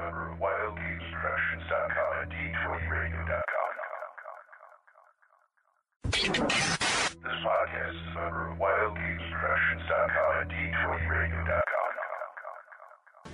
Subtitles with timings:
[0.00, 1.00] member of Wild and
[2.32, 3.72] D20Radio.com.
[6.10, 9.20] This podcast is a member of Wild and
[10.50, 11.92] D20Radio.com.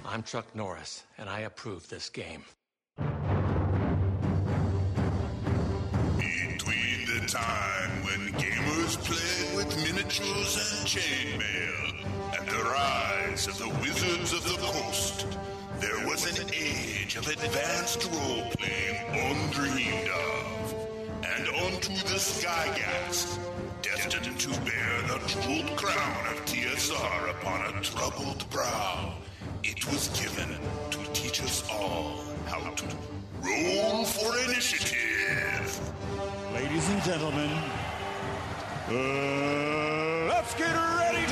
[0.06, 2.42] I'm Chuck Norris, and I approve this game.
[6.18, 12.04] Between the time when gamers played with miniatures and chainmail
[12.38, 15.26] and the rise of the Wizards of the Coast,
[15.86, 18.96] there was an age of advanced role-playing
[19.28, 20.74] undreamed of.
[21.22, 23.38] And onto this Gygax,
[23.82, 29.14] destined to bear the jeweled crown of TSR upon a troubled brow,
[29.62, 30.58] it was given
[30.90, 32.86] to teach us all how to
[33.42, 35.80] roll for initiative.
[36.52, 37.50] Ladies and gentlemen,
[38.88, 41.25] uh, let's get ready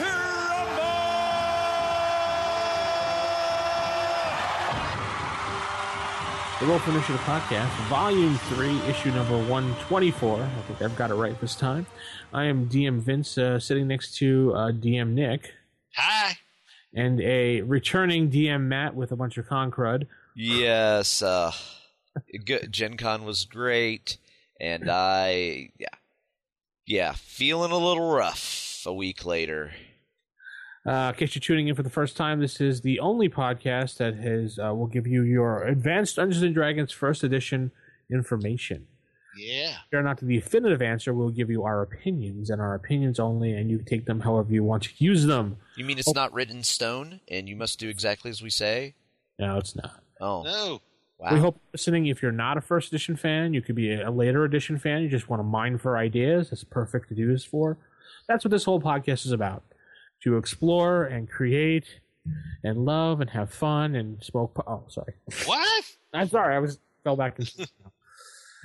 [6.65, 10.41] The Roll Initiative Podcast, Volume 3, Issue number 124.
[10.41, 11.85] I think I've got it right this time.
[12.33, 15.53] I am DM Vince, uh, sitting next to uh, DM Nick,
[15.95, 16.39] Hi.
[16.95, 20.07] and a returning DM Matt with a bunch of con crud.
[20.35, 21.53] Yes, uh,
[22.47, 22.73] good.
[22.73, 24.17] Gen Con was great,
[24.59, 25.89] and I, yeah,
[26.87, 29.73] yeah, feeling a little rough a week later.
[30.87, 33.97] Uh, in case you're tuning in for the first time, this is the only podcast
[33.97, 37.71] that has uh, will give you your Advanced Dungeons and Dragons First Edition
[38.11, 38.87] information.
[39.37, 39.71] Yeah.
[39.71, 43.53] If you're not the definitive answer, we'll give you our opinions and our opinions only,
[43.53, 45.57] and you can take them however you want to use them.
[45.77, 48.95] You mean it's not written in stone, and you must do exactly as we say?
[49.39, 50.01] No, it's not.
[50.21, 50.83] Oh, No.
[51.19, 51.33] wow.
[51.33, 52.07] We hope listening.
[52.07, 55.03] If you're not a first edition fan, you could be a later edition fan.
[55.03, 56.51] You just want to mine for ideas.
[56.51, 57.77] That's perfect to do this for.
[58.29, 59.65] That's what this whole podcast is about:
[60.25, 62.01] to explore and create,
[62.63, 64.55] and love and have fun and smoke.
[64.55, 65.15] Po- oh, sorry.
[65.47, 65.85] What?
[66.15, 66.55] I'm sorry.
[66.55, 67.47] I was fell back in.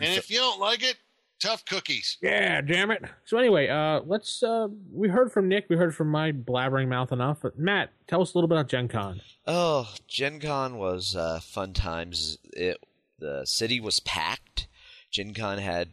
[0.02, 0.96] And if you don't like it,
[1.42, 2.18] tough cookies.
[2.22, 3.04] yeah, damn it.
[3.26, 4.42] So anyway, uh, let's.
[4.42, 5.66] Uh, we heard from Nick.
[5.70, 7.40] We heard from my blabbering mouth enough.
[7.42, 9.20] But Matt, tell us a little bit about Gen Con.
[9.46, 12.38] Oh, Gen Con was uh, fun times.
[12.54, 12.78] It
[13.20, 14.68] the city was packed.
[15.12, 15.90] Gen Con had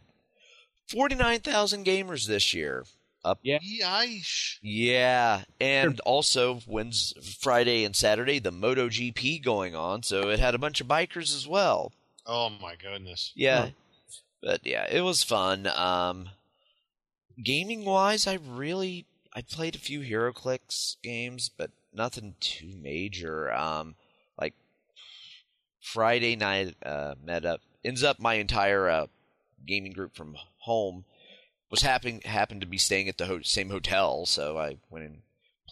[0.89, 2.85] forty nine thousand gamers this year.
[3.27, 3.59] Up Yeah.
[3.59, 4.57] Yeesh.
[4.61, 10.59] Yeah, and also when's Friday and Saturday the MotoGP going on, so it had a
[10.59, 11.91] bunch of bikers as well.
[12.25, 13.33] Oh my goodness.
[13.35, 13.71] Yeah,
[14.41, 15.67] but yeah, it was fun.
[15.67, 16.29] Um,
[17.43, 23.51] gaming wise, I really I played a few HeroClix games, but nothing too major.
[23.53, 23.95] Um,
[24.39, 24.53] like
[25.81, 29.07] Friday night, uh, met up ends up my entire uh,
[29.65, 31.03] gaming group from home
[31.69, 35.21] was happening happened to be staying at the ho- same hotel, so I went and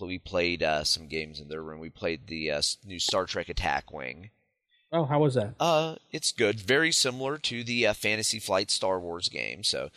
[0.02, 1.80] we played uh, some games in their room.
[1.80, 4.32] We played the uh, new Star Trek Attack Wing.
[4.92, 5.56] Oh, how was that?
[5.60, 6.60] Uh, it's good.
[6.60, 9.64] Very similar to the uh, Fantasy Flight Star Wars game.
[9.64, 9.90] So,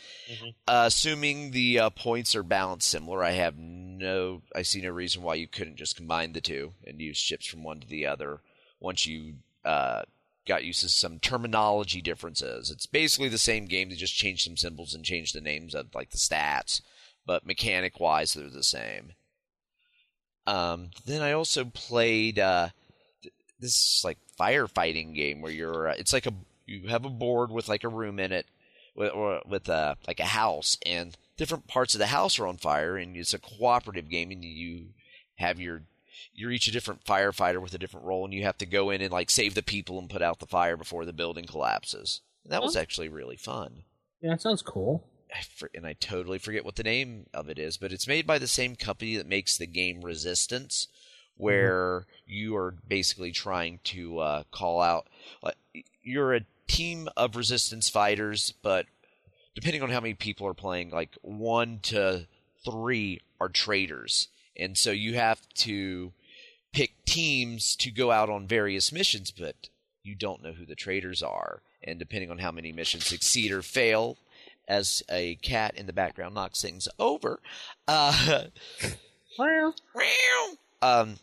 [0.67, 5.21] uh, assuming the uh, points are balanced similar, I have no, I see no reason
[5.21, 8.41] why you couldn't just combine the two and use ships from one to the other.
[8.79, 10.03] Once you uh,
[10.49, 13.89] got used to some terminology differences, it's basically the same game.
[13.89, 16.81] They just changed some symbols and changed the names of like the stats,
[17.25, 19.13] but mechanic wise, they're the same.
[20.45, 22.39] Um, then I also played.
[22.39, 22.69] Uh,
[23.59, 26.33] this like firefighting game where you're uh, it's like a
[26.65, 28.45] you have a board with like a room in it
[28.95, 32.57] with or with uh like a house and different parts of the house are on
[32.57, 34.87] fire and it's a cooperative game and you
[35.35, 35.81] have your
[36.39, 39.01] you're each a different firefighter with a different role and you have to go in
[39.01, 42.53] and like save the people and put out the fire before the building collapses and
[42.53, 43.83] that was actually really fun
[44.21, 45.07] Yeah, it sounds cool.
[45.33, 48.25] I for, and I totally forget what the name of it is, but it's made
[48.25, 50.87] by the same company that makes the game Resistance,
[51.37, 55.07] where you are basically trying to uh, call out.
[55.43, 55.51] Uh,
[56.01, 58.87] you're a team of Resistance fighters, but
[59.55, 62.27] depending on how many people are playing, like one to
[62.65, 66.11] three are traitors, and so you have to
[66.71, 69.69] pick teams to go out on various missions, but
[70.03, 73.61] you don't know who the traitors are, and depending on how many missions succeed or
[73.61, 74.17] fail,
[74.67, 77.39] as a cat in the background knocks things over.
[77.87, 78.43] Uh,
[80.81, 81.17] um,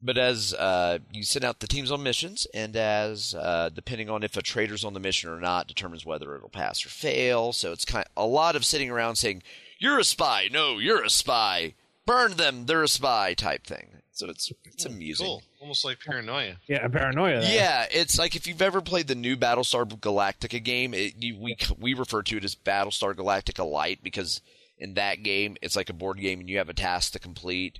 [0.00, 4.22] but as uh, you send out the teams on missions, and as uh, depending on
[4.22, 7.52] if a traitor's on the mission or not, determines whether it'll pass or fail.
[7.52, 9.42] So it's kind of a lot of sitting around saying,
[9.78, 11.74] "You're a spy." No, you're a spy.
[12.04, 12.66] Burn them.
[12.66, 13.34] They're a spy.
[13.34, 14.02] Type thing.
[14.16, 15.26] So it's it's amusing.
[15.26, 15.42] Cool.
[15.60, 16.56] Almost like paranoia.
[16.66, 17.42] Yeah, paranoia.
[17.42, 17.54] there.
[17.54, 21.54] Yeah, it's like if you've ever played the new Battlestar Galactica game, it, you, we
[21.78, 24.40] we refer to it as Battlestar Galactica Light because
[24.78, 27.78] in that game it's like a board game and you have a task to complete.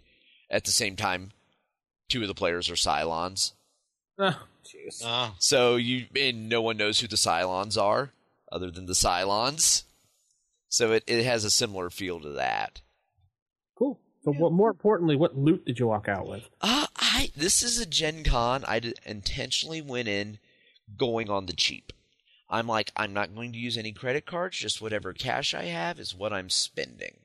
[0.50, 1.30] At the same time,
[2.10, 3.52] two of the players are Cylons.
[4.18, 5.02] Ah, jeez.
[5.02, 8.12] Uh, So you and no one knows who the Cylons are
[8.52, 9.84] other than the Cylons.
[10.68, 12.82] So it, it has a similar feel to that.
[14.26, 14.34] Cool.
[14.34, 16.48] So, what more importantly, what loot did you walk out with?
[16.60, 18.64] Uh, I this is a Gen Con.
[18.66, 20.38] I did, intentionally went in
[20.96, 21.92] going on the cheap.
[22.48, 24.56] I'm like, I'm not going to use any credit cards.
[24.56, 27.16] Just whatever cash I have is what I'm spending.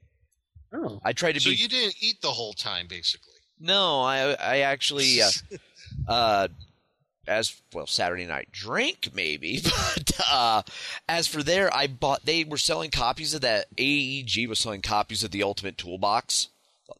[0.74, 1.58] Oh, I try to so be.
[1.58, 3.34] you didn't eat the whole time, basically.
[3.60, 5.30] No, I I actually uh,
[6.08, 6.48] uh
[7.28, 10.64] as well Saturday night drink maybe, but uh
[11.08, 15.24] as for there I bought they were selling copies of that AEG was selling copies
[15.24, 16.48] of the Ultimate Toolbox,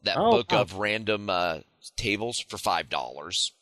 [0.02, 0.60] that Oh, book wow.
[0.62, 1.60] of random uh
[1.96, 3.52] tables for five dollars.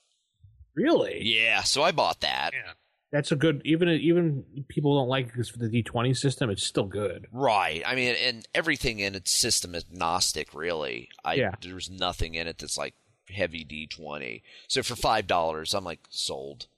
[0.74, 1.20] really?
[1.22, 2.50] Yeah, so I bought that.
[2.52, 2.72] Yeah.
[3.12, 3.60] That's a good.
[3.64, 6.48] Even even people don't like this for the D twenty system.
[6.48, 7.26] It's still good.
[7.32, 7.82] Right.
[7.84, 11.08] I mean, and everything in it's system is agnostic, really.
[11.24, 11.50] I Yeah.
[11.60, 12.94] there's nothing in it that's like
[13.28, 14.44] heavy D twenty.
[14.68, 16.68] So for five dollars, I'm like sold.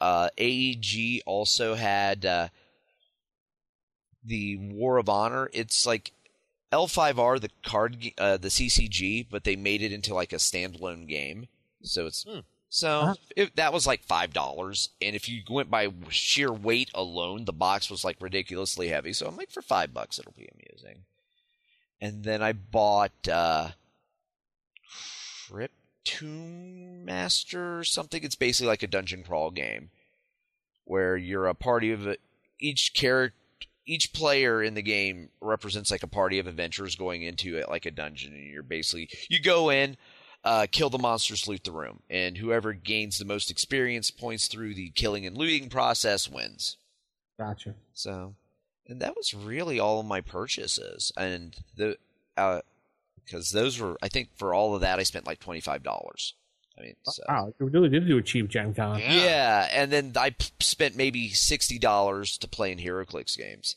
[0.00, 2.48] Uh, AEG also had uh,
[4.24, 5.48] the War of Honor.
[5.52, 6.10] It's like
[6.72, 11.48] L5R, the card, uh, the CCG, but they made it into like a standalone game.
[11.82, 12.40] So it's Hmm.
[12.68, 13.14] so Huh.
[13.36, 17.52] it, that was like five dollars, and if you went by sheer weight alone, the
[17.52, 19.12] box was like ridiculously heavy.
[19.12, 21.04] So I'm like, for five bucks, it'll be amusing.
[22.00, 23.70] And then I bought uh,
[25.50, 28.22] Cryptune Master or something.
[28.24, 29.90] It's basically like a dungeon crawl game
[30.84, 32.16] where you're a party of
[32.58, 33.36] each character.
[33.84, 37.86] Each player in the game represents like a party of adventurers going into it like
[37.86, 39.96] a dungeon, and you're basically you go in,
[40.44, 44.74] uh, kill the monsters, loot the room, and whoever gains the most experience points through
[44.74, 46.76] the killing and looting process wins.
[47.38, 47.74] Gotcha.
[47.92, 48.34] So,
[48.86, 51.96] and that was really all of my purchases, and the
[53.24, 56.34] because those were I think for all of that I spent like twenty five dollars.
[56.78, 57.22] I mean, so.
[57.28, 58.98] Wow, you really did do a cheap Gen Con.
[58.98, 59.12] Yeah.
[59.24, 59.68] Yeah.
[59.72, 63.76] and then I p- spent maybe sixty dollars to play in HeroClix games.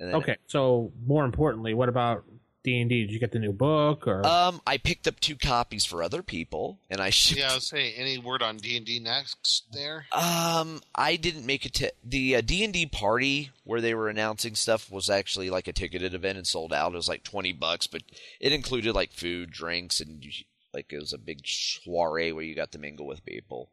[0.00, 2.24] And then, Okay, so more importantly, what about
[2.64, 3.02] D and D?
[3.02, 4.24] Did you get the new book or?
[4.26, 7.40] Um, I picked up two copies for other people, and I shipped.
[7.40, 10.06] Yeah, I was saying, any word on D and D next there?
[10.12, 14.54] Um, I didn't make it to the D and D party where they were announcing
[14.54, 16.92] stuff was actually like a ticketed event and sold out.
[16.92, 18.02] It was like twenty bucks, but
[18.40, 22.54] it included like food, drinks, and you- like it was a big soiree where you
[22.54, 23.70] got to mingle with people.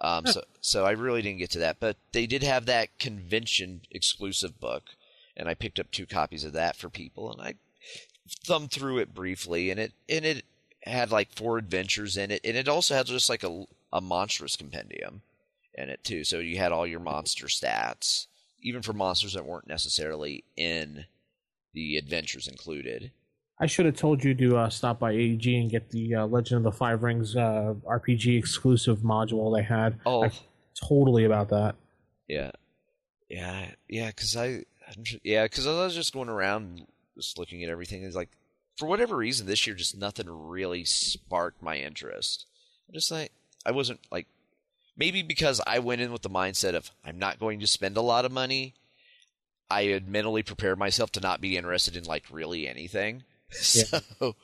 [0.00, 3.82] Um, so so I really didn't get to that, but they did have that convention
[3.90, 4.82] exclusive book,
[5.36, 7.54] and I picked up two copies of that for people, and I
[8.44, 10.44] thumbed through it briefly, and it and it
[10.82, 14.56] had like four adventures in it, and it also had just like a a monstrous
[14.56, 15.22] compendium
[15.74, 16.24] in it too.
[16.24, 18.26] So you had all your monster stats,
[18.60, 21.06] even for monsters that weren't necessarily in
[21.72, 23.12] the adventures included.
[23.58, 26.58] I should have told you to uh, stop by AEG and get the uh, Legend
[26.58, 30.00] of the Five Rings uh, RPG exclusive module they had.
[30.04, 30.32] Oh, I-
[30.88, 31.76] totally about that.
[32.28, 32.50] yeah,
[33.28, 34.08] yeah, yeah.
[34.08, 34.64] Because I,
[35.22, 36.86] yeah, because I was just going around
[37.16, 38.02] just looking at everything.
[38.02, 38.30] It's like
[38.76, 42.46] for whatever reason this year, just nothing really sparked my interest.
[42.88, 43.30] I'm just like
[43.64, 44.26] I wasn't like
[44.96, 48.02] maybe because I went in with the mindset of I'm not going to spend a
[48.02, 48.74] lot of money.
[49.70, 53.22] I had mentally prepared myself to not be interested in like really anything.
[53.62, 54.34] So,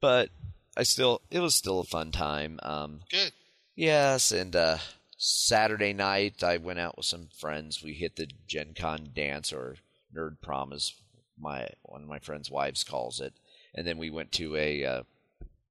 [0.00, 0.30] but
[0.76, 2.58] I still it was still a fun time.
[2.62, 3.32] Um, Good.
[3.76, 4.78] Yes, and uh,
[5.16, 7.82] Saturday night I went out with some friends.
[7.82, 9.76] We hit the Gen Con dance or
[10.16, 10.92] nerd prom, as
[11.38, 13.34] my one of my friends' wives calls it,
[13.74, 15.02] and then we went to a uh,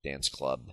[0.03, 0.72] dance club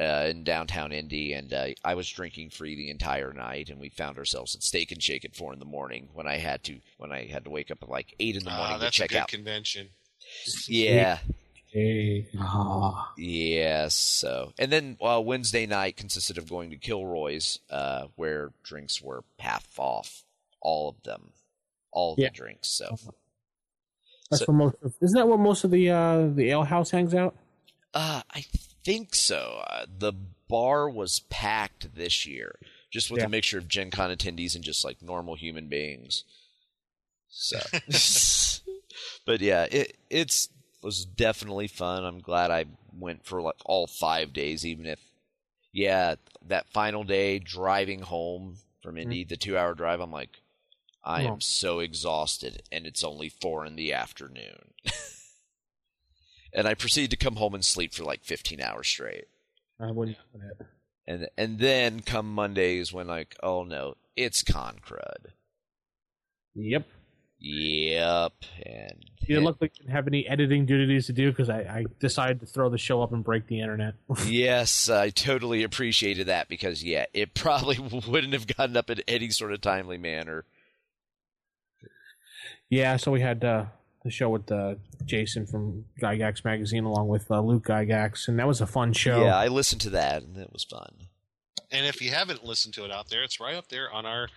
[0.00, 3.88] uh, in downtown Indy, and uh, I was drinking free the entire night, and we
[3.88, 6.78] found ourselves at Steak and Shake at four in the morning when I had to
[6.96, 8.96] when I had to wake up at like eight in the morning Ah, to that's
[8.98, 9.28] a check good out.
[9.28, 9.90] convention.
[10.68, 11.18] Yeah,
[11.70, 12.26] Hey.
[12.38, 13.12] Ah.
[13.18, 13.94] Yes.
[13.94, 19.22] So, and then uh, Wednesday night consisted of going to Kilroy's, uh, where drinks were
[19.38, 20.24] half off,
[20.62, 21.32] all of them,
[21.92, 22.28] all of Yeah.
[22.30, 22.68] the drinks.
[22.68, 22.96] So,
[24.30, 24.76] That's So- where most.
[24.82, 27.36] Of, isn't that where most of the uh, the ale house hangs out?
[27.94, 28.44] uh, I
[28.84, 29.62] think so.
[29.68, 30.12] Uh, the
[30.48, 32.58] bar was packed this year,
[32.90, 33.26] just with Yeah.
[33.26, 36.24] a mixture of Gen Con attendees and just like normal human beings.
[37.28, 37.58] So,
[39.28, 40.48] but yeah, it it's
[40.82, 42.02] was definitely fun.
[42.02, 42.64] I'm glad I
[42.98, 44.98] went for like all five days, even if
[45.70, 46.14] yeah,
[46.46, 49.02] that final day driving home from mm-hmm.
[49.02, 50.40] Indy, the two hour drive, I'm like,
[51.04, 51.34] I Oh.
[51.34, 54.72] am so exhausted, and it's only four in the afternoon.
[56.54, 59.26] and I proceeded to come home and sleep for like 15 hours straight.
[59.78, 60.16] I wouldn't.
[61.06, 65.32] And and then come Mondays when like, oh no, it's con crud.
[66.54, 66.86] Yep.
[67.40, 68.32] Yep.
[68.66, 71.60] And You didn't look like you didn't have any editing duties to do because I,
[71.60, 73.94] I decided to throw the show up and break the internet.
[74.26, 77.78] yes, I totally appreciated that because yeah, it probably
[78.08, 80.44] wouldn't have gotten up in any sort of timely manner.
[82.70, 83.66] yeah, so we had uh,
[84.02, 88.48] the show with uh, Jason from Gygax magazine along with uh, Luke Gygax, and that
[88.48, 89.22] was a fun show.
[89.22, 90.92] Yeah, I listened to that and it was fun.
[91.70, 94.28] And if you haven't listened to it out there, it's right up there on our,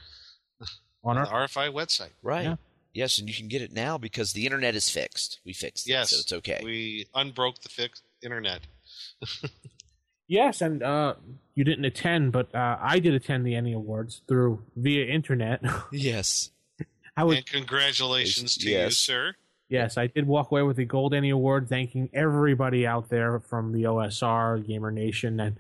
[1.04, 2.10] on on our RFI website.
[2.22, 2.44] Right.
[2.44, 2.56] Yeah.
[2.94, 5.40] Yes, and you can get it now because the internet is fixed.
[5.46, 6.60] We fixed it, Yes, so it's okay.
[6.64, 8.62] We unbroke the fixed internet.
[10.32, 11.16] Yes, and uh,
[11.56, 15.62] you didn't attend, but uh, I did attend the ENnie Awards through via internet.
[15.92, 16.52] yes.
[17.18, 19.34] I would, and congratulations to you, sir.
[19.68, 23.74] yes, I did walk away with the Gold ENnie Award, thanking everybody out there from
[23.74, 25.52] the OSR Gamer Nation that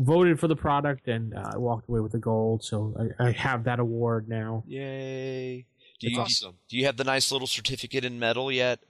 [0.00, 2.64] voted for the product, and uh, I walked away with the gold.
[2.64, 4.64] So I, I have that award now.
[4.66, 5.66] Yay.
[6.04, 6.58] Do It's you, awesome.
[6.68, 8.80] do you have the nice little certificate and medal yet?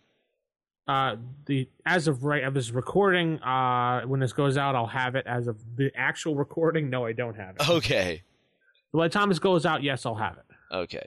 [0.87, 1.17] Uh,
[1.47, 5.27] the as of right of this recording, uh, when this goes out, I'll have it.
[5.27, 7.69] As of the actual recording, no, I don't have it.
[7.69, 8.23] Okay.
[8.93, 10.45] By the time this goes out, yes, I'll have it.
[10.75, 11.07] Okay.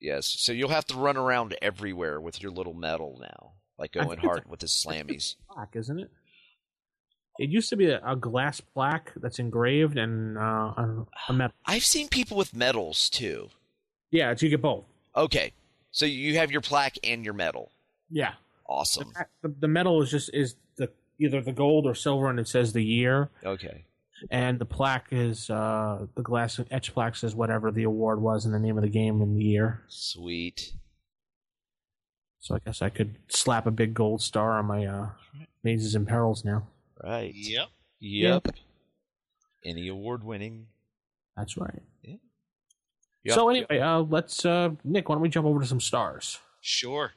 [0.00, 0.26] Yes.
[0.26, 4.18] So you'll have to run around everywhere with your little medal now, like I Owen
[4.18, 5.36] Hart with his slammies.
[5.50, 6.10] Plaque, isn't it?
[7.38, 10.40] It used to be a, a glass plaque that's engraved and uh,
[10.76, 11.54] a, a metal.
[11.66, 13.48] I've seen people with medals too.
[14.10, 14.84] Yeah, it's, you get both.
[15.16, 15.52] Okay.
[15.90, 17.70] So you have your plaque and your medal.
[18.10, 18.34] Yeah,
[18.68, 19.12] Awesome.
[19.42, 22.72] the, the metal is just is the either the gold or silver, and it says
[22.72, 23.30] the year.
[23.44, 23.84] Okay.
[24.30, 28.54] And the plaque is uh, the glass etch plaque says whatever the award was and
[28.54, 29.82] the name of the game and the year.
[29.88, 30.72] Sweet.
[32.40, 35.08] So I guess I could slap a big gold star on my uh,
[35.62, 36.66] mazes and perils now.
[37.02, 37.32] Right.
[37.34, 37.68] Yep.
[38.00, 38.48] Yep.
[39.64, 40.66] Any award winning.
[41.36, 41.82] That's right.
[43.24, 43.34] Yep.
[43.34, 45.08] So anyway, uh, let's uh, Nick.
[45.08, 46.38] Why don't we jump over to some stars?
[46.60, 47.12] Sure.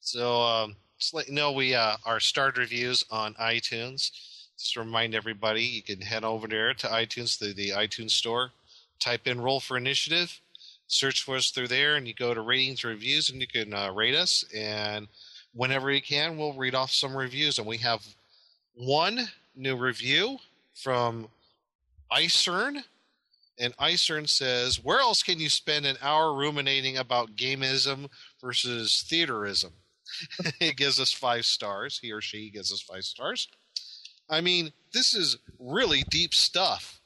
[0.00, 4.10] So, um, just let you know, we uh, our starred reviews on iTunes.
[4.58, 8.52] Just to remind everybody, you can head over there to iTunes, through the iTunes store,
[8.98, 10.40] type in "Roll for Initiative,"
[10.86, 13.92] search for us through there, and you go to ratings reviews, and you can uh,
[13.92, 14.44] rate us.
[14.54, 15.08] And
[15.52, 17.58] whenever you can, we'll read off some reviews.
[17.58, 18.02] And we have
[18.74, 20.38] one new review
[20.74, 21.28] from
[22.12, 22.84] Icern.
[23.58, 28.08] And Icern says, Where else can you spend an hour ruminating about gamism
[28.40, 29.72] versus theaterism?
[30.58, 31.98] he gives us five stars.
[31.98, 33.48] He or she gives us five stars.
[34.28, 37.00] I mean, this is really deep stuff.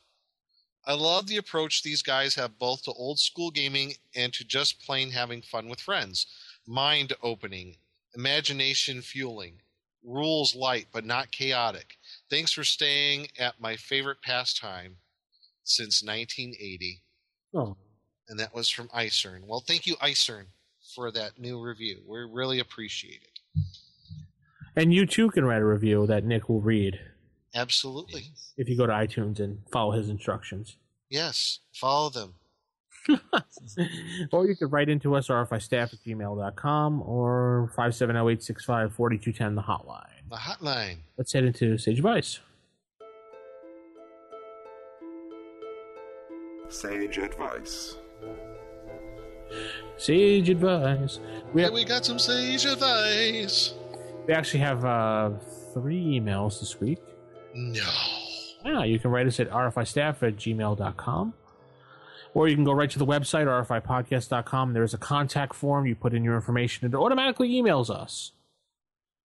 [0.86, 4.80] I love the approach these guys have both to old school gaming and to just
[4.80, 6.26] plain having fun with friends.
[6.66, 7.76] Mind opening,
[8.14, 9.60] imagination fueling,
[10.02, 11.98] rules light but not chaotic.
[12.30, 14.96] Thanks for staying at my favorite pastime
[15.70, 17.02] since 1980.
[17.54, 17.76] Oh,
[18.28, 19.46] And that was from Icern.
[19.46, 20.44] Well, thank you, Icern,
[20.94, 22.02] for that new review.
[22.06, 23.38] We really appreciate it.
[24.76, 26.98] and you too can write a review that Nick will read
[27.54, 28.24] Absolutely.
[28.56, 30.76] if you go to iTunes and follow his instructions.
[31.08, 32.34] Yes, follow them.
[34.32, 40.04] or you could write into us, rfistaff at gmail.com or 570-865-4210, the hotline.
[40.28, 40.98] The hotline.
[41.16, 42.38] Let's head into Sage Advice.
[46.70, 47.96] Sage advice.
[49.96, 51.18] Sage Advice.
[51.52, 53.74] We, Yeah, we got some sage advice.
[54.26, 55.30] we actually have uh,
[55.74, 57.00] three emails this week.
[57.54, 57.82] No.
[58.64, 61.34] Yeah, you can write us at rfistaff at gmail.com.
[62.32, 64.72] Or you can go right to the website, rfipodcast.com.
[64.72, 65.86] There's a contact form.
[65.86, 68.32] You put in your information, and it automatically emails us.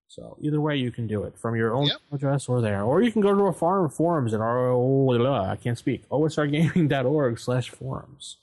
[0.08, 1.96] So either way, you can do it from your own Yep.
[2.12, 2.82] address or there.
[2.82, 7.38] Or you can go to our forum forums at r oh, I can't speak osrgaming.org
[7.38, 8.36] slash forums.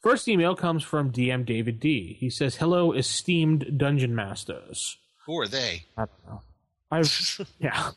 [0.00, 2.16] First email comes from DM David D.
[2.18, 4.96] He says, "Hello, esteemed dungeon masters."
[5.26, 5.84] Who are they?
[5.96, 6.42] I don't know.
[6.90, 7.90] I've yeah.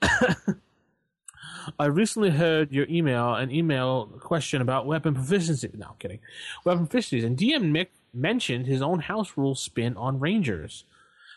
[1.78, 5.70] I recently heard your email, an email question about weapon proficiency.
[5.74, 6.20] No, kidding.
[6.64, 7.24] Weapon proficiencies.
[7.24, 10.84] And DM Mick mentioned his own house rule spin on Rangers.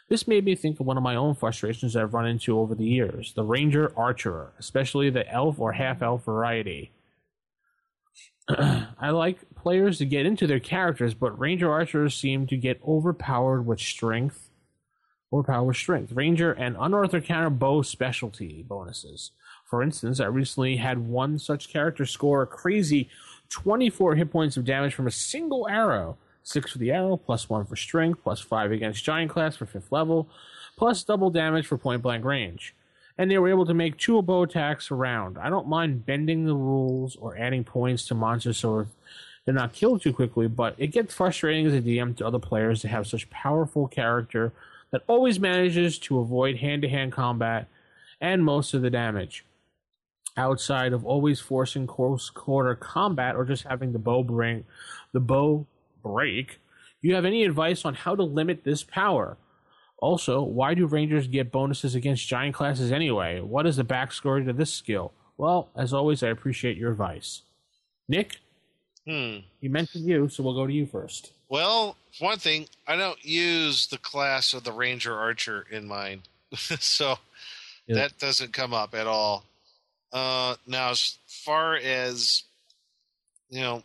[0.10, 2.86] This made me think of one of my own frustrations I've run into over the
[2.86, 6.92] years the Ranger Archer, especially the elf or half elf variety.
[8.50, 13.66] I like players to get into their characters, but Ranger Archers seem to get overpowered
[13.66, 14.50] with strength
[15.30, 16.12] or power strength.
[16.12, 19.32] Ranger and Unearthed Arcana bow specialty bonuses.
[19.72, 23.08] For instance, I recently had one such character score a crazy
[23.48, 26.18] 24 hit points of damage from a single arrow.
[26.44, 29.90] 6 for the arrow, plus 1 for strength, plus 5 against giant class for 5th
[29.90, 30.28] level,
[30.76, 32.76] plus double damage for point blank range.
[33.18, 35.38] And they were able to make two bow attacks around.
[35.38, 38.88] I don't mind bending the rules or adding points to monsters so
[39.46, 42.82] they're not killed too quickly, but it gets frustrating as a DM to other players
[42.82, 44.52] to have such powerful character
[44.90, 47.68] that always manages to avoid hand to hand combat
[48.20, 49.46] and most of the damage.
[50.38, 54.64] Outside of always forcing close quarter combat or just having the bow bring
[55.12, 55.68] the bow
[56.02, 56.60] break,
[57.02, 59.38] you have any advice on how to limit this power?
[59.98, 63.40] Also, why do Rangers get bonuses against giant classes anyway?
[63.42, 65.12] What is the backstory to this skill?
[65.38, 67.42] Well, as always, I appreciate your advice.
[68.08, 68.38] Nick,
[69.06, 69.38] Hmm.
[69.60, 71.34] he mentioned you, so we'll go to you first.
[71.50, 76.22] Well, one thing, I don't use the class of the Ranger Archer in mine,
[76.80, 77.18] so
[77.88, 77.96] Yeah.
[77.96, 79.44] that doesn't come up at all.
[80.14, 82.44] Uh, now, as far as
[83.50, 83.84] you know,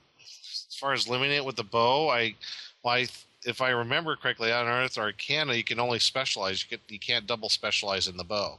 [0.68, 2.34] as far as limiting it with the bow, I,
[2.82, 3.06] well, I
[3.44, 6.62] if I remember correctly, Unearthed Arcana, you can only specialize.
[6.62, 8.58] You, can, you can't double specialize in the bow.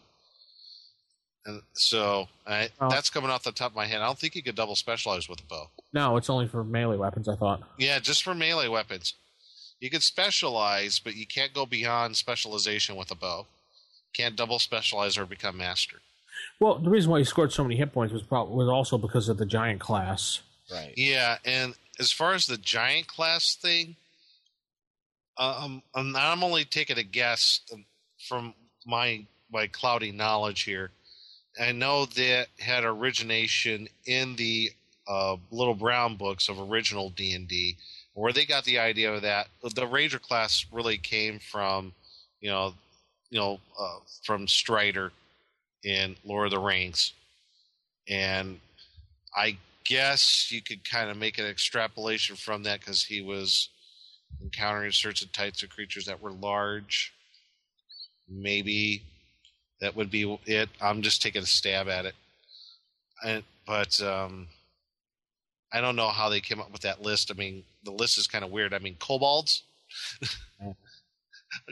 [1.46, 2.90] And so I, Oh.
[2.90, 4.02] that's coming off the top of my head.
[4.02, 5.70] I don't think you could double specialize with a bow.
[5.94, 7.64] No, it's only for melee weapons, I thought.
[7.78, 9.14] Yeah, just for melee weapons.
[9.80, 13.46] You can specialize, but you can't go beyond specialization with a bow.
[14.14, 15.98] Can't double specialize or become master.
[16.60, 19.30] Well, the reason why he scored so many hit points was probably was also because
[19.30, 20.42] of the giant class.
[20.72, 20.94] Right.
[20.98, 23.96] Yeah, and as far as the giant class thing,
[25.38, 27.62] um, I'm, I'm only taking a guess
[28.28, 28.54] from
[28.86, 30.92] my my cloudy knowledge here.
[31.60, 34.72] I know that had origination in the
[35.08, 37.78] uh, Little Brown books of original D and D,
[38.14, 39.48] where they got the idea of that.
[39.74, 41.94] The Ranger class really came from,
[42.42, 42.74] you know,
[43.30, 45.12] you know, uh, from Strider
[45.84, 47.14] in Lord of the Rings,
[48.08, 48.60] and
[49.36, 53.70] I guess you could kind of make an extrapolation from that because he was
[54.42, 57.14] encountering certain types of creatures that were large.
[58.30, 59.04] Maybe
[59.80, 60.70] that would be it.
[60.82, 62.16] I'm just taking a stab at it.
[63.26, 64.48] And, but um,
[65.72, 67.32] I don't know how they came up with that list.
[67.32, 68.74] I mean, the list is kind of weird.
[68.74, 69.64] I mean, kobolds.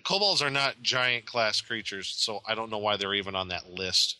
[0.03, 3.69] Kobolds are not giant class creatures, so I don't know why they're even on that
[3.69, 4.17] list.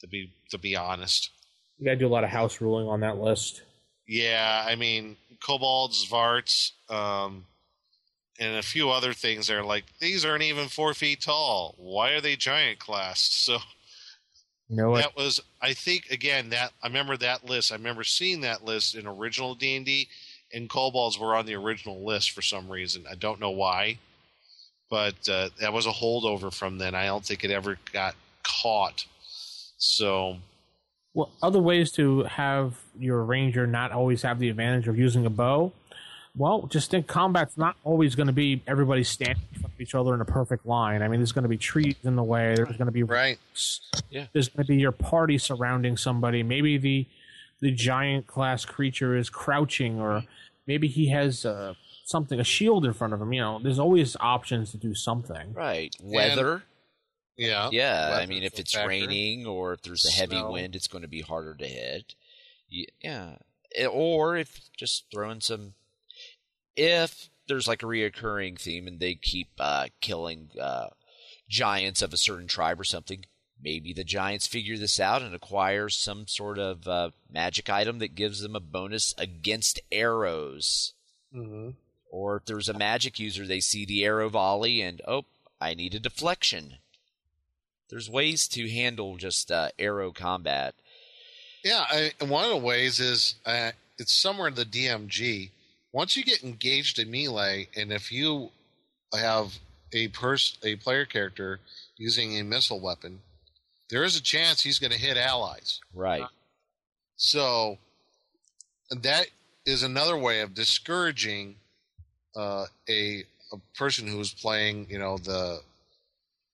[0.00, 1.30] To be to be honest.
[1.78, 3.62] You gotta do a lot of house ruling on that list.
[4.06, 7.46] Yeah, I mean, kobolds, varts, um,
[8.38, 9.46] and a few other things.
[9.46, 11.74] They're like these aren't even four feet tall.
[11.78, 13.20] Why are they giant class?
[13.44, 13.58] So
[14.68, 17.72] You know that was, I think, again that I remember that list.
[17.72, 20.08] I remember seeing that list in original D and D,
[20.52, 23.04] and kobolds were on the original list for some reason.
[23.10, 23.98] I don't know why,
[24.94, 26.94] but uh, that was a holdover from then.
[26.94, 29.04] I don't think it ever got caught.
[29.76, 30.36] So
[31.14, 35.30] Well, other ways to have your ranger not always have the advantage of using a
[35.30, 35.72] bow.
[36.36, 39.96] Well, just think combat's not always going to be everybody standing in front of each
[39.96, 41.02] other in a perfect line.
[41.02, 42.54] I mean, there's going to be trees in the way.
[42.54, 43.40] There's going to be right.
[44.10, 44.26] Yeah.
[44.32, 46.44] There's going to be your party surrounding somebody.
[46.44, 47.06] Maybe the
[47.58, 50.22] the giant class creature is crouching, or
[50.68, 53.32] maybe he has uh, something a shield in front of him.
[53.32, 55.52] You know, there's always options to do something.
[55.52, 55.94] Right.
[56.00, 56.62] Weather.
[57.36, 57.68] Yeah.
[57.72, 58.18] yeah.
[58.20, 58.88] I mean, if it's factor.
[58.88, 60.52] raining or if there's a heavy Snow.
[60.52, 62.14] wind, it's going to be harder to hit.
[62.72, 63.36] Y- Yeah.
[63.74, 65.74] Eh, Or if just throwing some.
[66.76, 70.88] If there's like a reoccurring theme and they keep uh, killing uh,
[71.48, 73.24] giants of a certain tribe or something,
[73.60, 78.14] maybe the giants figure this out and acquire some sort of uh, magic item that
[78.14, 80.94] gives them a bonus against arrows.
[81.32, 81.70] hmm
[82.14, 85.24] Or if there's a magic user, they see the arrow volley and, oh,
[85.60, 86.76] I need a deflection.
[87.90, 90.76] There's ways to handle just uh, arrow combat.
[91.64, 95.50] Yeah, I, and one of the ways is uh, it's somewhere in the DMG.
[95.92, 98.50] Once you get engaged in melee, and if you
[99.12, 99.58] have
[99.92, 101.58] a pers- a player character
[101.96, 103.22] using a missile weapon,
[103.90, 105.80] there is a chance he's going to hit allies.
[105.92, 106.26] Right.
[107.16, 107.78] So
[108.90, 109.26] that
[109.66, 111.56] is another way of discouraging
[112.36, 115.60] uh, a a person who's playing, you know, the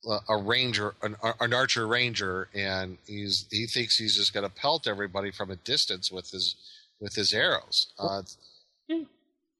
[0.08, 4.54] uh, a ranger, an, an archer ranger, and he's he thinks he's just going to
[4.54, 6.54] pelt everybody from a distance with his
[7.00, 7.88] with his arrows.
[7.98, 8.22] Uh,
[8.88, 9.04] Yeah.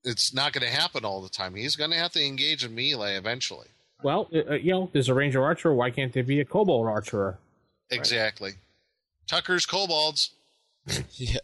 [0.05, 1.55] it's not going to happen all the time.
[1.55, 3.69] He's going to have to engage in melee eventually.
[4.03, 5.73] Well, uh, you know, there's a ranger archer.
[5.75, 7.39] Why can't there be a kobold archer?
[7.91, 8.53] Exactly.
[9.27, 10.31] Tucker's kobolds.
[11.15, 11.39] yeah.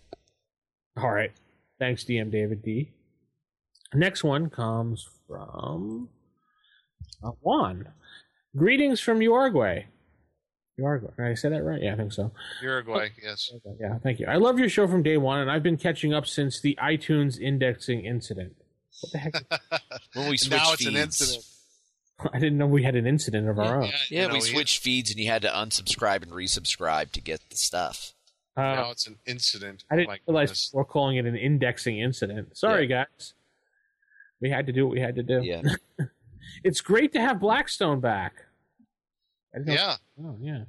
[0.97, 1.33] All right.
[1.79, 2.89] Thanks, DM David D.
[3.97, 6.09] Next one comes from
[7.25, 7.89] uh, Juan.
[8.55, 9.85] Greetings from Uruguay.
[10.77, 11.11] Uruguay.
[11.17, 11.81] Did I say that right?
[11.83, 12.31] Yeah, I think so.
[12.63, 13.51] Uruguay, yes.
[13.55, 14.27] Okay, Yeah, thank you.
[14.27, 17.41] I love your show from day one, and I've been catching up since the iTunes
[17.41, 18.57] indexing incident.
[19.01, 19.83] What the heck?
[20.15, 20.95] When we switched now it's feeds.
[20.95, 21.45] an incident.
[22.35, 23.91] I didn't know we had an incident of our own.
[24.11, 27.21] Yeah, you know, we he- switched feeds and you had to unsubscribe and resubscribe to
[27.23, 28.13] get the stuff.
[28.57, 29.85] Uh, now it's an incident.
[29.91, 30.71] I didn't My realize goodness.
[30.73, 32.57] we're calling it an indexing incident.
[32.57, 33.35] Sorry, guys.
[34.41, 35.41] We had to do what we had to do.
[35.43, 35.63] Yeah.
[36.65, 38.45] It's great to have Blackstone back.
[39.55, 40.65] I know- Yeah, Oh, yeah.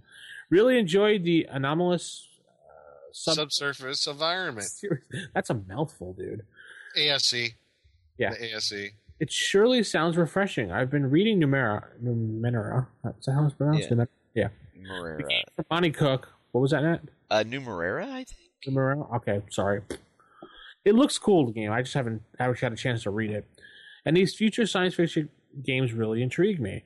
[0.49, 2.27] Really enjoyed the anomalous
[2.67, 3.35] uh, sub.
[3.35, 4.67] subsurface environment.
[5.33, 6.43] That's a mouthful, dude.
[6.97, 7.53] ASC.
[8.17, 8.31] Yeah.
[8.31, 8.91] The ASC.
[9.19, 10.71] It surely sounds refreshing.
[10.71, 11.83] I've been reading Numera.
[12.03, 12.87] Numenera.
[13.03, 13.89] That's how it's pronounced.
[13.89, 13.95] Yeah.
[13.95, 14.07] Numenera?
[14.33, 14.47] Yeah.
[14.79, 15.41] Numerera.
[15.55, 16.29] From Monte Cook.
[16.51, 17.01] What was that, Nat?
[17.29, 18.51] Uh, Numerera, I think.
[18.67, 19.15] Numera?
[19.17, 19.81] Okay, sorry.
[20.85, 21.71] It looks cool, the game.
[21.71, 23.45] I just haven't, I haven't had a chance to read it.
[24.07, 25.27] And these future science fiction
[25.61, 26.85] games really intrigue me.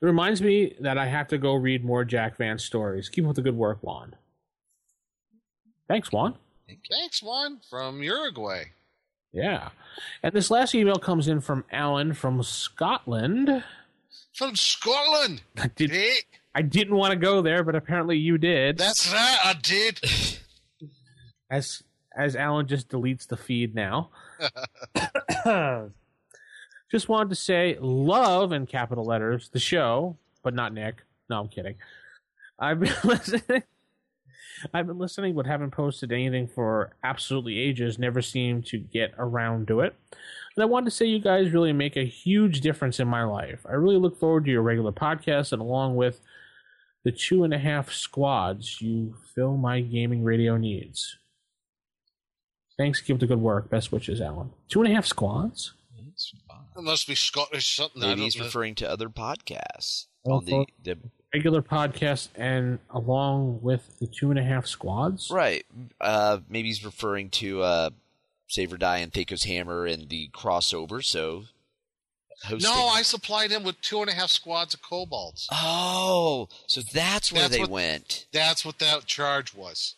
[0.00, 3.08] It reminds me that I have to go read more Jack Vance stories.
[3.08, 4.16] Keep up the good work, Juan.
[5.86, 6.34] Thanks, Juan.
[6.90, 8.64] Thanks, Juan from Uruguay.
[9.32, 9.68] Yeah.
[10.24, 13.62] And this last email comes in from Alan from Scotland.
[14.34, 15.42] From Scotland.
[15.56, 16.16] I, did, Hey,
[16.56, 18.78] I didn't want to go there, but apparently you did.
[18.78, 20.00] that's right, I did.
[21.52, 21.84] as
[22.16, 24.10] as Alan just deletes the feed now.
[26.90, 31.02] just wanted to say love in capital letters the show, but not Nick.
[31.28, 31.76] No, I'm kidding.
[32.58, 33.62] I've been listening.
[34.72, 37.98] I've been listening, but haven't posted anything for absolutely ages.
[37.98, 39.94] Never seem to get around to it.
[40.56, 43.64] And I wanted to say you guys really make a huge difference in my life.
[43.68, 46.20] I really look forward to your regular podcast, and along with
[47.04, 51.16] the two and a half squads, you fill my gaming radio needs.
[52.78, 53.68] Thanks, keep up the good work.
[53.70, 54.50] Best wishes, Alan.
[54.68, 55.74] Two and a half squads?
[56.76, 58.00] It must be Scottish something.
[58.00, 58.44] Maybe he's know.
[58.44, 60.06] referring to other podcasts.
[60.26, 60.98] Oh, on the, the
[61.34, 65.30] Regular podcast and along with the two and a half squads?
[65.30, 65.64] right.
[66.00, 67.90] Uh, maybe he's referring to uh,
[68.48, 71.02] Save or Die and Thaco's Hammer and the crossover.
[71.04, 71.44] So,
[72.44, 72.70] hosting.
[72.70, 75.48] No, I supplied him with two and a half squads of kobolds.
[75.52, 78.26] Oh, so that's where That's they what- went.
[78.32, 79.94] That's what that charge was.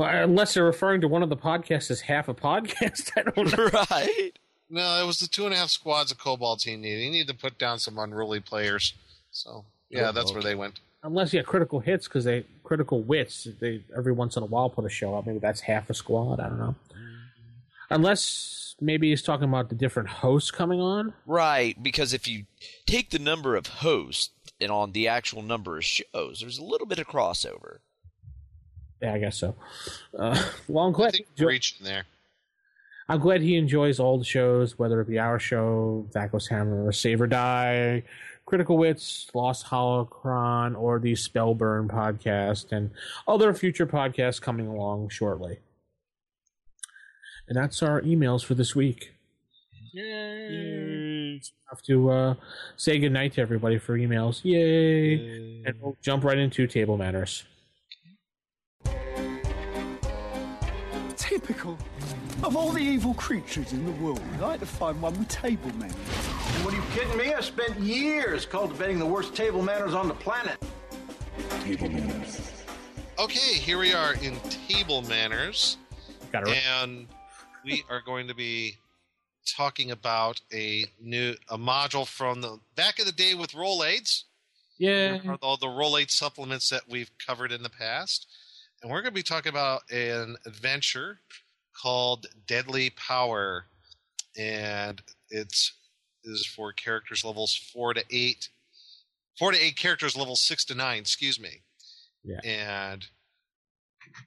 [0.00, 3.10] Well, unless they're referring to one of the podcasts as half a podcast.
[3.18, 3.68] I don't know.
[3.90, 4.32] right.
[4.70, 7.02] No, it was the two and a half squads of kobold he needed.
[7.02, 8.94] He needed to put down some unruly players.
[9.30, 10.80] So yeah, Oh, that's where they went.
[11.02, 13.46] Unless, you yeah, critical hits because they critical wits.
[13.60, 15.26] They every once in a while put a show up.
[15.26, 16.40] Maybe that's half a squad.
[16.40, 16.74] I don't know.
[17.90, 21.12] Unless maybe he's talking about the different hosts coming on.
[21.26, 22.46] Right, because if you
[22.86, 26.86] take the number of hosts and on the actual number of shows, there's a little
[26.86, 27.78] bit of crossover.
[29.02, 29.54] Yeah, I guess so.
[30.16, 31.16] Uh, well, I'm glad.
[31.38, 32.04] reaching there.
[33.08, 36.92] I'm glad he enjoys all the shows, whether it be our show, Thacko's Hammer, or
[36.92, 38.04] Save or Die,
[38.46, 42.90] Critical Wits, Lost Holocron, or the Spellburn podcast, and
[43.26, 45.58] other future podcasts coming along shortly.
[47.48, 49.12] And that's our emails for this week.
[49.92, 51.40] Yay!
[51.68, 52.34] Have to uh,
[52.76, 54.40] say goodnight to everybody for emails.
[54.44, 55.64] Yay!
[55.66, 57.42] And we'll jump right into table manners.
[61.30, 61.78] Typical.
[62.42, 65.70] Of all the evil creatures in the world, I'd like to find one with table
[65.76, 65.94] manners.
[66.64, 67.32] What are you kidding me?
[67.32, 70.58] I spent years cultivating the worst table manners on the planet.
[71.62, 72.64] Table manners.
[73.20, 74.34] Okay, here we are in
[74.68, 75.76] table manners,
[76.32, 76.58] Got it.
[76.80, 77.06] and
[77.64, 78.78] we are going to be
[79.56, 84.24] talking about a new a module from the back of the day with Role Aids.
[84.78, 85.20] Yeah.
[85.42, 88.26] all the Role Aid supplements that we've covered in the past.
[88.82, 91.18] And we're going to be talking about an adventure
[91.74, 93.66] called Deadly Power.
[94.38, 95.74] And it's
[96.24, 98.48] is for characters levels four to eight.
[99.38, 101.62] Four to eight characters level six to nine, excuse me.
[102.24, 102.40] Yeah.
[102.44, 103.06] And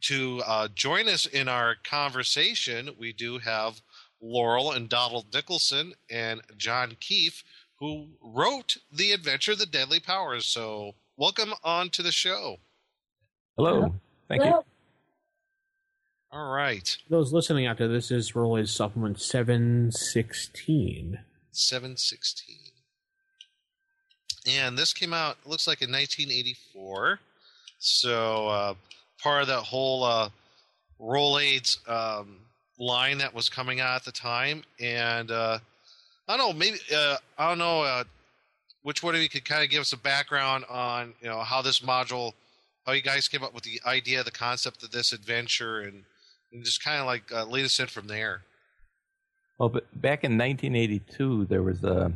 [0.01, 3.81] to uh, join us in our conversation, we do have
[4.21, 7.43] Laurel and Donald Nicholson and John Keefe,
[7.79, 10.45] who wrote the adventure The Deadly Powers.
[10.45, 12.57] So, welcome on to the show.
[13.57, 13.93] Hello.
[14.27, 14.63] Thank you.
[16.31, 21.19] All right, Those listening out to this is Rolling Supplement 716.
[21.51, 22.55] 716.
[24.47, 27.19] And this came out, looks like in 1984.
[27.77, 28.73] So, uh,
[29.21, 30.29] part of that whole uh,
[30.97, 32.38] Role Aids um,
[32.79, 34.63] line that was coming out at the time.
[34.79, 35.59] And uh,
[36.27, 38.03] I don't know, maybe, uh, I don't know uh,
[38.81, 41.62] which one of you could kind of give us a background on, you know, how
[41.62, 42.33] this module,
[42.85, 46.03] how you guys came up with the idea, the concept of this adventure, and,
[46.51, 48.41] and just kind of like uh, lead us in from there.
[49.57, 52.11] Well, but back in 1982, there was a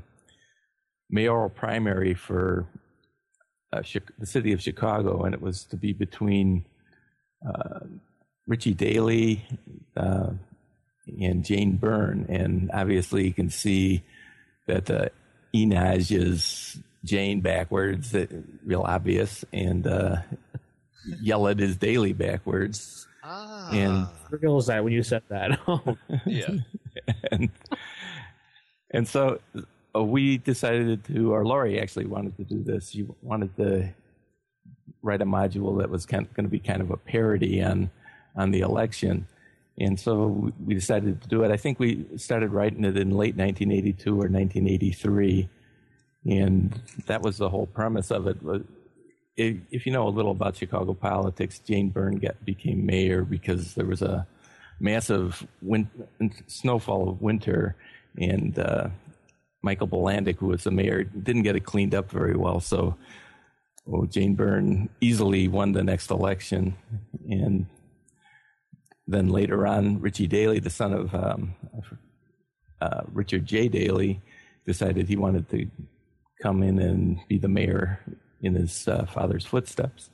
[1.09, 2.67] mayoral primary for
[3.71, 3.81] uh,
[4.19, 6.65] the city of Chicago, and it was to be between
[7.47, 7.79] uh,
[8.47, 9.45] Richie Daley
[9.95, 10.31] uh,
[11.21, 12.25] and Jane Byrne.
[12.29, 14.03] And obviously, you can see
[14.67, 15.09] that uh,
[15.53, 18.15] Enaj is Jane backwards,
[18.65, 19.45] real obvious.
[19.53, 20.17] And uh,
[21.23, 23.07] Elad his Daley backwards.
[23.23, 23.69] Ah.
[23.71, 25.59] And Reveals that when you said that.
[25.67, 26.49] Oh, Yeah.
[27.31, 27.49] and
[28.91, 29.39] and so
[29.95, 32.89] uh, we decided to, or Laurie actually wanted to do this.
[32.89, 33.89] She wanted to
[35.01, 37.89] write a module that was kind going to be kind of a parody on
[38.35, 39.27] on the election,
[39.79, 41.51] and so we decided to do it.
[41.51, 45.49] I think we started writing it in late 1982 or 1983,
[46.29, 48.37] and that was the whole premise of it.
[49.37, 53.75] If, if you know a little about Chicago politics, Jane Byrne get, became mayor because
[53.75, 54.27] there was a
[54.79, 55.45] massive
[56.47, 57.75] snowfall of winter,
[58.19, 58.89] and uh,
[59.61, 62.59] Michael Bilandic, who was the mayor, didn't get it cleaned up very well.
[62.59, 62.95] So
[63.91, 66.75] oh, Jane Byrne easily won the next election,
[67.29, 67.67] and
[69.07, 71.55] then later on, Richie Daley, the son of um,
[72.81, 73.67] uh, Richard J.
[73.69, 74.21] Daley,
[74.65, 75.69] decided he wanted to
[76.41, 77.99] come in and be the mayor
[78.41, 80.09] in his uh, father's footsteps.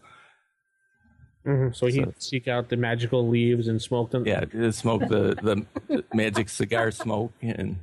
[1.45, 1.75] Mhm.
[1.75, 4.25] So he'd seek out the magical leaves and smoke them.
[4.25, 7.77] Yeah, smoke the, the, the magic cigar smoke and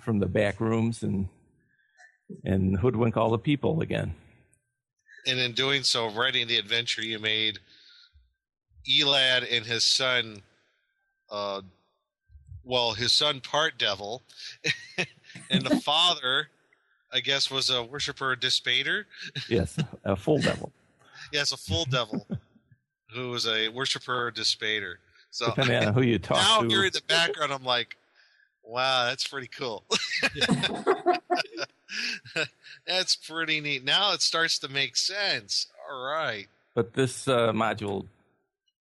[0.00, 1.28] from the back rooms and
[2.44, 4.14] and hoodwink all the people again.
[5.26, 7.58] and in doing so, writing the adventure, you made
[8.88, 10.40] Elad and his son,
[11.30, 11.60] uh,
[12.64, 14.22] well, his son part devil,
[15.50, 16.48] and the father,
[17.12, 19.06] I guess, was a worshiper of Dispater.
[19.48, 20.72] Yes, a full devil.
[21.32, 22.26] yes, a full devil
[23.14, 24.98] who was a worshiper of Dispater.
[25.30, 26.42] So Depending on who you talk to.
[26.42, 26.68] now to.
[26.68, 27.96] hearing the background, I'm like,
[28.64, 29.84] wow, that's pretty cool.
[32.86, 33.84] that's pretty neat.
[33.84, 35.66] Now it starts to make sense.
[35.90, 36.46] All right.
[36.74, 38.06] But this uh, module,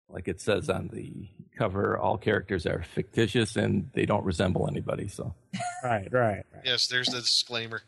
[0.10, 1.28] like it says on the
[1.62, 5.08] cover, all characters are fictitious and they don't resemble anybody.
[5.08, 5.36] So
[5.84, 6.44] Right, right.
[6.66, 7.82] Yes, there's the disclaimer.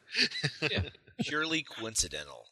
[0.62, 0.84] Yeah.
[1.20, 2.46] Purely coincidental.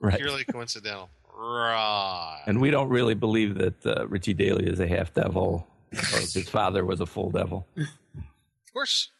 [0.00, 1.10] right, Purely coincidental.
[1.34, 2.42] Right.
[2.46, 6.48] and we don't really believe that uh, Richie Daley is a half devil or his
[6.48, 7.66] father was a full devil.
[7.76, 9.10] Of course.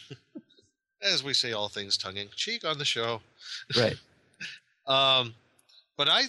[1.02, 3.20] As we say all things tongue in cheek on the show.
[3.76, 3.96] Right.
[4.88, 5.34] Um,
[5.96, 6.26] but I,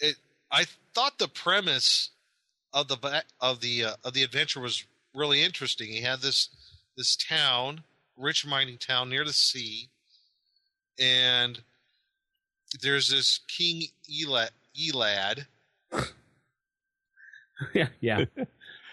[0.00, 0.16] it,
[0.50, 2.08] I thought the premise
[2.72, 5.88] of the of the uh, of the adventure was really interesting.
[5.88, 6.48] He had this
[6.96, 7.82] this town,
[8.16, 9.88] rich mining town near the sea,
[10.98, 11.60] and
[12.82, 14.50] there's this King Elad.
[14.78, 15.46] Elad.
[17.74, 18.24] yeah, yeah.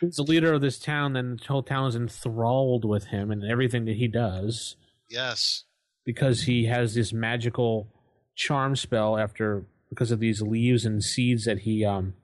[0.01, 3.43] He's the leader of this town, and the whole town is enthralled with him and
[3.43, 4.75] everything that he does
[5.09, 5.63] Yes,
[6.03, 7.87] because he has this magical
[8.35, 12.15] charm spell after because of these leaves and seeds that he um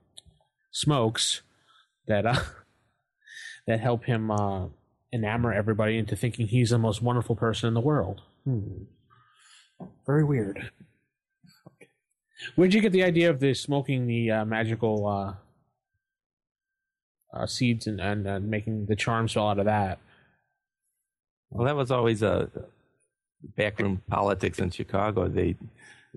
[0.72, 1.42] smokes
[2.08, 2.40] that uh
[3.68, 4.68] that help him uh
[5.14, 8.22] enamor everybody into thinking he's the most wonderful person in the world.
[8.46, 8.84] Hmm.
[10.06, 10.72] Very weird.
[12.56, 15.34] Where'd you get the idea of the smoking the uh, magical uh,
[17.38, 20.00] uh, seeds and, and uh, making the charm spell out of that?
[21.52, 22.50] Well, that was always a
[23.56, 25.28] backroom politics in Chicago.
[25.28, 25.56] They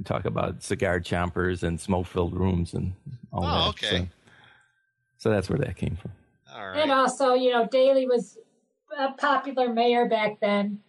[0.05, 2.95] talk about cigar chompers and smoke-filled rooms and
[3.33, 3.69] all Oh, that.
[3.71, 3.99] okay.
[3.99, 4.07] So,
[5.25, 6.13] so that's where that came from.
[6.55, 8.37] all And also, you know, Daley was
[8.95, 10.81] a popular mayor back then,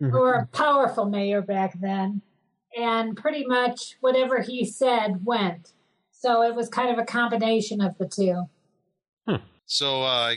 [0.00, 0.14] Mhm.
[0.14, 2.22] or a powerful mayor back then,
[2.74, 5.72] and pretty much whatever he said went.
[6.12, 8.48] So it was kind of a combination of the two.
[9.66, 10.36] So, uh,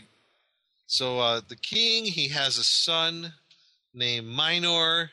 [0.87, 3.31] so uh, the king he has a son
[3.93, 5.09] named Minor,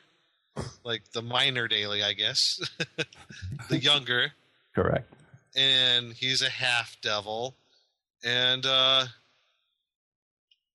[0.83, 2.59] like the minor Daley, I guess,
[3.69, 4.33] the younger,
[4.75, 5.07] Correct.
[5.55, 7.55] and he's a half devil,
[8.25, 9.07] and uh,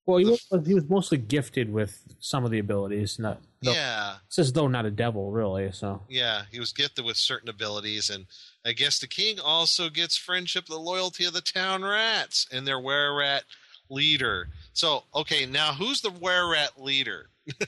[0.06, 3.20] Well, he was, he was mostly gifted with some of the abilities.
[3.20, 5.72] Not no, yeah, it's as though not a devil, really.
[5.72, 8.26] So yeah, he was gifted with certain abilities, and
[8.66, 12.80] I guess the king also gets friendship, the loyalty of the town rats, and their
[12.80, 13.44] were rat
[13.90, 14.50] leader.
[14.74, 17.30] So, okay, now who's the were rat leader?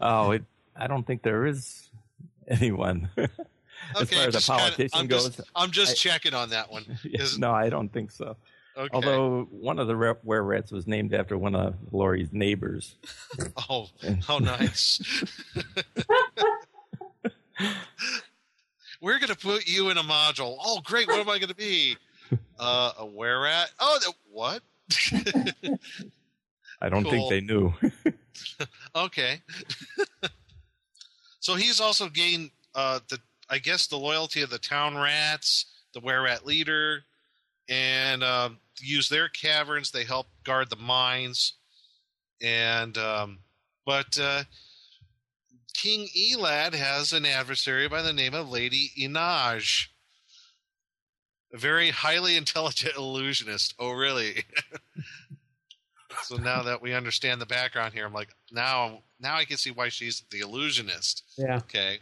[0.00, 0.44] Oh, it,
[0.76, 1.88] I don't think there is
[2.48, 3.08] anyone.
[3.16, 3.28] as
[4.02, 6.70] Okay, far as a just kinda- I'm goes, just, I'm just I- checking on that
[6.72, 6.84] one.
[7.16, 8.36] 'cause- no, I don't think so.
[8.76, 8.88] Okay.
[8.92, 12.96] Although one of the re- were rats was named after one of Laurie's neighbors.
[13.70, 13.88] Oh,
[14.26, 15.00] how nice.
[19.00, 20.56] We're going to put you in a module.
[20.62, 21.08] Oh, great.
[21.08, 21.96] What am I going to be?
[22.58, 23.70] Uh, a were rat?
[23.80, 24.62] Oh, the, what?
[26.80, 27.10] I don't Cool.
[27.10, 27.72] think they knew.
[28.96, 29.40] okay.
[31.40, 33.18] so he's also gained, uh, the
[33.50, 37.02] I guess, the loyalty of the town rats, the were rat leader,
[37.68, 39.90] and um, use their caverns.
[39.90, 41.54] They help guard the mines.
[42.42, 43.38] And, um,
[43.86, 44.44] but uh,
[45.74, 49.88] King Elad has an adversary by the name of Lady Inaj,
[51.52, 53.74] a very highly intelligent illusionist.
[53.78, 54.44] Oh, really?
[56.22, 59.70] so now that we understand the background here, I'm like, now, now I can see
[59.70, 61.24] why she's the illusionist.
[61.36, 61.56] Yeah.
[61.58, 61.98] Okay.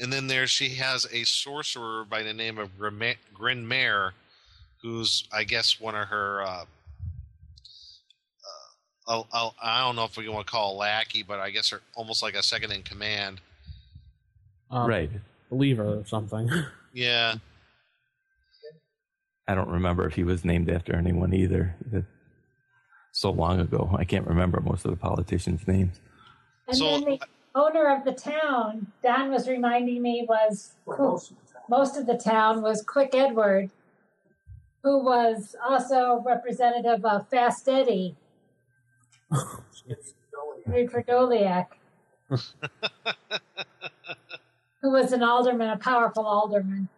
[0.00, 4.12] And then there she has a sorcerer by the name of Grim- Grinmare,
[4.82, 6.42] who's I guess one of her.
[6.42, 6.64] Uh, uh,
[9.08, 11.70] I'll, I'll, I don't know if we want to call a lackey, but I guess
[11.70, 13.40] her almost like a second in command.
[14.70, 15.10] Um, right.
[15.50, 16.50] Believer or something.
[16.94, 17.34] Yeah.
[19.46, 21.76] I don't remember if he was named after anyone either.
[21.92, 22.04] That
[23.12, 26.00] so long ago, I can't remember most of the politicians' names.
[26.66, 27.18] And So- then the
[27.58, 31.20] owner of the town, Don was reminding me, was who,
[31.68, 33.70] most of the town was Quick Edward,
[34.82, 38.16] who was also representative of Fast Eddie,
[40.68, 41.66] Vrdolyak,
[44.80, 46.88] who was an alderman, a powerful alderman.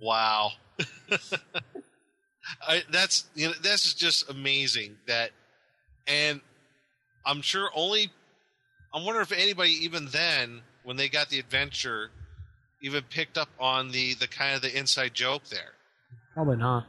[0.00, 0.52] Wow.
[2.66, 5.30] I, that's you know this is just amazing that,
[6.06, 6.40] and
[7.24, 8.10] I'm sure only.
[8.94, 12.10] I wonder if anybody even then, when they got the adventure,
[12.82, 15.72] even picked up on the the kind of the inside joke there.
[16.34, 16.86] Probably not.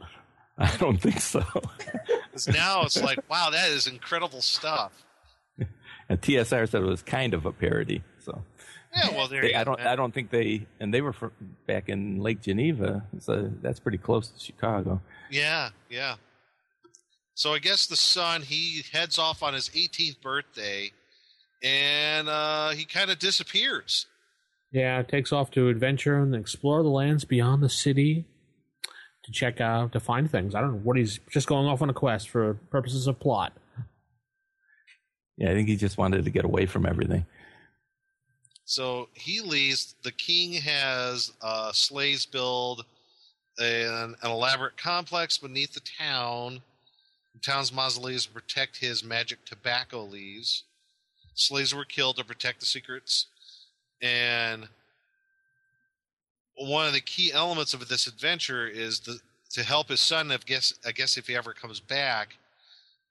[0.58, 1.40] I don't think so.
[2.32, 4.92] 'Cause now it's like, wow, that is incredible stuff.
[6.08, 8.02] And TSR said it was kind of a parody.
[8.18, 8.42] So
[8.94, 9.80] Yeah, well, there They- you I don't.
[9.80, 10.66] I don't think they.
[10.80, 11.32] And they were from
[11.66, 15.00] back in Lake Geneva, so that's pretty close to Chicago.
[15.30, 16.16] Yeah, yeah.
[17.42, 20.92] So I guess the son he heads off on his 18th birthday,
[21.60, 24.06] and uh, he kind of disappears.
[24.70, 28.26] Yeah, takes off to adventure and explore the lands beyond the city
[29.24, 30.54] to check out to find things.
[30.54, 33.52] I don't know what he's just going off on a quest for purposes of plot.
[35.36, 37.26] Yeah, I think he just wanted to get away from everything.
[38.66, 39.96] So he leaves.
[40.04, 42.84] The king has uh, slaves build
[43.58, 46.62] an, an elaborate complex beneath the town.
[47.42, 50.64] Town's mausoleums protect his magic tobacco leaves.
[51.34, 53.26] Slaves were killed to protect the secrets.
[54.00, 54.68] And
[56.56, 59.18] one of the key elements of this adventure is the,
[59.50, 60.30] to help his son.
[60.30, 62.36] I guess, I guess if he ever comes back,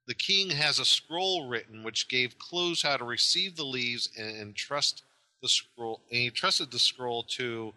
[0.07, 4.37] the king has a scroll written which gave clues how to receive the leaves and,
[4.37, 5.03] and trust
[5.41, 5.99] the scroll.
[6.09, 7.73] And he trusted the scroll to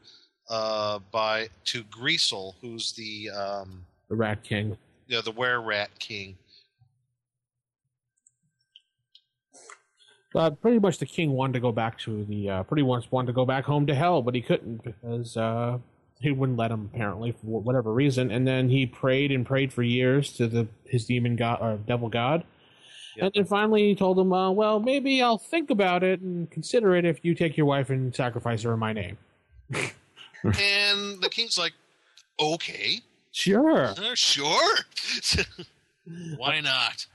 [0.51, 4.77] uh, by to Greasel, who's the um, The Rat King.
[5.07, 6.37] you know, the were rat king.
[10.35, 13.29] Uh, pretty much the king wanted to go back to the uh, pretty much wanted
[13.29, 15.79] to go back home to hell, but he couldn't because uh,
[16.20, 18.31] he wouldn't let him apparently for whatever reason.
[18.31, 22.09] And then he prayed and prayed for years to the his demon god or devil
[22.09, 22.44] god.
[23.20, 26.97] And then finally he told him, uh, "Well, maybe I'll think about it and consider
[26.97, 29.18] it if you take your wife and sacrifice her in my name."
[30.44, 31.73] and the king's like,
[32.38, 33.01] okay,
[33.33, 33.87] Sure.
[33.87, 34.77] uh, sure,
[36.37, 37.07] why not?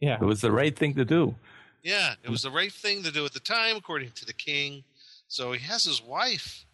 [0.00, 0.18] Yeah.
[0.20, 1.34] It was the right thing to do.
[1.82, 4.84] Yeah, it was the right thing to do at the time, according to the king.
[5.28, 6.64] So he has his wife,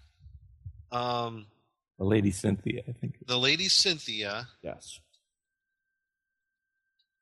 [0.92, 1.46] um,
[1.98, 3.14] The lady Cynthia, I think.
[3.26, 4.48] the lady Cynthia.
[4.62, 5.00] Yes.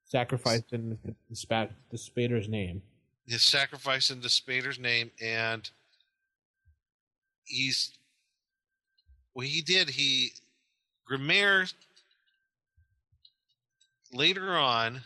[0.04, 2.82] Sacrificed in the, the, the Spader's name.
[3.26, 5.68] his sacrifice in the Spader's name, and
[7.44, 7.90] he's
[9.32, 9.90] what he did.
[9.90, 10.32] He
[11.10, 11.72] Grimare
[14.12, 15.02] later on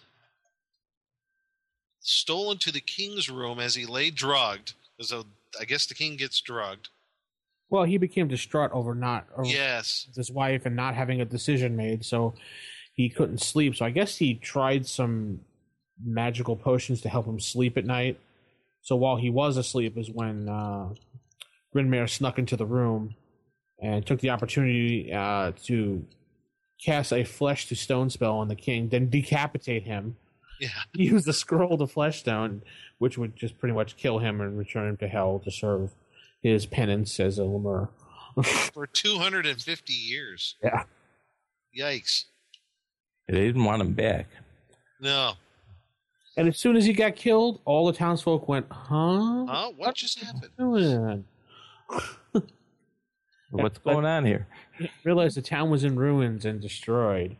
[2.00, 4.74] stole into the king's room as he lay drugged.
[5.00, 5.24] So
[5.60, 6.88] I guess the king gets drugged.
[7.70, 10.08] Well, he became distraught over not over Yes.
[10.16, 12.34] his wife and not having a decision made, so
[12.94, 13.76] he couldn't sleep.
[13.76, 15.40] So I guess he tried some
[16.04, 18.18] magical potions to help him sleep at night.
[18.82, 20.94] So while he was asleep is when uh,
[21.74, 23.14] Grinmare snuck into the room
[23.80, 26.04] and took the opportunity uh, to
[26.84, 30.16] cast a flesh to stone spell on the king, then decapitate him.
[30.60, 30.68] Yeah.
[30.92, 32.62] Use the scroll to flesh stone,
[32.98, 35.94] which would just pretty much kill him and return him to hell to serve
[36.42, 37.88] his penance as a lemure.
[38.72, 40.54] For 250 years.
[40.62, 40.84] Yeah.
[41.76, 42.26] Yikes.
[43.26, 44.26] They didn't want him back.
[45.00, 45.32] No.
[46.36, 49.46] And as soon as he got killed, all the townsfolk went, "Huh?
[49.46, 49.72] Huh?
[49.76, 51.24] What just happened?
[53.50, 54.46] What's going on here?
[55.04, 57.36] Realized the town was in ruins and destroyed,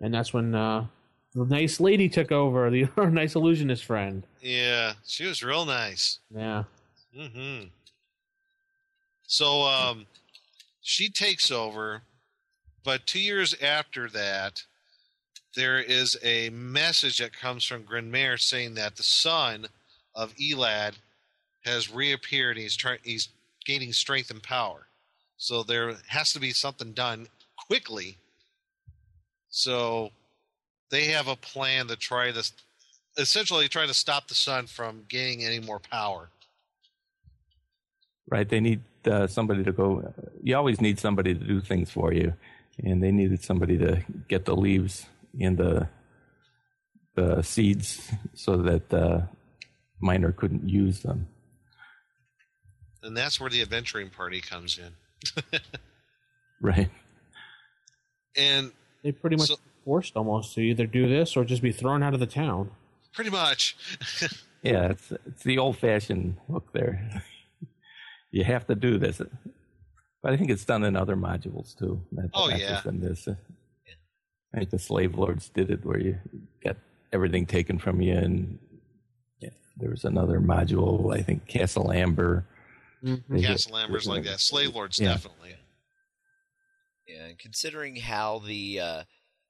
[0.00, 0.86] and that's when uh,
[1.34, 4.26] the nice lady took over, the our nice illusionist friend.
[4.40, 6.20] Yeah, she was real nice.
[6.34, 6.64] Yeah.
[7.16, 7.68] Mm-hmm.
[9.26, 10.06] So um,
[10.80, 12.02] she takes over,
[12.84, 14.62] but two years after that,
[15.56, 19.66] there is a message that comes from Grinmare saying that the son
[20.14, 20.94] of Elad
[21.64, 22.56] has reappeared.
[22.56, 22.98] And he's trying.
[23.02, 23.28] He's
[23.64, 24.86] gaining strength and power.
[25.36, 27.28] So there has to be something done
[27.66, 28.18] quickly.
[29.48, 30.10] So
[30.90, 32.42] they have a plan to try to
[33.18, 36.28] essentially try to stop the sun from gaining any more power.
[38.28, 38.48] Right.
[38.48, 40.12] They need uh, somebody to go.
[40.42, 42.34] You always need somebody to do things for you,
[42.82, 45.06] and they needed somebody to get the leaves
[45.40, 45.88] and the
[47.14, 49.20] the seeds so that uh,
[50.00, 51.28] Miner couldn't use them.
[53.04, 55.60] And that's where the adventuring party comes in.
[56.60, 56.88] Right.
[58.36, 58.72] and
[59.02, 62.14] They pretty much So- forced almost to either do this or just be thrown out
[62.14, 62.70] of the town.
[63.12, 63.76] pretty much.
[64.62, 67.22] Yeah, it's it's the old fashioned look there.
[68.30, 69.20] you have to do this,
[70.22, 72.00] but I think it's done in other modules too.
[72.10, 72.68] Not, Oh, not yeah.
[72.70, 73.28] just in this.
[73.28, 76.18] I think the slave lords did it where you
[76.64, 76.76] got
[77.12, 78.58] everything taken from you, and
[79.38, 81.14] yeah, there was another module.
[81.14, 82.46] I think Castle Amber.
[83.02, 84.40] They did- Castle Amber's like that.
[84.40, 85.08] Slave Lords Yeah.
[85.08, 85.56] definitely.
[87.06, 89.02] Yeah, and considering how the uh,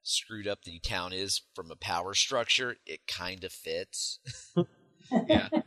[0.04, 4.20] screwed up the town is from a power structure, it kind of fits.
[5.28, 5.48] Yeah.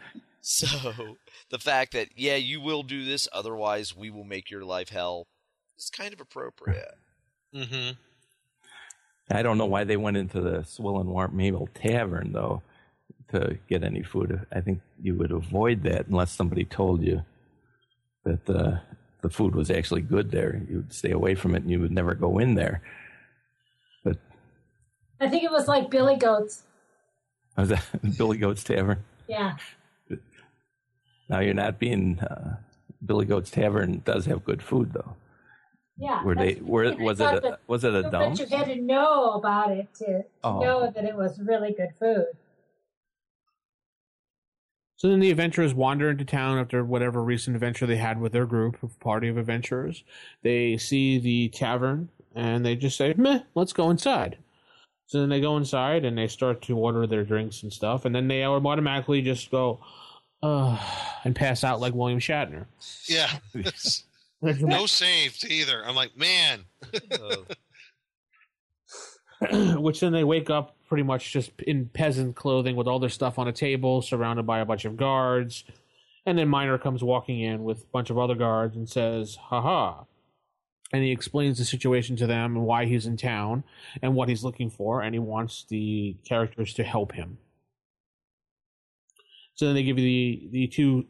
[0.42, 1.18] So
[1.50, 5.28] the fact that yeah, you will do this, otherwise we will make your life hell,
[5.78, 6.96] is kind of appropriate.
[7.54, 7.92] Mm-hmm.
[9.30, 12.62] I don't know why they went into the Swill and Warm Mabel Tavern though
[13.34, 14.46] to get any food.
[14.54, 17.26] I think you would avoid that unless somebody told you
[18.24, 18.78] that uh,
[19.22, 20.62] the food was actually good there.
[20.70, 22.82] You would stay away from it, and you would never go in there.
[25.20, 26.64] But I think it was like Billy Goats.
[27.58, 27.84] was that
[28.18, 29.04] Billy Goat's Tavern?
[29.28, 29.58] Yeah.
[31.30, 32.58] Now you're not being uh,
[33.06, 35.16] Billy Goat's Tavern does have good food though.
[35.98, 36.24] Yeah.
[36.24, 36.54] Were they?
[36.54, 37.24] that's- Were was it?
[37.24, 38.40] thought A, was it a But dump?
[38.40, 40.60] you had to know about it to, to Oh.
[40.60, 42.28] know that it was really good food.
[44.96, 48.48] So then the adventurers wander into town after whatever recent adventure they had with their
[48.48, 50.04] group of party of adventurers.
[50.42, 54.38] They see the tavern and they just say, meh, let's go inside.
[55.08, 58.14] So then they go inside and they start to order their drinks and stuff, and
[58.14, 59.80] then they automatically just go,
[60.44, 60.78] uh,
[61.24, 62.66] and pass out like William Shatner.
[63.08, 63.32] Yeah.
[64.42, 65.84] no saves either.
[65.86, 66.66] I'm like, man.
[69.82, 73.40] which then they wake up pretty much just in peasant clothing with all their stuff
[73.40, 75.64] on a table, surrounded by a bunch of guards.
[76.26, 80.04] And then Miner comes walking in with a bunch of other guards and says, haha.
[80.94, 83.64] And he explains the situation to them and why he's in town
[84.02, 87.38] and what he's looking for, and he wants the characters to help him.
[89.56, 91.08] So then they give you the, the two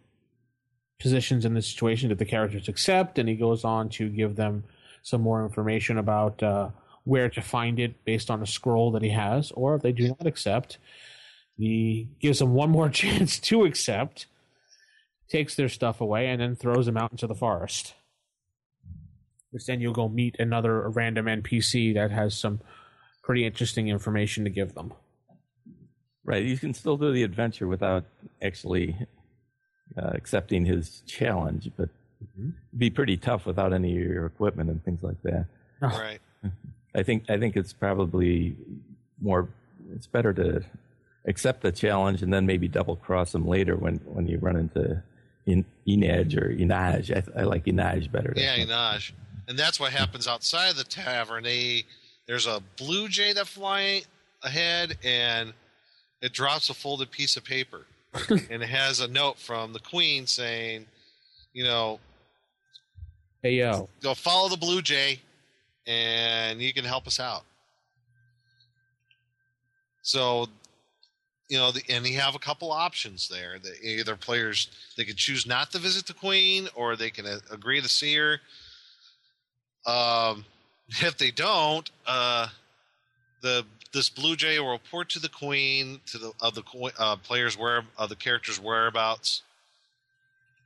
[1.00, 4.64] positions in the situation that the characters accept, and he goes on to give them
[5.04, 6.70] some more information about uh,
[7.04, 10.08] where to find it based on a scroll that he has, or if they do
[10.08, 10.78] not accept,
[11.58, 14.26] he gives them one more chance to accept,
[15.30, 17.94] takes their stuff away, and then throws them out into the forest.
[19.58, 22.62] Which then you'll go meet another random NPC that has some
[23.24, 24.94] pretty interesting information to give them.
[26.24, 26.44] Right.
[26.44, 28.06] You can still do the adventure without
[28.40, 28.96] actually
[29.98, 31.90] uh, accepting his challenge, but
[32.22, 35.48] it'd be pretty tough without any of your equipment and things like that.
[35.82, 36.20] Right.
[36.94, 38.56] I think I think it's probably
[39.20, 39.50] more.
[39.96, 40.64] It's better to
[41.28, 45.02] accept the challenge and then maybe double cross him later when when you run into
[45.48, 47.12] in Inaj or Inaj.
[47.12, 48.34] I, I like Inaj better.
[48.36, 49.14] Yeah, Inaj.
[49.48, 51.44] And that's what happens outside of the tavern.
[51.44, 51.86] They
[52.28, 54.04] there's a blue jay that fly
[54.44, 55.54] ahead and
[56.22, 57.86] it drops a folded piece of paper.
[58.30, 60.86] and it has a note from the queen saying,
[61.54, 62.00] you know,
[63.42, 63.88] Hey yo.
[64.02, 65.22] go follow the blue jay
[65.86, 67.44] and you can help us out.
[70.02, 70.48] So,
[71.50, 73.58] you know, the, and you have a couple options there.
[73.62, 77.40] The, either players they can choose not to visit the queen, or they can uh,
[77.52, 78.40] agree to see her.
[79.88, 80.46] Um,
[80.90, 82.48] if they don't, uh,
[83.42, 86.64] the this blue jay will report to the queen to the of the
[87.00, 89.42] uh, players where of the characters' whereabouts,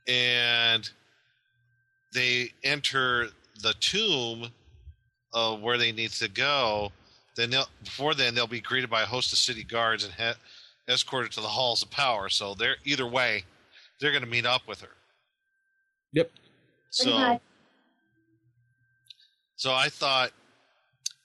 [0.06, 0.90] and
[2.12, 3.28] they enter
[3.62, 4.48] the tomb
[5.32, 6.92] of where they need to go.
[7.36, 10.92] Then they'll, before then they'll be greeted by a host of city guards and he-
[10.92, 12.28] escorted to the halls of power.
[12.28, 13.44] So they're either way,
[14.00, 14.94] they're going to meet up with her.
[16.12, 16.30] Yep.
[16.90, 17.40] So much.
[19.62, 20.32] So I thought,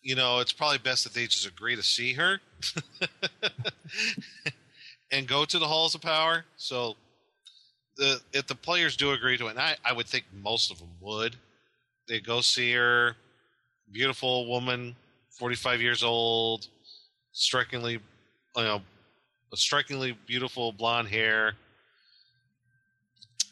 [0.04, 2.40] you know, it's probably best that they just agree to see her
[5.12, 6.46] and go to the halls of power.
[6.58, 6.96] So
[7.98, 10.80] the if the players do agree to it, and I, I would think most of
[10.80, 11.36] them would,
[12.08, 13.16] they go see her,
[13.92, 14.96] beautiful woman,
[15.32, 16.68] forty five years old,
[17.34, 18.82] strikingly, you know,
[19.56, 21.54] strikingly beautiful blonde hair,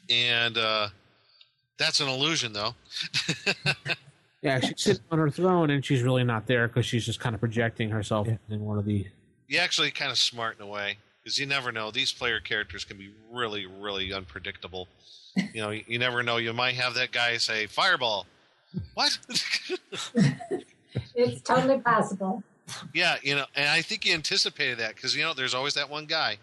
[0.09, 0.89] and uh,
[1.77, 2.75] That's an illusion, though.
[4.41, 7.33] Yeah, she's sitting on her throne and she's really not there because she's just kind
[7.33, 9.05] of projecting herself in one of the.
[9.47, 11.89] you actually kind of smart in a way because you never know.
[11.91, 14.87] These player characters can be really, really unpredictable.
[15.35, 16.37] you know, you, you never know.
[16.37, 18.25] You might have that guy say "fireball."
[18.93, 19.17] What?
[21.13, 22.41] It's totally possible.
[22.93, 25.89] yeah, you know, and I think you anticipated that because you know there's always that
[25.89, 26.37] one guy.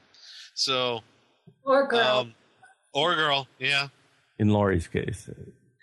[0.55, 1.01] So,
[1.64, 2.01] Or girl.
[2.07, 2.34] um,
[2.93, 3.88] or girl, yeah,
[4.38, 5.28] In Laurie's case,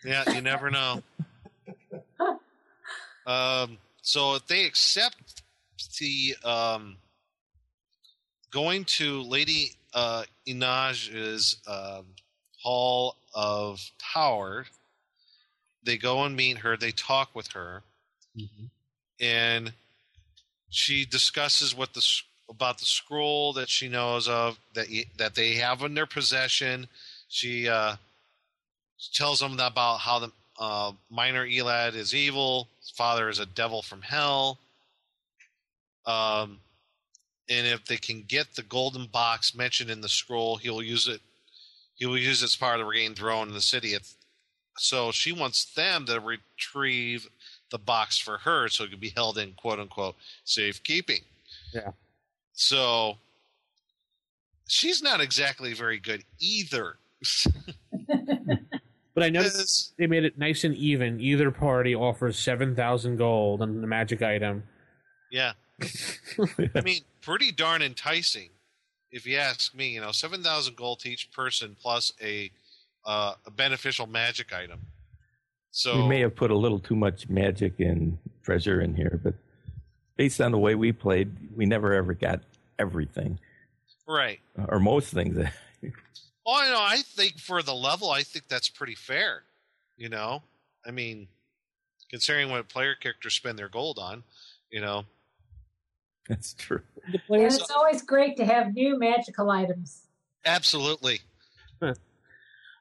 [0.05, 1.01] yeah, you never know.
[3.29, 5.43] Um, so if they accept
[5.99, 6.97] the um,
[8.51, 12.05] going to Lady uh, Inaj's um,
[12.63, 14.65] Hall of Power,
[15.83, 16.75] they go and meet her.
[16.75, 17.83] They talk with her,
[19.19, 19.73] and
[20.69, 22.05] she discusses what the
[22.49, 26.87] about the scroll that she knows of that that they have in their possession.
[27.27, 27.97] She uh,
[29.13, 32.67] tells them about how the uh, minor Elad is evil.
[32.81, 34.59] His father is a devil from hell.
[36.05, 36.59] Um,
[37.49, 41.21] and if they can get the golden box mentioned in the scroll, he'll use it.
[41.95, 43.93] He will use it as part of the regained throne in the city.
[43.93, 44.13] If,
[44.77, 47.29] so she wants them to retrieve
[47.71, 51.21] the box for her, so it can be held in quote unquote safekeeping.
[51.73, 51.91] Yeah.
[52.53, 53.17] So
[54.67, 56.97] she's not exactly very good either.
[59.19, 61.19] But I noticed they made it nice and even.
[61.19, 64.63] Either party offers 7,000 gold on the magic item.
[65.29, 65.51] Yeah.
[66.73, 68.47] I mean, pretty darn enticing,
[69.11, 69.89] if you ask me.
[69.89, 72.49] You know, seven thousand gold to each person plus a
[73.05, 74.79] uh, a beneficial magic item.
[75.71, 79.33] So we may have put a little too much magic and treasure in here, but
[80.15, 82.39] based on the way we played, we never ever got
[82.77, 83.37] everything
[84.07, 84.39] right.
[84.69, 85.37] or most things.
[86.51, 86.79] Oh, I know.
[86.81, 89.43] I think for the level, I think that's pretty fair.
[89.97, 90.41] You know,
[90.85, 91.27] I mean,
[92.09, 94.23] considering what player characters spend their gold on,
[94.71, 95.03] you know,
[96.27, 96.81] That's true.
[97.29, 100.07] and it's always great to have new magical items.
[100.45, 101.21] absolutely.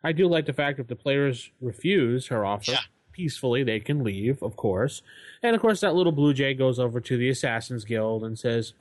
[0.03, 2.79] I do like the fact if the players refuse her offer
[3.12, 5.03] peacefully, they can leave, of course.
[5.43, 8.75] And of course, that little blue jay goes over to the Assassin's Guild and says,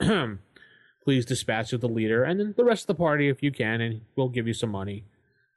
[1.08, 3.80] "Please dispatch with the leader, and then the rest of the party, if you can,
[3.80, 5.04] and we'll give you some money."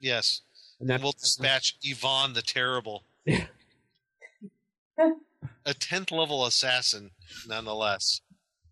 [0.00, 0.40] Yes.
[0.80, 3.04] And And we'll dispatch Yvonne the Terrible.
[3.26, 3.44] a
[5.66, 7.10] 10th level assassin,
[7.46, 8.22] nonetheless,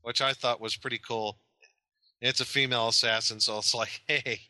[0.01, 1.37] which I thought was pretty cool.
[2.23, 4.41] It's a female assassin, so it's like, hey,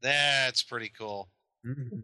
[0.00, 1.28] that's pretty cool.
[1.66, 1.98] Mm-hmm.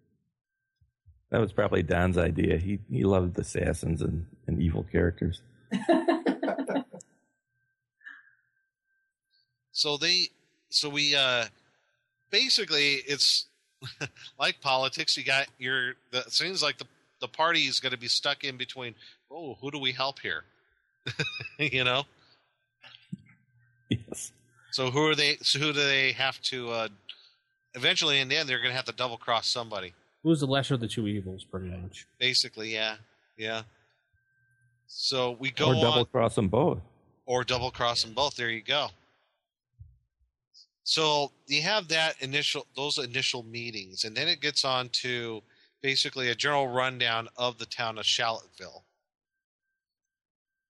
[1.31, 2.57] That was probably Don's idea.
[2.59, 5.43] He he loved assassins and, and evil characters.
[9.81, 10.29] So they,
[10.69, 11.47] so we, uh,
[12.31, 13.47] basically, it's
[14.39, 15.17] like politics.
[15.17, 16.85] You got your, the, it seems like the,
[17.23, 18.95] the party is going to be stuck in between,
[19.31, 20.45] oh, who do we help here?
[21.59, 22.05] you know?
[23.89, 24.33] Yes.
[24.71, 25.39] So who are they?
[25.41, 26.69] So who do they have to?
[26.69, 26.89] Uh,
[27.75, 29.95] eventually, in the end, they're going to have to double cross somebody.
[30.23, 32.07] Who's the lesser of the two evils, pretty much?
[32.19, 32.97] Basically, yeah,
[33.39, 33.63] yeah.
[34.87, 36.81] So we go or double on, cross them both.
[37.25, 38.37] or double cross them both.
[38.37, 38.91] There you go.
[40.85, 45.43] So you have that initial, those initial meetings, and then it gets on to
[45.83, 48.85] basically a general rundown of the town of Charlottesville.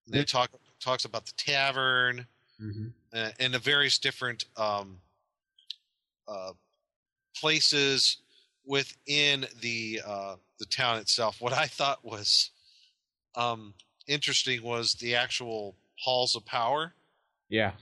[0.07, 0.51] They talk
[0.81, 2.27] talks about the tavern,
[3.15, 4.99] uh, and the various different um,
[6.27, 6.53] uh,
[7.37, 8.19] places
[8.67, 11.41] within the uh, the town itself.
[11.41, 12.51] What I thought was
[13.37, 13.75] um,
[14.07, 16.95] interesting was the actual halls of power,
[17.49, 17.73] Yeah.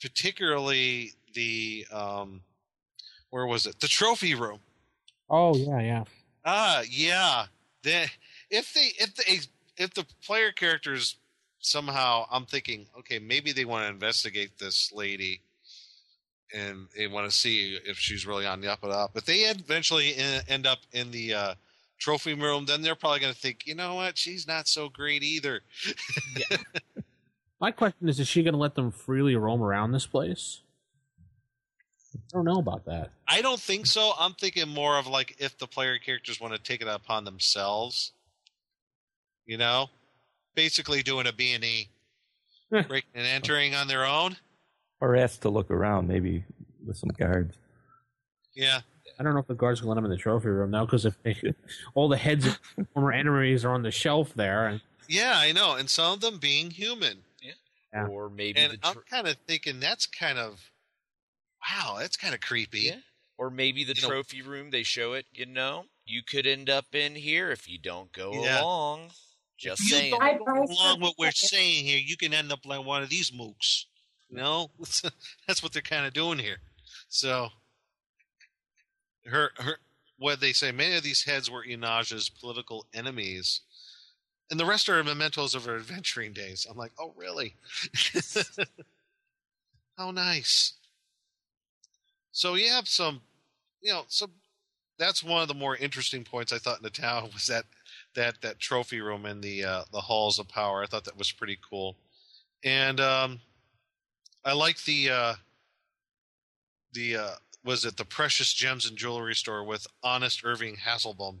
[0.00, 2.40] Particularly the um,
[3.30, 3.80] where was it?
[3.80, 4.60] The trophy room.
[5.28, 6.04] Oh yeah, yeah.
[6.44, 7.46] Ah, yeah.
[7.82, 8.08] Then
[8.50, 9.40] if they if they
[9.76, 11.16] if the player characters
[11.60, 15.40] somehow I'm thinking, okay, maybe they want to investigate this lady
[16.52, 19.12] and they want to see if she's really on the up and up.
[19.14, 21.54] But they eventually en- end up in the uh,
[21.98, 25.22] trophy room, then they're probably going to think, you know what, she's not so great
[25.22, 25.60] either.
[27.60, 30.60] My question is: Is she going to let them freely roam around this place?
[32.14, 33.10] I don't know about that.
[33.28, 34.12] I don't think so.
[34.18, 38.12] I'm thinking more of like if the player characters want to take it upon themselves,
[39.46, 39.90] you know,
[40.54, 41.88] basically doing a B and E,
[42.70, 44.36] breaking and entering on their own.
[45.00, 46.44] Or asked to look around, maybe
[46.84, 47.56] with some guards.
[48.54, 48.80] Yeah,
[49.18, 51.04] I don't know if the guards can let them in the trophy room now because
[51.04, 51.36] if they,
[51.94, 52.58] all the heads of
[52.92, 56.38] former enemies are on the shelf there, and yeah, I know, and some of them
[56.38, 57.18] being human.
[57.92, 58.06] Yeah.
[58.06, 60.70] Or maybe And the I'm kind of thinking that's kind of
[61.68, 62.92] wow, that's kind of creepy.
[63.36, 65.26] or maybe the You know- trophy room they show it.
[65.32, 68.62] You know, you could end up in here if you don't go Yeah.
[68.62, 69.10] along.
[69.58, 70.10] Just If you saying.
[70.18, 71.00] don't go along it.
[71.00, 73.84] what we're saying here, you can end up like one of these mooks.
[74.28, 74.70] You know,
[75.46, 76.60] that's what they're kind of doing here.
[77.08, 77.50] So,
[79.26, 79.78] her, her,
[80.18, 83.62] what they say, many of these heads were Inaja's political enemies,
[84.50, 86.66] and the rest are mementos of her adventuring days.
[86.68, 87.54] I'm like, oh, really?
[89.96, 90.74] How nice.
[92.32, 93.20] So you have some,
[93.80, 94.30] you know, some.
[94.98, 97.64] That's one of the more interesting points I thought in the town was that
[98.14, 100.82] that that trophy room in the uh, the halls of power.
[100.82, 101.96] I thought that was pretty cool,
[102.64, 103.40] and um,
[104.44, 105.34] I like the uh,
[106.92, 107.34] the uh,
[107.64, 111.38] was it the precious gems and jewelry store with honest Irving Hasselbaum.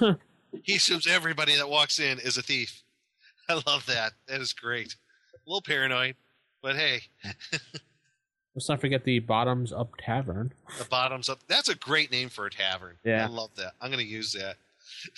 [0.62, 2.82] he assumes everybody that walks in is a thief.
[3.48, 4.12] I love that.
[4.28, 4.96] That is great.
[5.34, 6.16] A little paranoid,
[6.62, 7.02] but hey,
[8.56, 10.50] Let's not forget the Bottoms Up Tavern.
[10.78, 11.40] the bottoms up.
[11.46, 12.96] That's a great name for a tavern.
[13.04, 13.24] Yeah.
[13.24, 13.74] I love that.
[13.82, 14.56] I'm going to use that.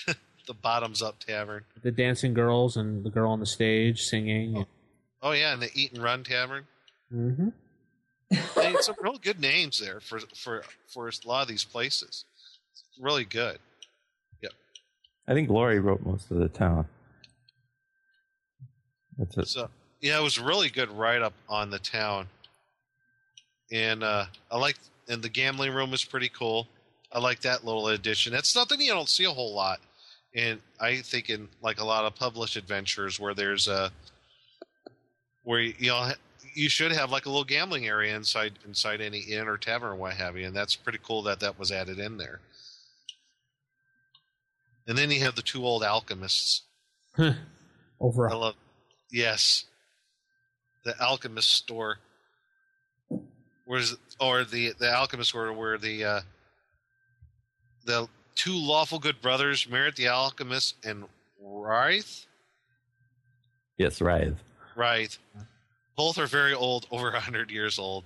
[0.49, 1.63] the bottoms up tavern.
[1.83, 4.67] The dancing girls and the girl on the stage singing.
[5.23, 6.67] Oh yeah, and the Eat and Run tavern.
[7.15, 7.51] Mm-hmm.
[8.81, 12.25] Some real good names there for for for a lot of these places.
[12.73, 13.59] It's really good.
[15.29, 16.87] I think Glory wrote most of the town.
[19.19, 19.49] That's it.
[19.49, 19.69] So
[20.01, 22.29] yeah, it was a really good write up on the town,
[23.71, 24.77] and uh, I like
[25.09, 26.67] and the gambling room was pretty cool.
[27.13, 28.33] I like that little addition.
[28.33, 29.81] That's something you don't see a whole lot,
[30.35, 33.91] and I think in like a lot of published adventures where there's a
[35.43, 36.13] where you know
[36.55, 39.97] you should have like a little gambling area inside inside any inn or tavern or
[39.97, 42.41] what have you, and that's pretty cool that that was added in there.
[44.89, 46.63] And then you have the two old alchemists.
[48.01, 48.55] Over I a love,
[49.13, 49.65] yes,
[50.85, 51.99] the alchemist store.
[53.67, 56.21] Where's or the the alchemist store where the uh,
[57.85, 61.05] the two lawful good brothers, Merit the alchemist and
[61.41, 62.27] Wraith,
[63.79, 64.35] Yes, Wraith.
[64.77, 65.17] Right.
[65.97, 68.05] Both are very old, over a hundred years old.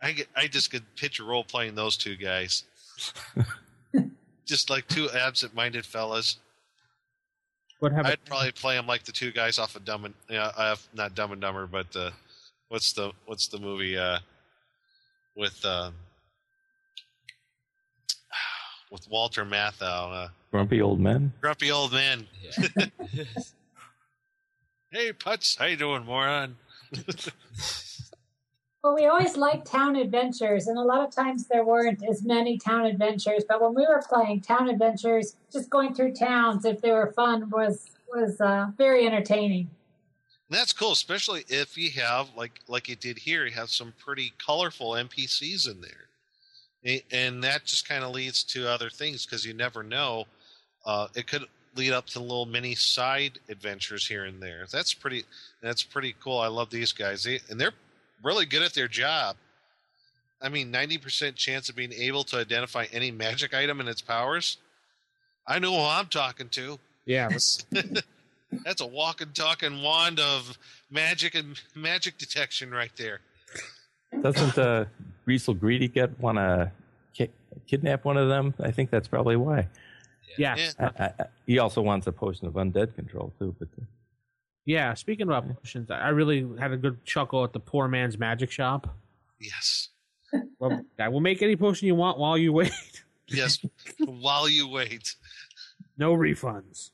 [0.00, 2.64] I get, I just could picture role playing those two guys,
[4.46, 6.38] just like two absent-minded fellas.
[7.80, 8.12] What happened?
[8.12, 11.14] I'd probably play them like the two guys off of Dumb and yeah, uh, not
[11.14, 12.10] Dumb and Dumber, but uh,
[12.68, 14.18] what's the what's the movie uh,
[15.36, 15.90] with uh,
[18.92, 21.32] with Walter Matthau, uh, Grumpy old men.
[21.40, 22.28] grumpy old man.
[24.92, 26.56] hey, Putz, how you doing, moron?
[28.82, 32.58] Well, we always liked town adventures, and a lot of times there weren't as many
[32.58, 33.44] town adventures.
[33.48, 37.48] But when we were playing town adventures, just going through towns, if they were fun,
[37.50, 39.70] was was uh, very entertaining.
[40.50, 43.94] And that's cool, especially if you have like like you did here, you have some
[43.98, 46.08] pretty colorful NPCs in there,
[46.84, 50.24] A- and that just kind of leads to other things because you never know.
[50.84, 51.44] Uh, it could
[51.76, 54.66] lead up to little mini side adventures here and there.
[54.72, 55.24] That's pretty.
[55.62, 56.40] That's pretty cool.
[56.40, 57.72] I love these guys, they, and they're
[58.22, 59.36] really good at their job.
[60.40, 64.02] I mean, ninety percent chance of being able to identify any magic item and its
[64.02, 64.56] powers.
[65.46, 66.78] I know who I'm talking to.
[67.06, 67.28] Yeah.
[68.64, 70.58] That's a walking, talking wand of
[70.90, 73.20] magic and magic detection right there.
[74.20, 74.84] Doesn't uh,
[75.26, 76.70] Greasel Greedy get want to
[77.14, 77.30] ki-
[77.66, 78.52] kidnap one of them?
[78.60, 79.68] I think that's probably why.
[80.36, 80.76] Yes.
[80.78, 80.90] Yeah.
[80.98, 83.54] I, I, I- he also wants a potion of undead control too.
[83.58, 83.84] But uh,
[84.64, 88.50] Yeah, speaking about potions, I really had a good chuckle at the poor man's magic
[88.50, 88.94] shop.
[89.40, 89.88] Yes.
[90.58, 92.72] Well, I will make any potion you want while you wait.
[93.26, 93.58] Yes.
[93.98, 95.14] While you wait.
[95.98, 96.90] No refunds.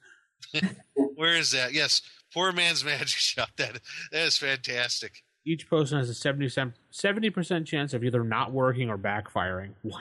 [1.15, 1.73] Where is that?
[1.73, 2.03] Yes.
[2.33, 3.51] Poor man's magic shop.
[3.57, 3.81] That
[4.13, 5.23] that is fantastic.
[5.45, 9.71] Each potion has a 70 percent chance of either not working or backfiring.
[9.83, 9.99] Wow.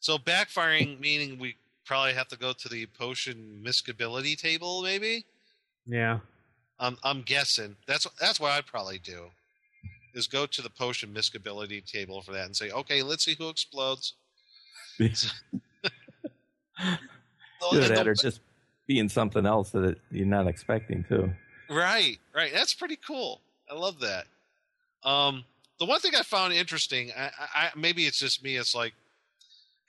[0.00, 1.56] So backfiring meaning we
[1.86, 5.24] probably have to go to the potion miscibility table, maybe.
[5.86, 6.20] Yeah.
[6.78, 9.30] I'm I'm guessing that's that's what I'd probably do.
[10.14, 13.48] Is go to the potion miscibility table for that and say, okay, let's see who
[13.48, 14.14] explodes.
[15.00, 15.28] either
[17.88, 18.40] that or just
[18.86, 21.30] being something else that you're not expecting too.
[21.68, 22.52] Right, right.
[22.52, 23.40] That's pretty cool.
[23.70, 24.26] I love that.
[25.02, 25.44] Um,
[25.78, 28.56] the one thing I found interesting, I, I, maybe it's just me.
[28.56, 28.94] It's like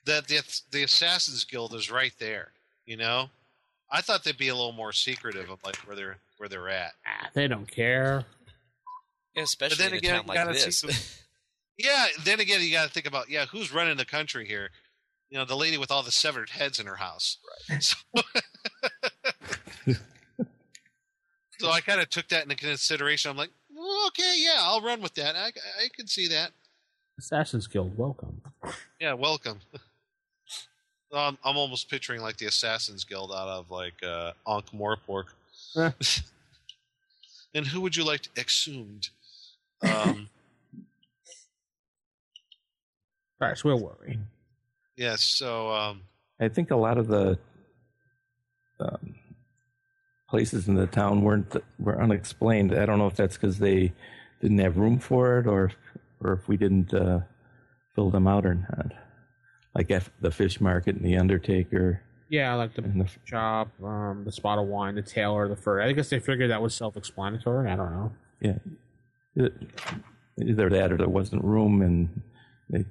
[0.05, 2.49] that the the Assassin's Guild is right there.
[2.85, 3.29] You know,
[3.91, 6.93] I thought they'd be a little more secretive of like where they're where they're at.
[7.05, 8.25] Ah, They don't care.
[9.35, 10.79] Yeah, especially then in a again, town you like gotta this.
[10.79, 10.87] see
[11.77, 12.05] Yeah.
[12.23, 14.69] Then again, you got to think about yeah, who's running the country here?
[15.29, 17.37] You know, the lady with all the severed heads in her house.
[17.69, 17.83] Right.
[17.83, 17.95] So,
[21.59, 23.31] so I kind of took that into consideration.
[23.31, 25.35] I'm like, well, okay, yeah, I'll run with that.
[25.35, 26.51] I, I can see that.
[27.19, 28.41] Assassin's Guild, welcome.
[28.99, 29.59] Yeah, welcome.
[31.13, 35.25] Um, I'm almost picturing like the Assassin's Guild out of like uh, Ankh Morpork.
[37.53, 39.09] And who would you like to exhumed?
[39.81, 40.29] Um,
[43.41, 44.27] All right, so we're worrying.
[44.97, 45.23] yes.
[45.23, 46.01] So um,
[46.39, 47.37] I think a lot of the
[48.79, 49.15] um,
[50.29, 52.73] places in the town weren't were unexplained.
[52.73, 53.93] I don't know if that's because they
[54.41, 55.71] didn't have room for it, or
[56.21, 57.19] or if we didn't uh,
[57.93, 58.93] fill them out or not.
[59.73, 62.01] Like F, the fish market and the Undertaker.
[62.35, 65.81] Yeah, like the, And the- shop, um, the spot of wine, the tailor, the fur.
[65.81, 67.69] I guess they figured that was self-explanatory.
[67.71, 68.11] I don't know.
[68.41, 68.57] Yeah,
[69.35, 69.53] It-
[70.41, 72.21] either that or there wasn't room, and
[72.69, 72.83] they,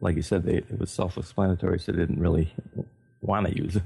[0.00, 2.54] like you said, they it was self-explanatory, so they didn't really
[3.20, 3.82] want to use it.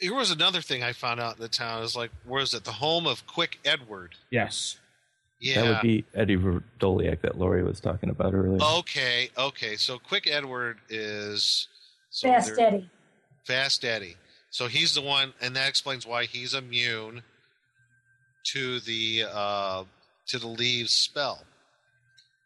[0.00, 2.64] here was another thing I found out in the town is like, where is it?
[2.64, 4.16] The home of Quick Edward.
[4.30, 4.78] Yes.
[5.40, 5.62] Yeah.
[5.62, 8.58] That would be Eddie Vrdolyak that Laurie was talking about earlier.
[8.78, 9.76] Okay, okay.
[9.76, 11.68] So Quick Edward is
[12.12, 12.90] so Fast they're- Eddie.
[13.44, 14.16] Fast Eddie.
[14.50, 17.22] So he's the one, and that explains why he's immune
[18.52, 19.84] to the uh,
[20.28, 21.42] to the leaves spell.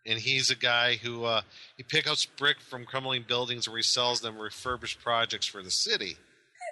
[0.06, 1.42] And he's a guy who uh,
[1.76, 6.16] he picks up brick from crumbling buildings and resells them refurbished projects for the city.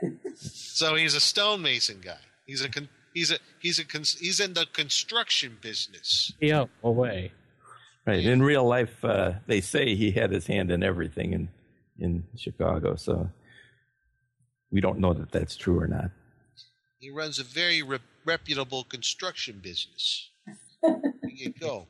[0.36, 2.16] so he's a stonemason guy.
[2.47, 6.32] He's a con- he's a he's a con- he's in the construction business.
[6.40, 7.32] Yeah, away.
[8.07, 8.24] Right.
[8.24, 11.49] In real life, uh, they say he had his hand in everything in
[11.99, 13.30] in Chicago, so
[14.70, 16.11] we don't know that that's true or not.
[16.99, 20.30] He runs a very re- reputable construction business.
[20.82, 21.86] there you go.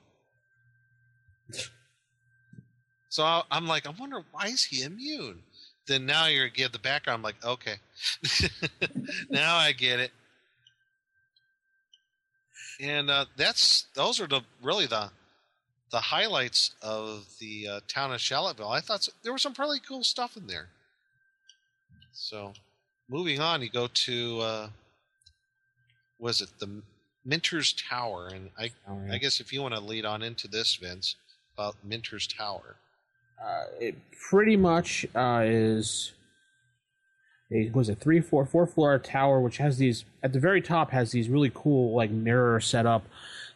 [3.09, 5.42] So I'm like, I wonder why is he immune?
[5.86, 7.18] Then now you get the background.
[7.18, 7.76] I'm like, okay,
[9.30, 10.11] now I get it.
[12.80, 15.11] And uh, that's those are the really the
[15.91, 18.68] the highlights of the uh, town of Charlottesville.
[18.70, 20.68] I thought s- there was some pretty cool stuff in there.
[22.12, 22.53] So,
[23.09, 24.68] moving on, you go to uh,
[26.18, 26.82] was it the
[27.24, 28.28] Minter's Tower?
[28.32, 28.70] And I.
[29.12, 31.16] I guess if you want to lead on into this, Vince,
[31.57, 32.76] about Minter's Tower.
[33.45, 33.97] Uh, it
[34.30, 36.12] pretty much uh, is
[37.53, 40.93] a was a three four four floor tower which has these at the very top
[40.93, 43.05] has these really cool like mirror setup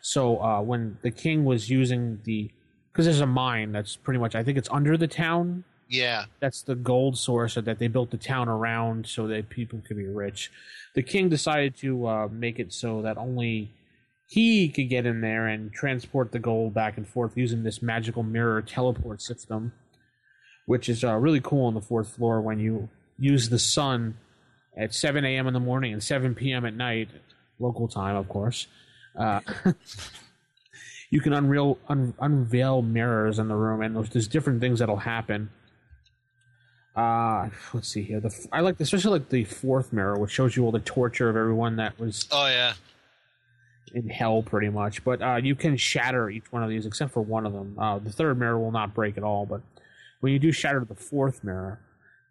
[0.08, 2.50] so uh, when the king was using the
[2.92, 6.62] because there's a mine that's pretty much i think it's under the town Yeah, that's
[6.62, 10.52] the gold source that they built the town around so that people could be rich.
[10.94, 13.70] The king decided to uh, make it so that only
[14.28, 18.22] he could get in there and transport the gold back and forth using this magical
[18.22, 19.72] mirror teleport system,
[20.66, 24.18] which is uh, really cool on the fourth floor when you use the sun
[24.76, 25.46] at 7 a.m.
[25.46, 26.66] in the morning and 7 p.m.
[26.66, 27.08] at night,
[27.58, 28.66] local time, of course.
[29.16, 29.40] Uh,
[31.10, 34.96] you can unreal, un, unveil mirrors in the room, and there's, there's different things that'll
[34.96, 35.50] happen.
[36.94, 38.18] Uh, let's see here.
[38.20, 41.36] The I like especially like the fourth mirror, which shows you all the torture of
[41.36, 42.72] everyone that was Oh yeah.
[43.94, 45.04] in hell, pretty much.
[45.04, 47.76] But uh, you can shatter each one of these, except for one of them.
[47.78, 49.60] Uh, the third mirror will not break at all, but
[50.20, 51.78] when you do shatter the fourth mirror,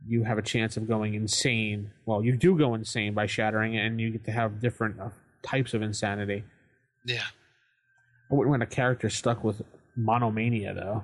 [0.05, 1.91] you have a chance of going insane.
[2.05, 5.09] Well, you do go insane by shattering it, and you get to have different uh,
[5.43, 6.43] types of insanity.
[7.05, 7.23] Yeah.
[8.31, 9.61] I wouldn't want a character stuck with
[9.95, 11.03] monomania, though.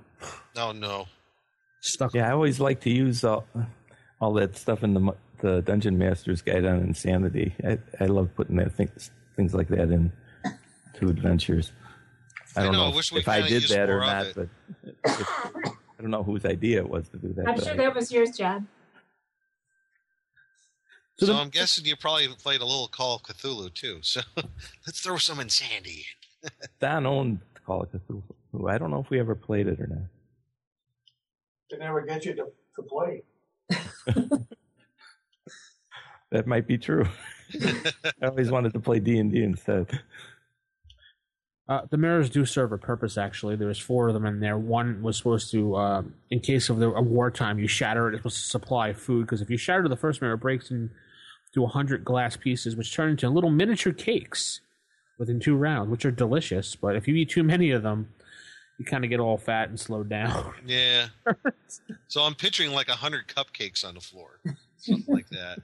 [0.57, 1.07] Oh no.
[1.81, 2.13] Stuck.
[2.13, 3.45] Yeah, I always like to use all,
[4.19, 7.53] all that stuff in the the Dungeon Master's Guide on Insanity.
[7.65, 10.11] I, I love putting that things things like that in
[10.95, 11.71] to adventures.
[12.55, 14.47] I I don't know, I know, wish we if I did that or not, but
[15.03, 17.47] if, I don't know whose idea it was to do that.
[17.47, 18.67] I'm but sure I- that was yours, John.
[21.19, 23.99] So So, the- I'm guessing you probably played a little Call of Cthulhu too.
[24.01, 24.21] So
[24.87, 26.05] let's throw some insanity.
[26.43, 26.49] in.
[26.79, 28.69] Don owned Call of Cthulhu.
[28.69, 30.07] I don't know if we ever played it or not.
[31.71, 32.45] They never get you to,
[32.75, 33.23] to play.
[36.31, 37.05] That might be true.
[37.61, 39.99] I always wanted to play D and D instead.
[41.69, 43.19] Uh, the mirrors do serve a purpose.
[43.19, 44.57] Actually, there was four of them in there.
[44.57, 46.01] One was supposed to, uh,
[46.31, 48.13] in case of the a wartime, you shatter it.
[48.15, 50.71] It's supposed to supply food because if you shatter the first mirror, it breaks
[51.53, 54.61] into hundred glass pieces, which turn into little miniature cakes
[55.17, 56.75] within two rounds, which are delicious.
[56.75, 58.09] But if you eat too many of them,
[58.77, 60.53] you kind of get all fat and slowed down.
[60.65, 61.07] Yeah.
[62.07, 64.39] so I'm picturing like a hundred cupcakes on the floor,
[64.77, 65.59] something like that.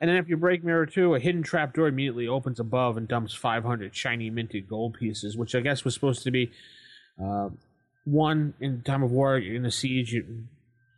[0.00, 3.06] And then if you break mirror two, a hidden trap door immediately opens above and
[3.06, 6.50] dumps 500 shiny minted gold pieces, which I guess was supposed to be
[7.22, 7.50] uh,
[8.04, 10.12] one in time of war in the siege.
[10.12, 10.44] You,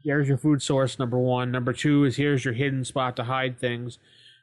[0.05, 1.51] here's your food source, number one.
[1.51, 3.99] Number two is here's your hidden spot to hide things.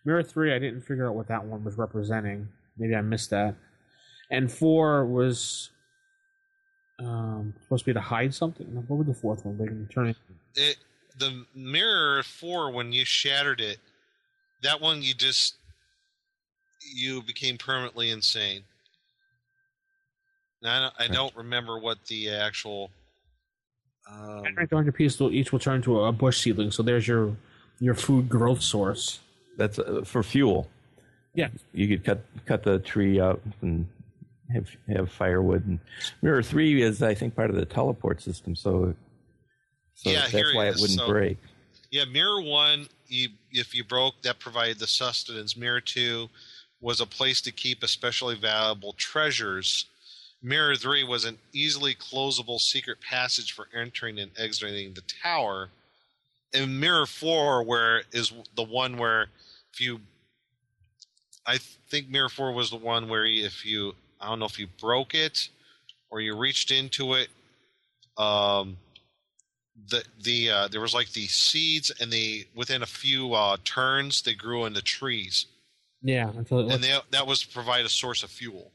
[0.05, 2.47] Mirror three, I didn't figure out what that one was representing.
[2.77, 3.55] Maybe I missed that.
[4.31, 5.71] And four was
[6.99, 8.67] um, supposed to be to hide something.
[8.87, 9.57] What was the fourth one?
[9.57, 10.17] They can turn it.
[10.55, 10.77] It,
[11.17, 13.77] the mirror four when you shattered it,
[14.63, 15.55] that one you just
[16.93, 18.63] you became permanently insane.
[20.61, 22.91] Now, I don't, I don't remember what the actual.
[24.09, 26.71] Um, Generate 100 pieces will each will turn to a bush seedling.
[26.71, 27.35] So there's your
[27.79, 29.19] your food growth source.
[29.59, 30.67] That's uh, for fuel.
[31.35, 31.49] Yeah.
[31.73, 33.87] You could cut cut the tree up and
[34.51, 35.67] have have firewood.
[35.67, 35.79] And
[36.23, 38.55] Mirror Three is, I think, part of the teleport system.
[38.55, 38.95] So,
[39.95, 40.81] so Yeah, that's why it why it is.
[40.81, 41.37] wouldn't So- break.
[41.91, 45.57] Yeah, mirror one, you, if you broke, that provided the sustenance.
[45.57, 46.29] Mirror two
[46.81, 49.85] was a place to keep especially valuable treasures.
[50.43, 55.69] Mirror three was an easily closable secret passage for entering and exiting the tower.
[56.53, 59.27] And mirror four, where is the one where
[59.79, 59.99] if you,
[61.45, 61.57] I
[61.89, 65.15] think mirror four was the one where if you, I don't know if you broke
[65.15, 65.49] it
[66.09, 67.29] or you reached into it,
[68.17, 68.77] um,
[69.89, 74.21] the the uh, there was like the seeds and the within a few uh, turns
[74.21, 75.45] they grew into trees
[76.03, 76.29] Yeah.
[76.35, 78.73] Until and they, that was to provide a source of fuel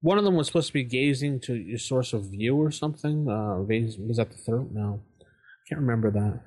[0.00, 3.28] one of them was supposed to be gazing to your source of view or something.
[3.28, 4.72] Uh, was that the third?
[4.72, 5.24] No, I
[5.68, 6.40] can't remember that.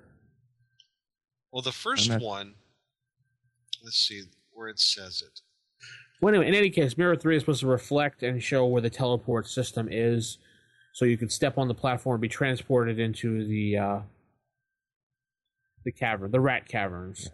[1.52, 2.54] Well the 1st not- one
[3.84, 4.24] let's see
[4.54, 5.41] where it says it
[6.22, 8.91] Well, anyway, in any case, Mirror 3 is supposed to reflect and show where the
[8.91, 10.38] teleport system is.
[10.93, 13.99] So you can step on the platform and be transported into the uh,
[15.84, 17.30] the cavern, the rat caverns.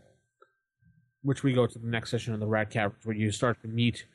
[1.21, 3.67] Which we go to the next session of the rat caverns where you start to
[3.67, 4.05] meet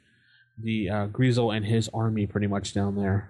[0.58, 3.28] the uh, Greasel and his army pretty much down there.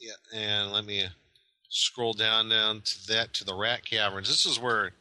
[0.00, 1.06] yeah and let me
[1.68, 4.28] scroll down down to that to the rat caverns.
[4.28, 4.94] This is where it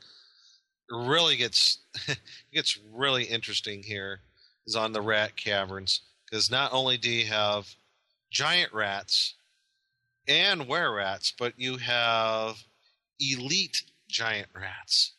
[0.89, 2.19] really gets it
[2.53, 4.19] gets really interesting here
[4.67, 6.01] is on the rat caverns.
[6.25, 7.67] Because not only do you have
[8.31, 9.35] giant rats
[10.27, 12.55] and were rats but you have
[13.19, 15.13] elite giant rats.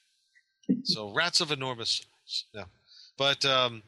[0.82, 2.44] So rats of enormous size.
[2.54, 2.64] No
[3.16, 3.82] but um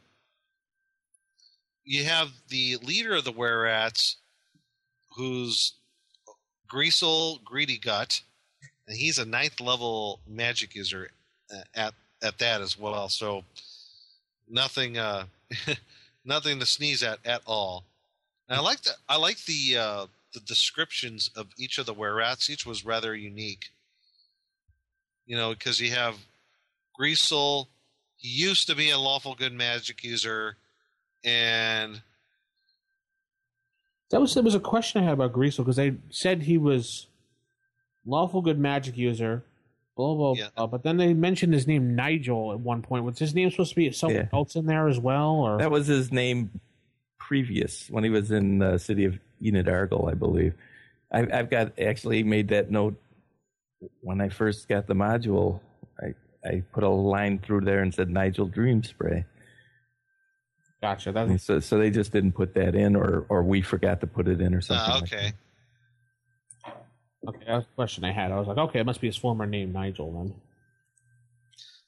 [1.84, 4.16] you have the leader of the were rats
[5.16, 5.74] who's
[6.68, 8.20] Greasel Greedy Gut,
[8.86, 11.10] and he's a ninth level magic user
[11.52, 13.08] uh, at at that as well.
[13.08, 13.44] So
[14.48, 15.24] nothing uh,
[16.24, 17.84] nothing to sneeze at at all.
[18.48, 22.14] And I like the I like the uh, the descriptions of each of the were
[22.14, 22.50] rats.
[22.50, 23.70] Each was rather unique.
[25.26, 26.16] You know, because you have
[26.98, 27.68] Greasel.
[28.16, 30.56] He used to be a lawful good magic user,
[31.22, 32.00] and
[34.10, 37.06] That was there was a question I had about Greasel because they said he was
[38.06, 39.44] lawful good magic user,
[39.96, 40.66] blah blah blah.
[40.66, 43.04] But then they mentioned his name Nigel at one point.
[43.04, 44.28] Was his name supposed to be someone Yeah.
[44.38, 45.32] else in there as well?
[45.36, 46.60] Or That was his name
[47.18, 50.54] previous when he was in the city of Enid Argyll, I believe.
[51.12, 52.94] I, I've got actually made that note
[54.00, 55.60] when I first got the module.
[56.00, 56.14] I
[56.48, 59.26] I put a line through there and said Nigel Dream Spray.
[60.80, 61.10] Gotcha.
[61.16, 64.28] And so so they just didn't put that in, or or we forgot to put
[64.28, 64.90] it in, or something.
[64.90, 65.32] uh, like okay.
[67.26, 68.30] okay, that's the question I had.
[68.30, 70.34] I was like, okay, it must be his former name Nigel then.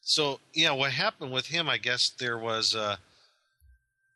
[0.00, 1.68] So yeah, what happened with him?
[1.68, 2.96] I guess there was uh,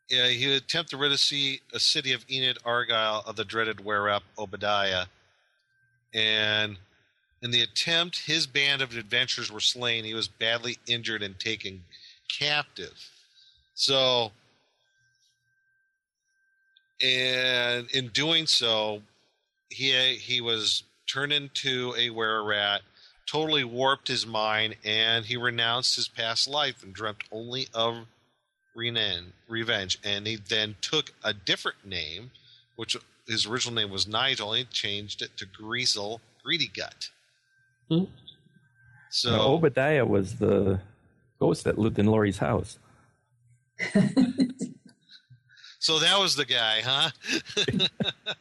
[0.09, 3.45] yeah, he would attempt to rid a, sea, a city of Enid Argyle of the
[3.45, 5.05] dreaded were-up Obadiah,
[6.13, 6.77] and
[7.41, 10.03] in the attempt, his band of adventurers were slain.
[10.03, 11.83] He was badly injured and taken
[12.27, 12.93] captive.
[13.73, 14.31] So,
[17.01, 19.01] and in doing so,
[19.69, 22.81] he he was turned into a were rat
[23.27, 28.05] totally warped his mind and he renounced his past life and dreamt only of
[28.75, 29.97] revenge.
[30.03, 32.31] And he then took a different name,
[32.75, 32.95] which
[33.27, 37.09] his original name was Nigel, and he changed it to Greasel Greedy Gut.
[37.89, 38.05] Hmm.
[39.09, 40.81] So Now, Obadiah was the
[41.39, 42.77] ghost that lived in Laurie's house.
[45.85, 47.11] so that was the guy, huh?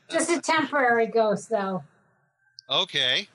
[0.11, 1.85] Just a temporary ghost, though.
[2.71, 3.29] okay.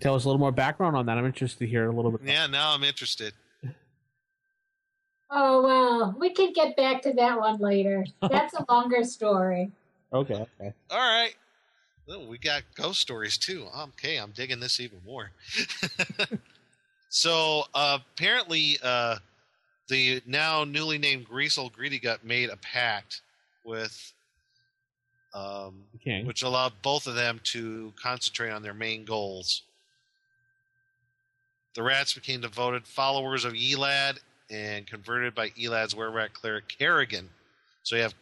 [0.00, 1.18] Tell us a little more background on that.
[1.18, 2.20] I'm interested to hear a little bit.
[2.24, 3.32] Yeah, now I'm interested.
[5.32, 8.06] Oh, well, we could get back to that one later.
[8.22, 9.72] That's a longer story.
[10.12, 10.34] Okay.
[10.34, 10.72] Okay.
[10.90, 11.36] All right.
[12.08, 13.68] Well, we got ghost stories too.
[13.78, 15.30] Okay, I'm digging this even more.
[17.10, 19.18] so uh, apparently, uh,
[19.90, 23.20] the now newly named Greasel Greedy Gut made a pact
[23.64, 24.12] with,
[25.34, 26.26] um, King.
[26.26, 29.62] which allowed both of them to concentrate on their main goals.
[31.74, 34.18] The rats became devoted followers of Elad
[34.50, 37.28] and converted by Elad's were rat cleric Kerrigan.
[37.82, 38.14] So you have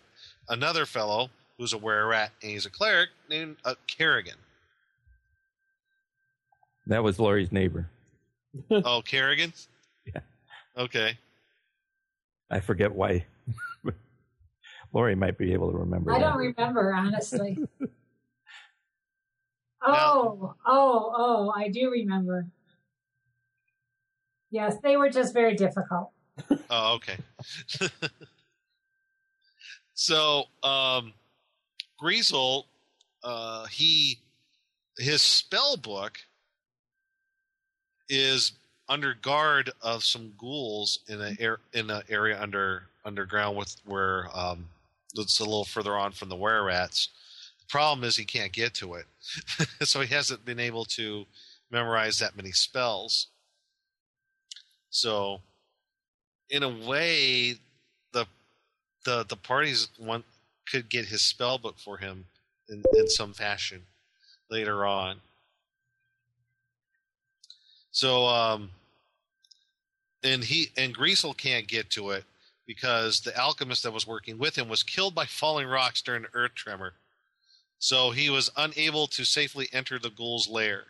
[0.49, 4.37] another fellow who's a were rat, and he's a cleric named uh, Kerrigan.
[6.87, 7.89] That was Laurie's neighbor.
[8.71, 9.53] oh, Kerrigan.
[10.15, 10.21] Yeah.
[10.83, 11.19] Okay.
[12.51, 13.27] I forget why.
[14.93, 16.13] Lori might be able to remember.
[16.13, 16.25] I that.
[16.31, 17.59] don't remember, honestly.
[19.83, 22.47] oh, oh, oh, I do remember.
[24.51, 26.11] Yes, they were just very difficult.
[26.71, 27.17] Oh, okay.
[29.95, 31.13] so, um,
[32.01, 32.65] Greasel,
[33.25, 34.21] uh, he,
[34.99, 36.19] his spell book
[38.09, 38.53] is
[38.89, 44.27] under guard of some ghouls in a air, in an area under underground with where
[44.35, 44.67] um,
[45.17, 47.09] it's a little further on from the were rats.
[47.61, 49.07] The problem is he can't get to it,
[49.87, 51.27] so he hasn't been able to
[51.71, 53.29] memorize that many spells.
[54.91, 55.41] So,
[56.51, 57.57] in a way,
[58.13, 58.27] the
[59.05, 60.25] the the parties want
[60.71, 62.25] could get his spell book for him
[62.69, 63.83] in, in some fashion
[64.51, 65.17] later on.
[67.91, 68.71] So, um,
[70.23, 72.25] and he and Greasel can't get to it
[72.67, 76.31] because the alchemist that was working with him was killed by falling rocks during an
[76.35, 76.93] earth tremor.
[77.79, 80.85] So he was unable to safely enter the ghoul's lair.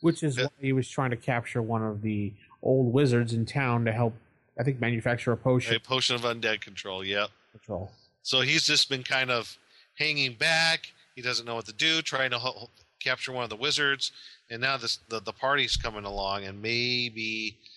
[0.00, 3.84] Which is why he was trying to capture one of the old wizards in town
[3.86, 4.14] to help,
[4.58, 5.74] I think, manufacture a potion.
[5.74, 7.02] A potion of undead control.
[7.02, 7.30] Yep.
[7.52, 7.90] Control.
[8.22, 9.56] So he's just been kind of
[9.94, 10.92] hanging back.
[11.14, 12.68] He doesn't know what to do, trying to ho-
[13.00, 14.12] capture one of the wizards.
[14.50, 17.75] And now this the, the party's coming along, and maybe uh,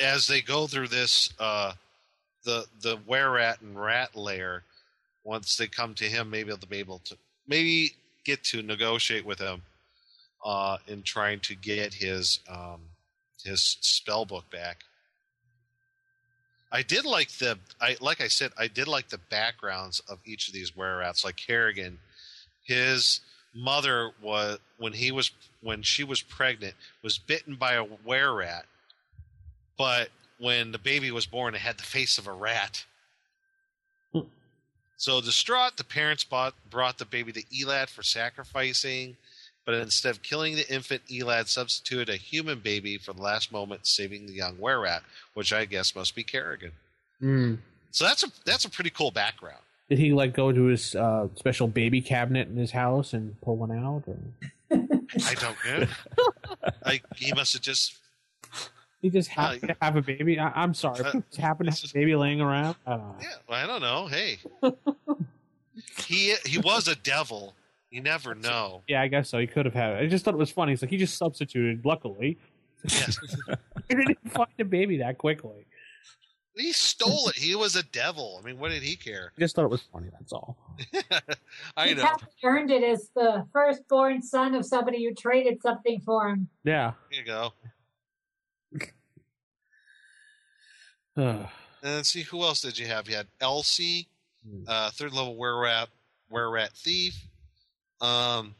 [0.00, 1.72] as they go through this, uh,
[2.44, 4.64] the the were rat and rat lair,
[5.24, 7.92] once they come to him, maybe they'll be able to maybe
[8.24, 9.62] get to negotiate with him
[10.44, 12.80] uh, in trying to get his um,
[13.44, 14.84] his spell book back.
[16.70, 20.48] I did like the I like I said I did like the backgrounds of each
[20.48, 21.24] of these were rats.
[21.24, 21.98] Like Kerrigan,
[22.64, 23.20] his
[23.54, 25.30] mother was when he was
[25.62, 28.66] when she was pregnant was bitten by a were rat,
[29.78, 30.08] but
[30.38, 32.84] when the baby was born, it had the face of a rat.
[34.98, 39.16] So distraught, the parents bought, brought the baby to Elad for sacrificing,
[39.64, 43.86] but instead of killing the infant, Elad substituted a human baby for the last moment,
[43.86, 45.04] saving the young were rat,
[45.34, 46.72] which I guess must be Kerrigan.
[47.22, 47.58] Mm.
[47.92, 49.60] So that's a that's a pretty cool background.
[49.88, 53.56] Did he like go to his uh, special baby cabinet in his house and pull
[53.56, 54.02] one out?
[54.06, 54.16] Or?
[54.72, 55.86] I don't know.
[56.84, 57.96] I, he must have just
[59.00, 60.38] He just happened to have a baby.
[60.40, 62.76] I, I'm sorry, Uh, just happened to have a baby laying around.
[62.86, 63.14] I don't know.
[63.20, 64.06] Yeah, well, I don't know.
[64.06, 64.38] Hey,
[66.06, 67.54] he he was a devil.
[67.90, 68.82] You never know.
[68.88, 69.38] Yeah, I guess so.
[69.38, 70.02] He could have had it.
[70.02, 70.72] I just thought it was funny.
[70.72, 71.84] It's like he just substituted.
[71.84, 72.38] Luckily,
[72.84, 73.18] Yes.
[73.88, 75.66] he didn't find a baby that quickly.
[76.56, 77.36] he stole it.
[77.36, 78.38] He was a devil.
[78.42, 79.32] I mean, what did he care?
[79.36, 80.08] I just thought it was funny.
[80.12, 80.56] That's all.
[81.76, 82.14] I he know.
[82.44, 86.48] earned it as the firstborn son of somebody who traded something for him.
[86.64, 86.92] Yeah.
[87.10, 87.52] Here you go.
[88.74, 88.88] Ugh.
[91.82, 93.08] And let's see who else did you have?
[93.08, 94.08] You had Elsie,
[94.44, 94.64] Hmm.
[94.68, 95.88] uh, third level were rat,
[96.30, 97.16] were rat thief.
[98.00, 98.54] Um,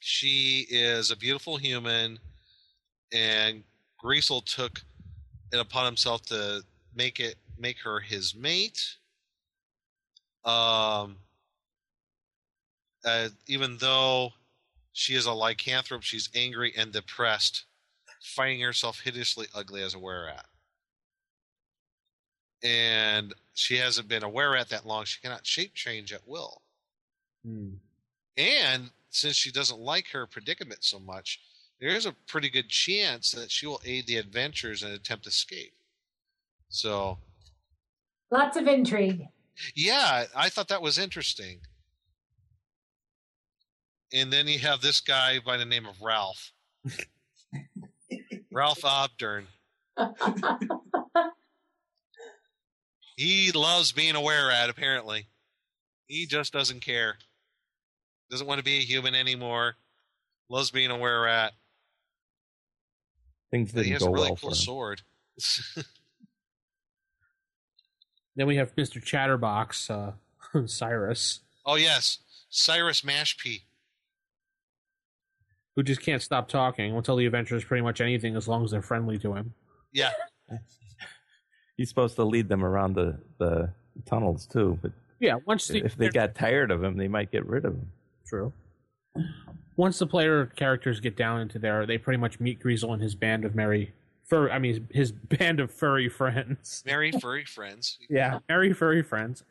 [0.00, 2.18] she is a beautiful human,
[3.12, 3.62] and
[4.02, 4.82] Greasel took
[5.52, 6.64] it upon himself to
[6.94, 8.96] make it make her his mate.
[10.44, 11.18] Um,
[13.04, 14.32] uh, even though
[14.92, 17.64] she is a lycanthrope, she's angry and depressed,
[18.22, 20.46] finding herself hideously ugly as a were rat
[22.62, 25.04] and she hasn't been aware at that long.
[25.04, 26.62] She cannot shape change at will.
[27.44, 27.74] Hmm.
[28.36, 31.40] And since she doesn't like her predicament so much,
[31.80, 35.72] there is a pretty good chance that she will aid the adventurers and attempt escape.
[36.68, 37.18] So,
[38.30, 39.26] Lots of intrigue.
[39.74, 41.60] yeah, I thought that was interesting.
[44.12, 46.52] And then you have this guy by the name of Ralph.
[48.52, 49.46] Ralph Obdern.
[53.20, 55.26] He loves being a were rat, apparently.
[56.06, 57.16] He just doesn't care.
[58.30, 59.74] Doesn't want to be a human anymore.
[60.48, 61.52] Loves being a were rat.
[63.50, 65.02] Things He didn't has go a really well cool sword.
[68.36, 69.02] Then we have Mr.
[69.02, 70.12] Chatterbox, uh,
[70.64, 72.20] Cyrus, oh, yes.
[72.48, 73.62] Cyrus Mashpee.
[75.76, 76.94] who just can't stop talking.
[76.94, 79.52] Will tell the adventurers pretty much anything as long as they're friendly to him.
[79.92, 80.12] Yeah.
[81.80, 83.70] He's supposed to lead them around the, the
[84.04, 87.46] tunnels too, but Yeah, once the, if they got tired of him, they might get
[87.46, 87.90] rid of him.
[88.26, 88.52] True.
[89.76, 93.14] Once the player characters get down into there, they pretty much meet Greasel and his
[93.14, 93.94] band of merry
[94.26, 94.50] fur.
[94.50, 96.82] I mean, his band of furry friends.
[96.84, 97.96] Merry furry friends.
[98.10, 99.42] yeah, very furry friends,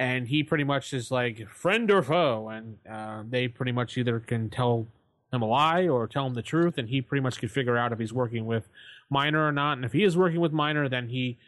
[0.00, 4.18] and he pretty much is like friend or foe, and uh, they pretty much either
[4.18, 4.88] can tell
[5.32, 7.92] him a lie or tell him the truth, and he pretty much can figure out
[7.92, 8.66] if he's working with
[9.08, 9.74] Miner or not.
[9.74, 11.38] And if he is working with Miner, then he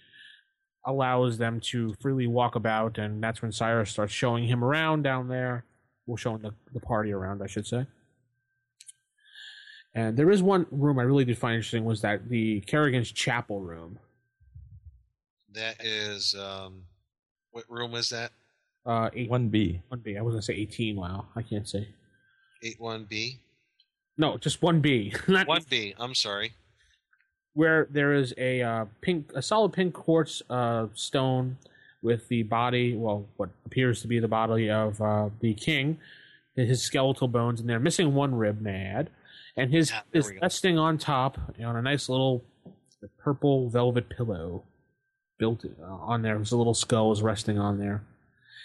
[0.87, 5.29] allows them to freely walk about, and that's when Cyrus starts showing him around down
[5.29, 5.65] there.
[6.07, 7.87] Well, showing the, the party around, I should say.
[9.95, 13.61] And there is one room I really did find interesting was that the Kerrigan's chapel
[13.61, 13.99] room.
[15.53, 16.83] That is um,
[17.51, 18.31] what room is that?
[18.87, 19.83] Uh, eight, One B.
[19.89, 20.17] one B.
[20.17, 20.97] I was gonna say eighteen.
[20.97, 21.89] Wow, I can't say.
[22.63, 23.41] Eight one B.
[24.17, 25.13] No, just one B.
[25.29, 25.95] Not One B.
[25.99, 26.53] I'm sorry.
[27.59, 31.57] Where there is a uh, pink, a solid pink quartz uh, stone
[32.03, 35.99] with the body, well, what appears to be the body of uh, the king,
[36.55, 39.11] his skeletal bones in there, missing one rib, mad,
[39.57, 42.45] and his Ah, there is resting on top on a nice little
[43.19, 44.63] purple velvet pillow
[45.37, 46.39] built uh, on there.
[46.39, 48.05] His little skull is resting on there,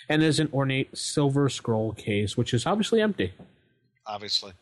[0.07, 3.33] and there's an ornate silver scroll case, which is obviously empty.
[4.05, 4.53] Obviously.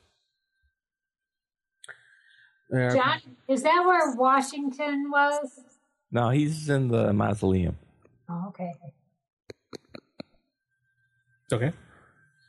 [2.73, 5.59] Uh, John, is that where Washington was?
[6.11, 7.77] No, he's in the mausoleum.
[8.29, 8.71] Oh, okay.
[11.51, 11.71] okay.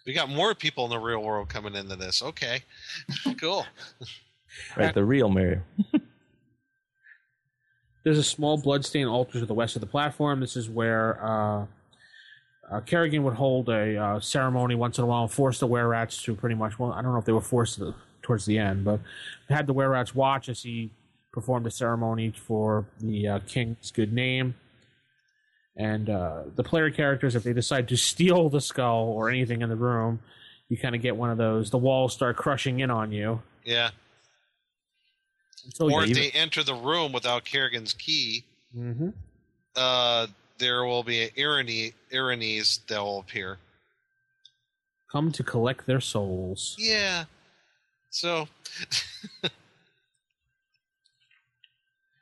[0.07, 2.23] We got more people in the real world coming into this.
[2.23, 2.63] Okay.
[3.41, 3.67] cool.
[4.77, 5.65] Right, the real mayor.
[8.05, 10.41] There's a small bloodstained altar to the west of the platform.
[10.41, 11.67] This is where uh,
[12.71, 15.89] uh, Kerrigan would hold a uh, ceremony once in a while, and force the were
[15.89, 16.79] rats to pretty much.
[16.79, 19.01] Well, I don't know if they were forced to, towards the end, but
[19.49, 20.91] had the were rats watch as he
[21.33, 24.55] performed a ceremony for the uh, king's good name.
[25.77, 29.69] And uh, the player characters, if they decide to steal the skull or anything in
[29.71, 30.21] the room,
[30.69, 31.71] you kind of get one of those.
[31.71, 33.41] The walls start crushing in on you.
[33.65, 33.91] Yeah.
[35.81, 38.45] Or if they enter the room without Kerrigan's key,
[38.75, 39.11] hmm
[39.75, 40.27] uh,
[40.59, 43.59] there will be irony erinyes that will appear.
[45.11, 46.77] come to collect their souls.
[46.79, 47.25] Yeah.
[48.13, 48.47] So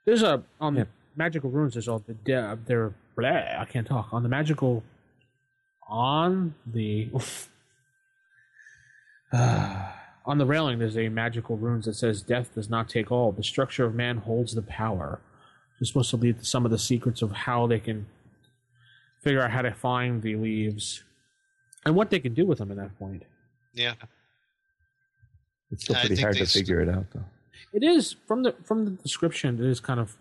[0.07, 0.86] There's a um, on the
[1.16, 1.74] magical runes.
[1.74, 4.82] There's all the de- they're blah, I can't talk on the magical
[5.88, 7.11] on the
[10.24, 10.78] on the railing.
[10.78, 13.32] There's a magical runes that says "Death does not take all.
[13.32, 15.20] The structure of man holds the power."
[15.80, 18.07] It's supposed to lead to some of the secrets of how they can
[19.22, 21.03] figure out how to find the leaves
[21.84, 23.24] and what they can do with them at that point.
[23.74, 23.95] yeah.
[25.71, 27.25] It's still pretty hard they to st- figure it out, though.
[27.73, 29.59] It is from the from the description.
[29.59, 30.16] It is kind of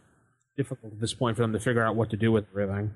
[0.58, 2.93] difficult at this point for them to figure out what to do with everything.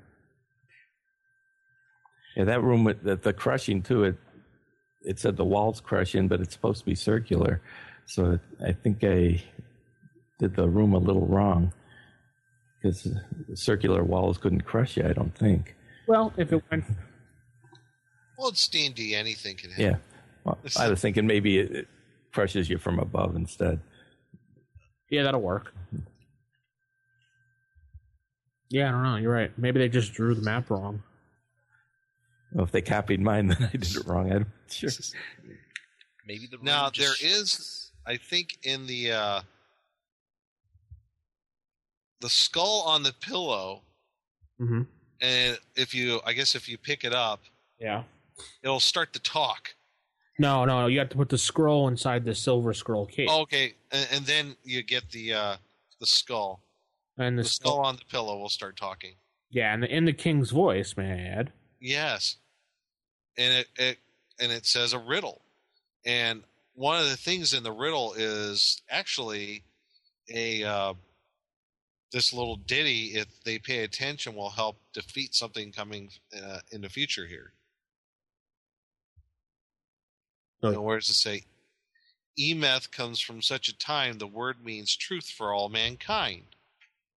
[2.36, 4.04] Yeah, that room with the, the crushing too.
[4.04, 4.16] It
[5.02, 7.60] it said the walls crushing, but it's supposed to be circular.
[8.06, 9.42] So it, I think I
[10.38, 11.72] did the room a little wrong
[12.80, 13.08] because
[13.54, 15.06] circular walls couldn't crush you.
[15.06, 15.74] I don't think.
[16.06, 16.84] Well, if it went
[18.38, 19.14] Well, it's D and D.
[19.14, 19.84] Anything can happen.
[19.84, 19.96] Yeah,
[20.44, 21.88] well, I was thinking maybe it, it
[22.34, 23.80] crushes you from above instead.
[25.08, 25.72] Yeah, that'll work.
[28.70, 29.16] Yeah, I don't know.
[29.16, 29.56] You're right.
[29.56, 31.02] Maybe they just drew the map wrong.
[32.52, 34.32] Well, if they copied mine, then I did it wrong.
[34.32, 34.90] I'm sure.
[36.26, 39.40] Maybe the room Now just- there is, I think, in the uh,
[42.20, 43.82] the skull on the pillow,
[44.60, 44.82] Mm-hmm.
[45.20, 47.40] and if you, I guess, if you pick it up,
[47.80, 48.04] Yeah.
[48.62, 49.74] it'll start to talk.
[50.38, 53.30] No, no, you have to put the scroll inside the silver scroll case.
[53.30, 55.56] Okay, and, and then you get the uh,
[56.00, 56.60] the skull.
[57.18, 59.12] and The, the, skull on the pillow We'll start talking.
[59.50, 61.52] Yeah, and the, in the king's voice, may I add.
[61.80, 62.36] Yes,
[63.38, 63.98] and it, it
[64.40, 65.42] and it says a riddle,
[66.04, 66.42] and
[66.74, 69.62] one of the things in the riddle is actually
[70.28, 70.94] a uh,
[72.10, 73.12] this little ditty.
[73.14, 77.52] If they pay attention, will help defeat something coming uh, in the future here.
[80.64, 80.68] Oh.
[80.70, 81.44] And where does it say?
[82.38, 84.18] Emeth comes from such a time.
[84.18, 86.42] The word means truth for all mankind.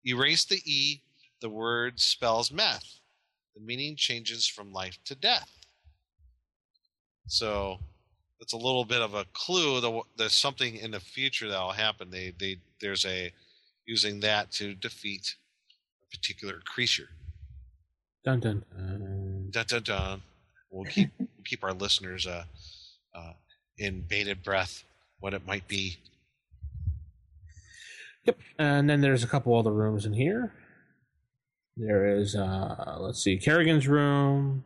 [0.05, 1.01] Erase the e.
[1.41, 2.99] The word spells meth.
[3.55, 5.49] The meaning changes from life to death.
[7.27, 7.79] So
[8.39, 11.71] it's a little bit of a clue that there's something in the future that will
[11.71, 12.09] happen.
[12.11, 13.31] They they there's a
[13.85, 15.35] using that to defeat
[16.03, 17.09] a particular creature.
[18.23, 18.63] Dun dun.
[18.75, 19.49] dun.
[19.51, 20.21] Dun dun dun.
[20.69, 22.43] We'll keep we'll keep our listeners uh,
[23.17, 23.33] uh,
[23.77, 24.83] in bated breath
[25.19, 25.97] what it might be.
[28.25, 28.37] Yep.
[28.59, 30.53] And then there's a couple other rooms in here.
[31.77, 34.63] There is, uh, let's see, Kerrigan's room.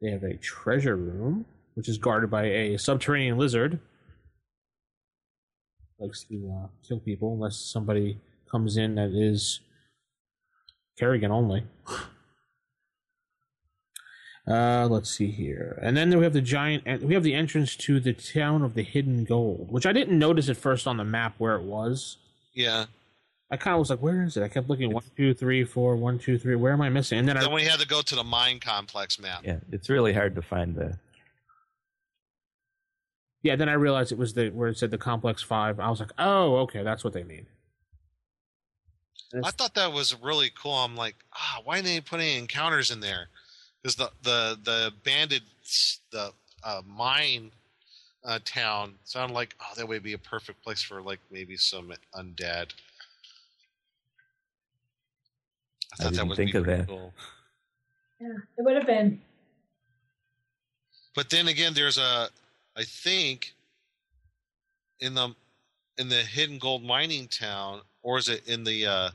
[0.00, 3.80] They have a treasure room, which is guarded by a subterranean lizard.
[5.98, 8.18] Likes to uh, kill people unless somebody
[8.50, 9.60] comes in that is
[10.98, 11.64] Kerrigan only.
[14.48, 17.02] Uh, let's see here, and then we have the giant.
[17.02, 20.48] We have the entrance to the town of the hidden gold, which I didn't notice
[20.48, 22.16] at first on the map where it was.
[22.54, 22.86] Yeah.
[23.50, 25.94] I kind of was like, "Where is it?" I kept looking one, two, three, four,
[25.96, 26.56] one, two, three.
[26.56, 27.18] Where am I missing?
[27.18, 29.42] And then, Then I, we had to go to the mine complex map.
[29.44, 30.98] Yeah, it's really hard to find the.
[33.42, 35.78] yeah, then I realized it was the where it said the complex five.
[35.78, 37.46] I was like, "Oh, okay, that's what they mean."
[39.44, 40.72] I thought that was really cool.
[40.72, 43.28] I'm like, ah, why didn't they put any encounters in there?
[43.82, 45.42] Because the the the banded
[46.10, 46.32] the
[46.62, 47.50] uh, mine
[48.24, 51.92] uh, town sounded like oh that would be a perfect place for like maybe some
[52.14, 52.72] undead.
[55.92, 56.88] I, thought that didn't would think be of pretty that.
[56.88, 57.12] cool.
[58.20, 58.28] Yeah,
[58.58, 59.20] it would have been.
[61.14, 62.28] But then again, there's a
[62.76, 63.54] I think
[65.00, 65.34] in the
[65.98, 69.10] in the hidden gold mining town, or is it in the uh,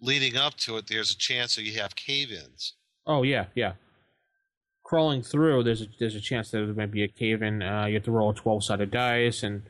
[0.00, 0.86] leading up to it?
[0.86, 2.74] There's a chance that you have cave-ins.
[3.08, 3.72] Oh yeah, yeah.
[4.84, 7.62] Crawling through, there's a, there's a chance that there might be a cave in.
[7.62, 9.62] Uh, you have to roll a twelve sided dice, and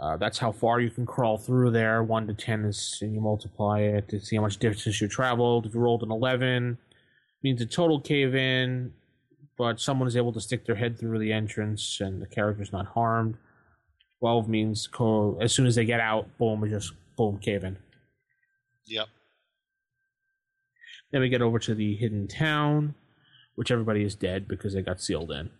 [0.00, 2.02] uh, that's how far you can crawl through there.
[2.02, 5.66] One to ten is, and you multiply it to see how much distance you traveled.
[5.66, 6.78] If you rolled an eleven,
[7.42, 8.92] means a total cave in,
[9.58, 12.86] but someone is able to stick their head through the entrance, and the character's not
[12.86, 13.36] harmed.
[14.20, 17.76] Twelve means co- as soon as they get out, boom, it just boom cave in.
[18.86, 19.08] Yep.
[21.12, 22.94] Then we get over to the hidden town,
[23.54, 25.50] which everybody is dead because they got sealed in.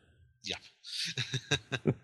[0.43, 0.57] Yeah.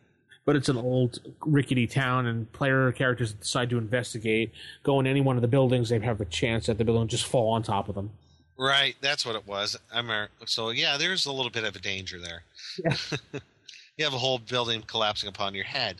[0.48, 4.50] But it's an old, rickety town, and player characters decide to investigate,
[4.82, 5.90] go in any one of the buildings.
[5.90, 8.12] They have a chance that the building just fall on top of them.
[8.56, 9.76] Right, that's what it was.
[9.92, 10.10] I'm
[10.46, 12.44] so yeah, there's a little bit of a danger there.
[12.82, 12.96] Yeah.
[13.98, 15.96] you have a whole building collapsing upon your head.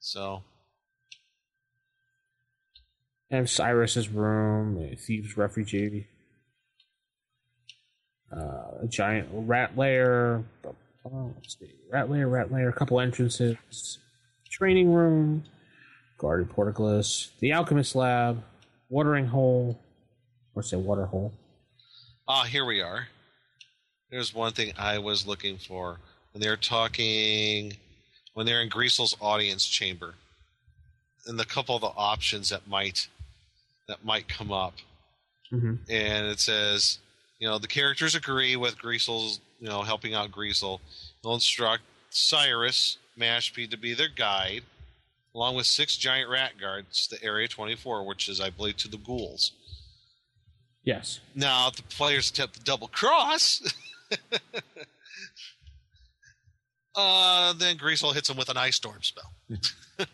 [0.00, 0.42] So
[3.30, 6.08] And Cyrus's room, thieves' refugee,
[8.36, 10.42] uh, a giant rat lair.
[11.04, 13.98] Let's see, rat lair, rat lair, a couple entrances,
[14.50, 15.44] training room,
[16.18, 18.42] guarded portcullis, the alchemist lab,
[18.88, 19.80] watering hole,
[20.54, 21.32] or say water hole.
[22.28, 23.08] Ah, here we are.
[24.10, 25.98] There's one thing I was looking for
[26.32, 27.74] when they're talking
[28.34, 30.14] when they're in Greasel's audience chamber,
[31.26, 33.08] and the couple of the options that might
[33.88, 34.74] that might come up,
[35.52, 35.74] Mm-hmm.
[35.90, 36.98] and it says,
[37.42, 40.78] you know, the characters agree with Greasel's, you know, helping out Greasel.
[41.24, 44.62] They'll instruct Cyrus Mashpee to be their guide,
[45.34, 48.96] along with six giant rat guards to Area 24, which is, I believe, to the
[48.96, 49.50] ghouls.
[50.84, 51.18] Yes.
[51.34, 53.60] Now, if the players attempt to double cross,
[56.94, 59.32] uh, then Greasel hits them with an ice storm spell.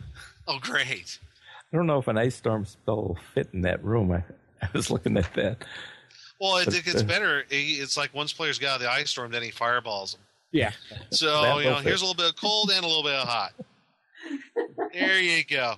[0.49, 1.19] oh, great.
[1.71, 4.13] I don't know if an ice storm spell will fit in that room.
[4.13, 4.25] I,
[4.63, 5.63] I was looking at that.
[6.41, 7.45] Well, it, it gets better.
[7.51, 10.21] It's like once players get out of the ice storm, then he fireballs them.
[10.53, 10.71] Yeah.
[11.11, 13.15] So, That you know, will here's a little bit of cold and a little bit
[13.15, 13.53] of hot.
[14.93, 15.75] There you go.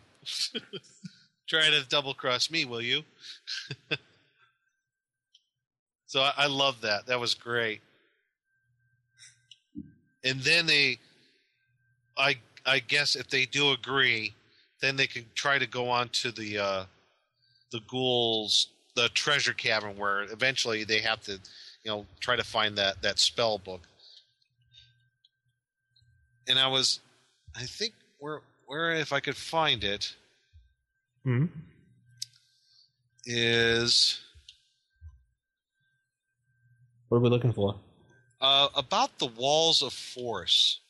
[1.49, 3.03] Try to double cross me, will you?
[6.07, 7.07] so I, I love that.
[7.07, 7.81] That was great.
[10.23, 10.99] And then they,
[12.17, 14.35] I I guess if they do agree,
[14.81, 16.85] then they can try to go on to the uh,
[17.73, 22.77] the ghouls, the treasure cavern, where eventually they have to, you know, try to find
[22.79, 23.83] that that spell book.
[26.49, 27.01] And I was,
[27.57, 30.15] I think where where if I could find it
[31.25, 31.47] Hmm.
[33.27, 34.21] is
[37.09, 37.79] What are we looking for?
[38.41, 40.81] uh, about the walls of force.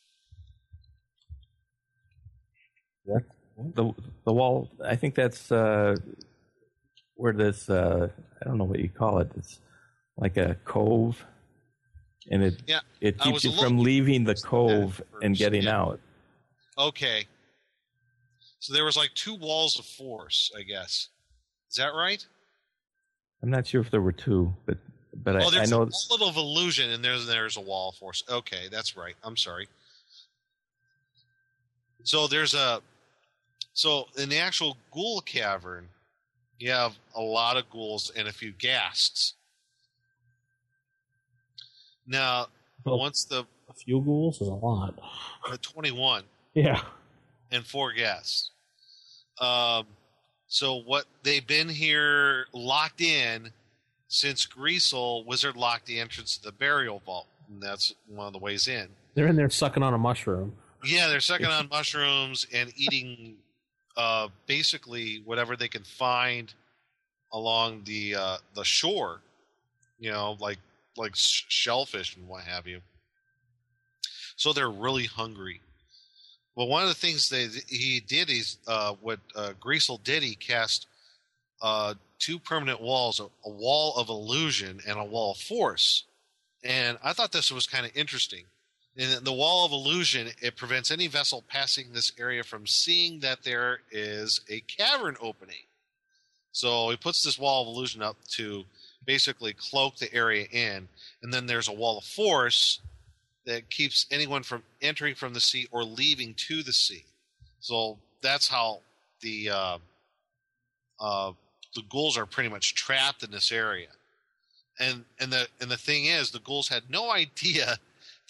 [3.05, 3.93] The
[4.25, 4.71] the wall.
[4.85, 5.97] I think that's uh,
[7.21, 7.69] where this.
[7.69, 8.09] Uh,
[8.41, 9.31] I don't know what you call it.
[9.37, 9.61] It's
[10.17, 11.25] like a cove,
[12.31, 15.79] and it Yeah, it keeps you from leaving the cove and getting yeah.
[15.79, 16.01] out.
[16.79, 17.27] Okay.
[18.59, 21.09] So there was like two walls of force, I guess.
[21.71, 22.25] Is that right?
[23.43, 24.77] I'm not sure if there were two, but
[25.15, 27.91] but oh, I, I there's know a little of illusion, and there's there's a wall
[27.91, 28.23] of force.
[28.31, 29.15] Okay, that's right.
[29.23, 29.69] I'm sorry.
[32.03, 32.81] So there's a
[33.73, 35.89] so in the actual ghoul cavern,
[36.61, 39.35] you have a lot of ghouls and a few ghasts.
[42.07, 42.49] Now,
[42.85, 44.95] Well, once the A few ghouls is a lot.
[45.51, 46.25] the 21
[46.55, 46.83] Yeah.
[47.51, 48.51] and four ghasts.
[49.39, 49.87] Um,
[50.49, 53.53] so what they've been here locked in
[54.09, 58.39] since Greasel Wizard locked the entrance to the burial vault, and that's one of the
[58.39, 58.89] ways in.
[59.15, 60.57] They're in there sucking on a mushroom.
[60.85, 63.37] Yeah, they're sucking on mushrooms and eating
[64.01, 66.55] uh, basically whatever they can find
[67.35, 69.21] along the uh, the shore,
[69.99, 70.57] you know, like
[70.97, 72.81] like shellfish and what have you.
[74.37, 75.61] So they're really hungry.
[76.57, 80.23] Well, one of the things that he did is uh, what uh, Greasel did.
[80.23, 80.87] He cast
[81.61, 86.05] uh, two permanent walls: a, a wall of illusion and a wall of force.
[86.65, 88.45] And I thought this was kind of interesting.
[88.97, 93.43] In the wall of illusion, it prevents any vessel passing this area from seeing that
[93.45, 95.65] there is a cavern opening.
[96.53, 98.65] So he puts this wall of illusion up to
[99.07, 100.89] basically cloak the area in,
[101.23, 102.81] and then there's a wall of force
[103.47, 107.05] that keeps anyone from entering from the sea or leaving to the sea.
[107.61, 108.81] So that's how
[109.21, 109.79] the uh,
[110.99, 111.33] uh,
[111.75, 113.89] the ghouls are pretty much trapped in this area.
[114.79, 117.79] And and the and the thing is, the ghouls had no idea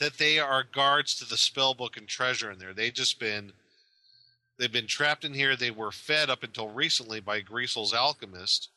[0.01, 2.73] that they are guards to the spell book and treasure in there.
[2.73, 3.53] They've just been
[4.59, 5.55] they've been trapped in here.
[5.55, 8.71] They were fed up until recently by Greasel's alchemist,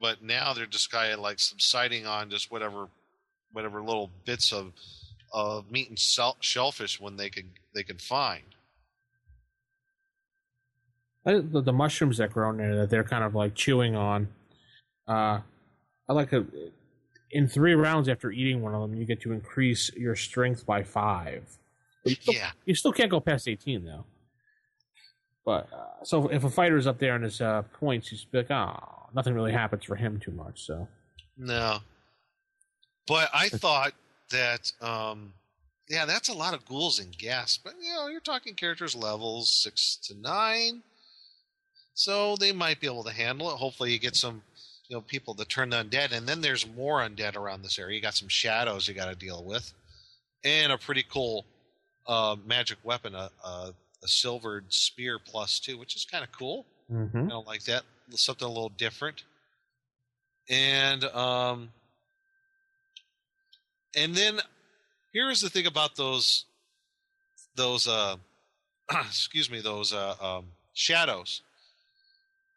[0.00, 2.88] but now they're just kind of like subsiding on just whatever
[3.52, 4.72] whatever little bits of
[5.32, 8.42] of meat and shellfish when they can they can find.
[11.24, 14.28] The, the mushrooms that grow in there that they're kind of like chewing on.
[15.08, 15.40] Uh,
[16.08, 16.46] I like a.
[17.30, 20.82] In three rounds after eating one of them, you get to increase your strength by
[20.82, 21.58] five.
[22.04, 22.50] You still, Yeah.
[22.64, 24.04] You still can't go past eighteen though.
[25.44, 28.50] But uh, so if a fighter is up there on his uh, points, he's like,
[28.50, 30.64] oh, nothing really happens for him too much.
[30.64, 30.88] So
[31.36, 31.78] No.
[33.06, 33.92] But I thought
[34.30, 35.32] that um
[35.88, 37.58] yeah, that's a lot of ghouls and ghasts.
[37.62, 40.82] But you know, you're talking characters levels six to nine.
[41.94, 43.56] So they might be able to handle it.
[43.56, 44.42] Hopefully you get some
[44.88, 47.96] you know, people that turn the undead, and then there's more undead around this area.
[47.96, 49.72] You got some shadows you gotta deal with.
[50.44, 51.44] And a pretty cool
[52.06, 53.72] uh magic weapon, a a,
[54.02, 56.66] a silvered spear plus two, which is kinda cool.
[56.90, 57.26] Mhm.
[57.26, 57.82] I don't like that.
[58.10, 59.24] Something a little different.
[60.48, 61.70] And um
[63.96, 64.40] and then
[65.12, 66.44] here is the thing about those
[67.56, 68.16] those uh
[68.92, 71.42] excuse me, those uh um shadows.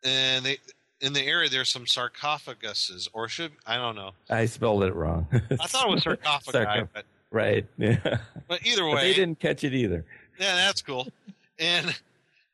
[0.04, 0.60] And they
[1.02, 4.12] in the area there's some sarcophaguses or should I don't know.
[4.30, 5.28] I spelled it wrong.
[5.32, 7.66] I thought it was sarcophagi, Sarcoph- but right.
[7.78, 8.18] Yeah.
[8.48, 10.06] but either But way they didn't catch it either.
[10.40, 11.08] Yeah, that's cool.
[11.58, 11.96] And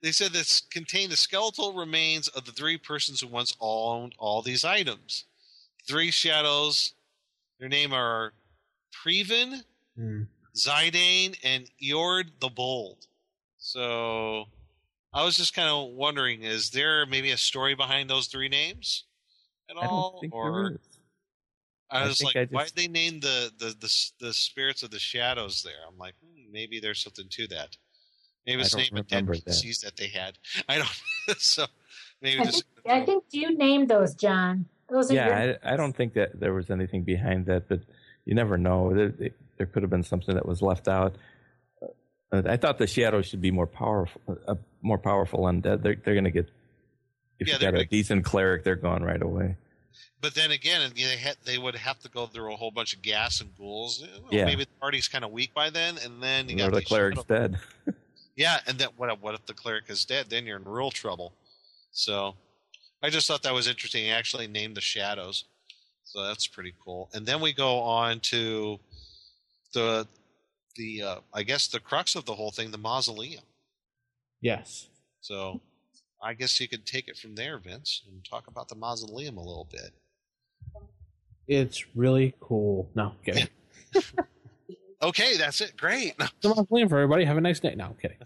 [0.01, 4.41] they said this contained the skeletal remains of the three persons who once owned all
[4.41, 5.25] these items.
[5.87, 6.93] Three shadows.
[7.59, 8.33] Their name are
[8.93, 9.63] Previn,
[9.95, 10.23] Hmm.
[10.55, 13.07] Zidane, and Eord the Bold.
[13.57, 14.45] So
[15.15, 19.05] I was just kind of wondering: is there maybe a story behind those three names
[19.69, 20.77] at I all, don't think or there is.
[21.89, 24.33] I I was think like, I why just- did they name the, the the the
[24.33, 25.73] spirits of the shadows there?
[25.89, 27.77] I'm like, hmm, maybe there's something to that.
[28.45, 29.47] Maybe it's don't name of dead remember that.
[29.47, 30.37] PCs that they had.
[30.69, 31.01] I don't.
[31.39, 31.65] so
[32.21, 34.65] maybe I just think, I think you named those, John.
[34.89, 37.79] Those are your, Yeah, I, I don't think that there was anything behind that, but
[38.25, 38.93] you never know.
[38.93, 41.15] There, there could have been something that was left out.
[42.35, 45.81] Uh, I thought the shadows should be more powerful, uh, more powerful undead.
[45.81, 46.49] They're they're going to get
[47.39, 49.57] if Yeah, you got a decent cleric, they're gone right away.
[50.21, 53.01] But then again, they had, they would have to go through a whole bunch of
[53.01, 54.03] ghasts and ghouls.
[54.31, 54.45] Yeah.
[54.45, 57.47] Maybe the party's kind of weak by then, and then you got the cleric's shadow-
[57.47, 57.59] dead.
[58.37, 59.21] Yeah, and then what?
[59.21, 60.25] What if the cleric is dead?
[60.29, 61.31] Then you're in real trouble.
[61.93, 62.35] So,
[63.01, 64.03] I just thought that was interesting.
[64.03, 65.45] He actually named the shadows,
[66.03, 67.09] so that's pretty cool.
[67.13, 68.77] And then we go on to
[69.73, 70.05] the
[70.75, 73.43] the uh, I guess the crux of the whole thing, the mausoleum.
[74.41, 74.89] yes,
[75.21, 75.61] So,
[76.23, 79.41] I guess you could take it from there, Vince, and talk about the mausoleum a
[79.43, 79.91] little bit.
[81.47, 82.89] it's really cool.
[82.95, 83.47] No, kidding.
[85.01, 85.77] Okay, that's it.
[85.77, 86.17] Great.
[86.41, 87.25] the mausoleum for everybody.
[87.25, 87.75] Have a nice day.
[87.75, 88.17] No, I'm kidding.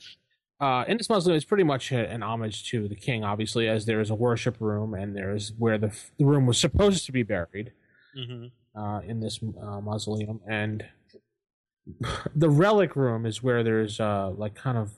[0.61, 3.99] Uh, in this mausoleum, it's pretty much an homage to the king, obviously, as there
[3.99, 7.71] is a worship room and there's where the, the room was supposed to be buried
[8.17, 8.79] Mm-hmm.
[8.79, 10.41] uh, in this uh, mausoleum.
[10.49, 10.85] And
[12.35, 14.91] the relic room is where there's uh, like kind of,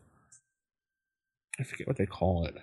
[1.59, 2.55] I forget what they call it,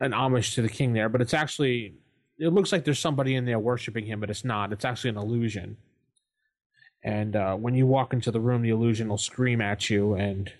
[0.00, 1.94] an homage to the king there, but it's actually,
[2.38, 4.72] it looks like there's somebody in there worshiping him, but it's not.
[4.72, 5.76] It's actually an illusion
[7.02, 10.52] and uh, when you walk into the room, the illusion will scream at you and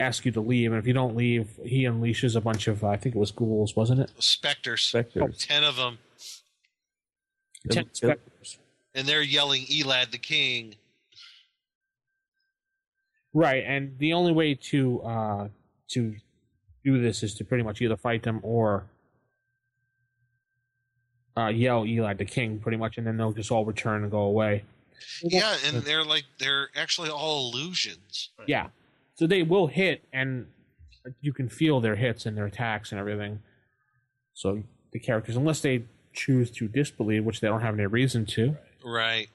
[0.00, 0.72] ask you to leave.
[0.72, 3.30] And if you don't leave, he unleashes a bunch of, uh, I think it was
[3.30, 4.10] ghouls, wasn't it?
[4.18, 4.82] Specters.
[4.82, 5.38] Specters.
[5.48, 5.98] Ten of them,
[7.70, 8.58] Ten specters.
[8.94, 10.74] and they're yelling "Elad the King."
[13.36, 15.48] Right, and the only way to uh,
[15.88, 16.16] to
[16.82, 18.86] do this is to pretty much either fight them or
[21.36, 24.20] uh, yell "Elad the King," pretty much, and then they'll just all return and go
[24.20, 24.64] away.
[25.22, 28.30] Yeah, and they're like they're actually all illusions.
[28.46, 28.68] Yeah.
[29.16, 30.46] So they will hit, and
[31.20, 33.40] you can feel their hits and their attacks and everything.
[34.32, 35.84] So the characters, unless they
[36.14, 38.56] choose to disbelieve, which they don't have any reason to.
[38.82, 39.28] Right.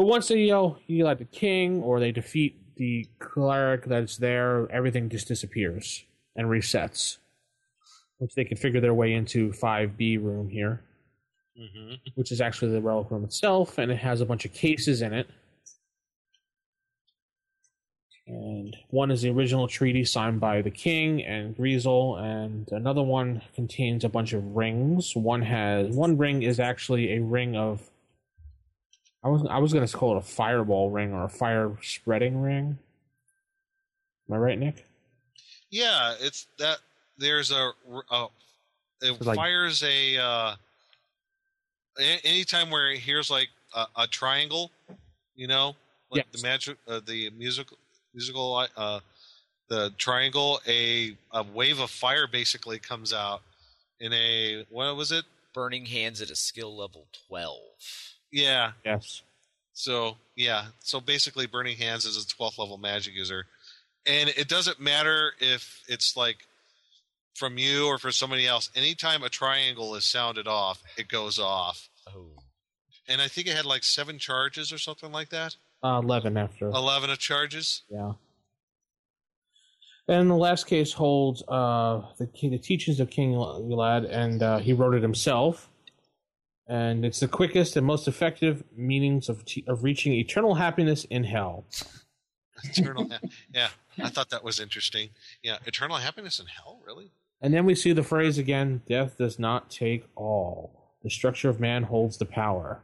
[0.00, 4.66] But once they yell, you like the king, or they defeat the cleric that's there,
[4.72, 7.18] everything just disappears and resets.
[8.16, 10.80] Which they can figure their way into 5B room here,
[11.54, 15.02] hmm which is actually the relic room itself, and it has a bunch of cases
[15.02, 15.28] in it.
[18.26, 23.42] And one is the original treaty signed by the king and Greasel, and another one
[23.54, 25.14] contains a bunch of rings.
[25.14, 27.90] One has one ring is actually a ring of
[29.22, 32.78] I was I was gonna call it a fireball ring or a fire spreading ring.
[34.28, 34.86] Am I right, Nick?
[35.70, 36.78] Yeah, it's that.
[37.18, 37.72] There's a.
[38.10, 38.26] a
[39.02, 40.16] it like- fires a.
[40.18, 40.54] Uh,
[41.98, 44.70] a- anytime where it hears like a, a triangle,
[45.34, 45.76] you know,
[46.10, 47.76] like the magic, uh, the musical,
[48.14, 49.00] musical, uh,
[49.68, 53.42] the triangle, a a wave of fire basically comes out
[54.00, 55.24] in a what was it?
[55.52, 57.58] Burning hands at a skill level twelve.
[58.32, 58.72] Yeah.
[58.84, 59.22] Yes.
[59.72, 63.46] So yeah, so basically, Burning Hands is a 12th level magic user,
[64.06, 66.36] and it doesn't matter if it's like
[67.34, 68.68] from you or for somebody else.
[68.74, 71.88] Anytime a triangle is sounded off, it goes off.
[72.06, 72.26] Oh.
[73.08, 75.56] And I think it had like seven charges or something like that.
[75.82, 76.66] Uh, Eleven after.
[76.66, 77.82] Eleven of charges.
[77.88, 78.12] Yeah.
[80.08, 84.74] And the last case holds uh, the the teachings of King Elad, and uh, he
[84.74, 85.69] wrote it himself.
[86.70, 91.24] And it's the quickest and most effective means of te- of reaching eternal happiness in
[91.24, 91.64] hell.
[92.62, 93.08] Eternal.
[93.10, 93.18] ha-
[93.52, 93.70] yeah,
[94.00, 95.10] I thought that was interesting.
[95.42, 97.10] Yeah, eternal happiness in hell, really?
[97.42, 100.94] And then we see the phrase again: "Death does not take all.
[101.02, 102.82] The structure of man holds the power."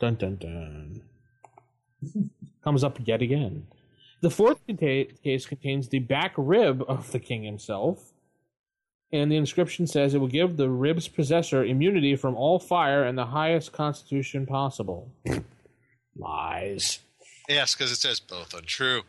[0.00, 1.02] Dun dun dun.
[2.64, 3.68] Comes up yet again.
[4.22, 8.12] The fourth case contains the back rib of the king himself,
[9.12, 13.16] and the inscription says it will give the rib's possessor immunity from all fire and
[13.16, 15.10] the highest constitution possible.
[16.16, 17.00] Lies.
[17.48, 19.02] Yes, because it says both untrue.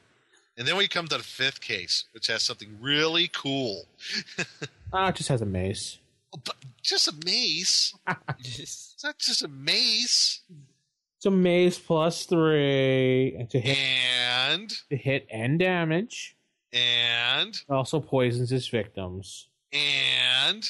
[0.58, 3.86] And then we come to the fifth case, which has something really cool.
[4.94, 5.98] Ah, it just has a mace.
[6.32, 7.94] But Just a mace.
[8.40, 10.40] it's not just a mace.
[11.18, 16.38] It's a mace plus three and to hit and to hit and damage.
[16.72, 19.50] And also poisons its victims.
[19.74, 20.64] And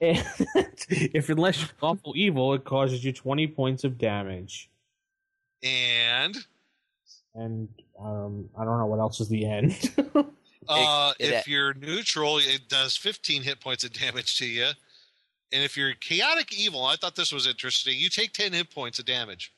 [0.00, 0.24] And
[0.88, 4.70] if unless you're awful evil, it causes you twenty points of damage.
[5.62, 6.36] and
[7.34, 7.68] And
[8.00, 9.90] um, I don't know what else is the end.
[10.68, 14.66] uh, it- if you're neutral, it does 15 hit points of damage to you.
[15.52, 17.94] And if you're chaotic evil, I thought this was interesting.
[17.96, 19.52] You take 10 hit points of damage.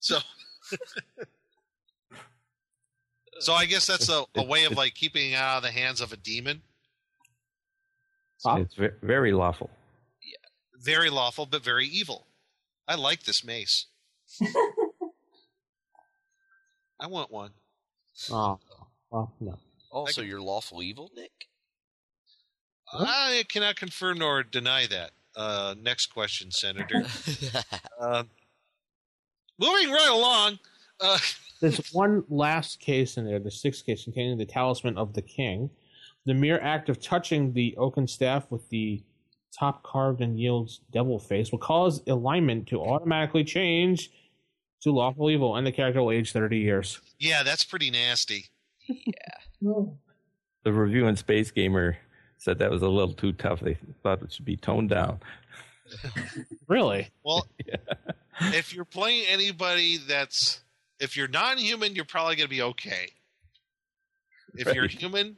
[0.00, 0.18] So,
[3.38, 6.00] so I guess that's a, a way of like keeping it out of the hands
[6.00, 6.62] of a demon.
[8.46, 9.70] It's very lawful.
[10.80, 12.26] Very lawful, but very evil.
[12.86, 13.86] I like this mace.
[17.00, 17.50] I want one.
[18.30, 18.58] oh,
[19.10, 19.58] well, no.
[19.90, 21.48] Also, you're lawful evil, Nick.
[22.92, 25.12] I cannot confirm nor deny that.
[25.36, 27.04] Uh, next question, Senator.
[28.00, 28.24] uh,
[29.58, 30.58] moving right along.
[31.00, 31.18] Uh,
[31.60, 35.70] There's one last case in there, the sixth case containing the talisman of the king.
[36.26, 39.02] The mere act of touching the oaken staff with the
[39.56, 44.10] top carved and yields devil face will cause alignment to automatically change
[44.82, 47.00] to lawful evil, and the character will age 30 years.
[47.18, 48.46] yeah, that's pretty nasty.
[49.62, 49.70] Yeah.
[50.64, 51.96] The review in Space Gamer
[52.36, 53.60] said that was a little too tough.
[53.60, 55.20] They thought it should be toned down.
[56.68, 57.08] Really?
[57.22, 57.46] Well,
[58.40, 60.60] if you're playing anybody that's
[60.98, 63.08] if you're non-human, you're probably going to be okay.
[64.54, 65.36] If you're human,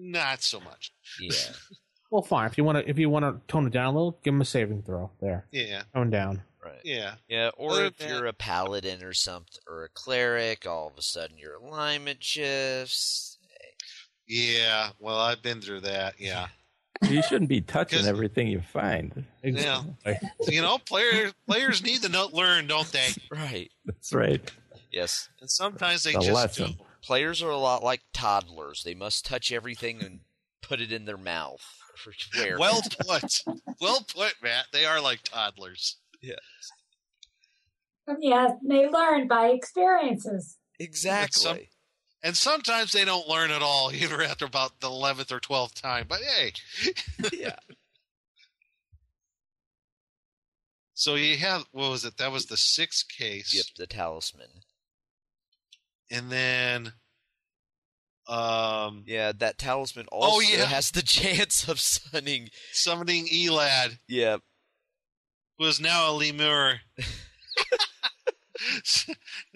[0.00, 0.92] not so much.
[1.20, 1.32] Yeah.
[2.12, 2.46] Well, fine.
[2.46, 4.40] If you want to, if you want to tone it down a little, give him
[4.40, 5.12] a saving throw.
[5.20, 6.42] There, Yeah, tone down.
[6.60, 6.80] Right.
[6.82, 7.14] yeah.
[7.28, 10.98] Yeah, or Other if than you're a paladin or something, or a cleric, all of
[10.98, 13.38] a sudden your alignment shifts.
[14.26, 16.14] Yeah, well, I've been through that.
[16.18, 16.48] Yeah,
[17.08, 19.24] You shouldn't be touching everything you find.
[19.44, 19.82] yeah.
[20.48, 23.08] you know, players players need to learn, don't they?
[23.30, 23.70] Right.
[23.84, 24.50] That's right.
[24.90, 25.28] Yes.
[25.40, 26.64] And sometimes they The just lesson.
[26.76, 26.80] don't.
[27.02, 28.82] Players are a lot like toddlers.
[28.84, 30.20] They must touch everything and
[30.62, 31.64] put it in their mouth.
[32.06, 32.58] Or Where?
[32.58, 33.42] Well put,
[33.80, 34.66] well put, Matt.
[34.72, 35.96] They are like toddlers.
[36.22, 36.34] yeah.
[38.18, 40.56] Yeah, they learn by experiences.
[40.78, 41.68] Exactly.
[42.22, 46.06] And sometimes they don't learn at all, either after about the eleventh or twelfth time.
[46.08, 46.52] But hey,
[47.32, 47.56] yeah.
[50.94, 52.16] so you have what was it?
[52.16, 53.54] That was the sixth case.
[53.54, 54.48] Yep, the talisman.
[56.10, 56.92] And then
[58.26, 60.64] Um, yeah, that talisman also Oh, yeah.
[60.66, 62.48] has the chance of summoning.
[62.72, 64.38] summoning Elad, Yeah,
[65.58, 66.78] who is now a lemure.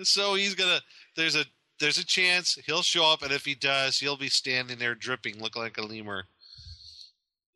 [0.02, 0.80] so he's gonna.
[1.16, 1.44] There's a
[1.80, 5.38] there's a chance he'll show up, and if he does, he'll be standing there dripping,
[5.40, 6.22] looking like a lemure.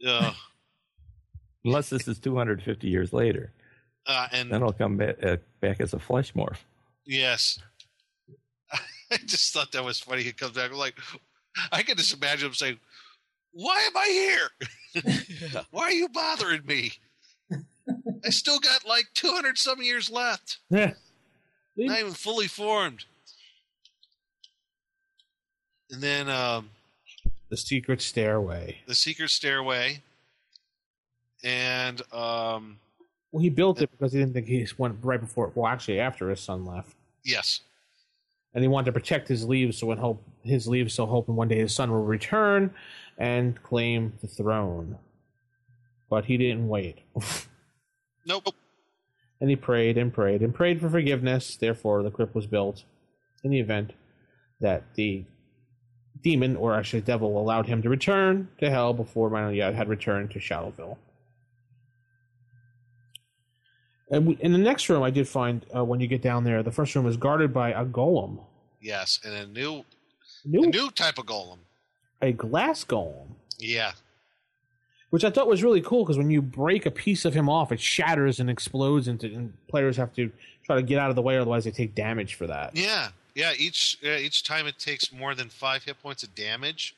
[0.06, 0.34] Ugh.
[1.64, 3.52] Unless this is 250 years later,
[4.06, 6.58] Uh, and then he'll come back, uh, back as a flesh morph.
[7.04, 7.58] Yes.
[9.28, 10.22] I just thought that was funny.
[10.22, 10.94] He comes back I'm like,
[11.70, 12.78] I can just imagine him saying,
[13.52, 14.48] "Why am I
[15.02, 15.62] here?
[15.70, 16.92] Why are you bothering me?
[18.24, 20.58] I still got like two hundred some years left.
[20.70, 20.92] Yeah.
[21.76, 23.04] Not even fully formed."
[25.90, 26.70] And then um,
[27.50, 28.78] The secret stairway.
[28.86, 30.02] the secret stairway,
[31.44, 32.78] and um,
[33.32, 35.52] Well, he built it because he didn't think he went right before.
[35.54, 36.94] Well, actually, after his son left,
[37.24, 37.60] yes,
[38.54, 41.48] and he wanted to protect his leaves, so in hope his leaves, so hoping one
[41.48, 42.72] day his son will return
[43.18, 44.98] and claim the throne.
[46.10, 47.00] But he didn't wait,
[48.26, 48.54] nope.
[49.40, 51.56] and he prayed and prayed and prayed for forgiveness.
[51.56, 52.84] Therefore, the crypt was built
[53.44, 53.92] in the event
[54.60, 55.24] that the
[56.22, 60.38] demon, or actually devil, allowed him to return to hell before Manoyad had returned to
[60.38, 60.96] Shadowville.
[64.10, 66.72] And in the next room, I did find uh, when you get down there, the
[66.72, 68.40] first room is guarded by a golem,
[68.80, 69.84] Yes, and a new,
[70.44, 71.58] new, a new type of golem.
[72.22, 73.26] a glass golem,
[73.58, 73.92] Yeah,
[75.10, 77.70] which I thought was really cool because when you break a piece of him off,
[77.72, 80.30] it shatters and explodes into, and players have to
[80.64, 82.76] try to get out of the way, otherwise they take damage for that.
[82.76, 83.52] Yeah, yeah.
[83.58, 86.94] Each uh, each time it takes more than five hit points of damage,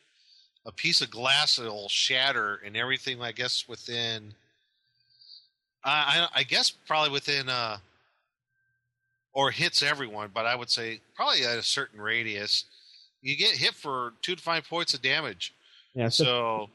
[0.66, 3.20] a piece of glass will shatter, and everything.
[3.23, 4.35] I guess within,
[5.85, 7.78] I I, I guess probably within, uh,
[9.32, 10.31] or hits everyone.
[10.32, 12.65] But I would say probably at a certain radius,
[13.23, 15.55] you get hit for two to five points of damage.
[15.94, 16.70] Yeah, so, So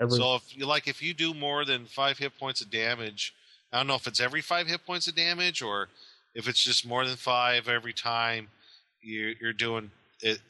[0.00, 3.34] every, so if you like, if you do more than five hit points of damage,
[3.72, 5.88] I don't know if it's every five hit points of damage or
[6.34, 8.48] if it's just more than five every time
[9.00, 9.90] you, you're doing
[10.22, 10.40] it it.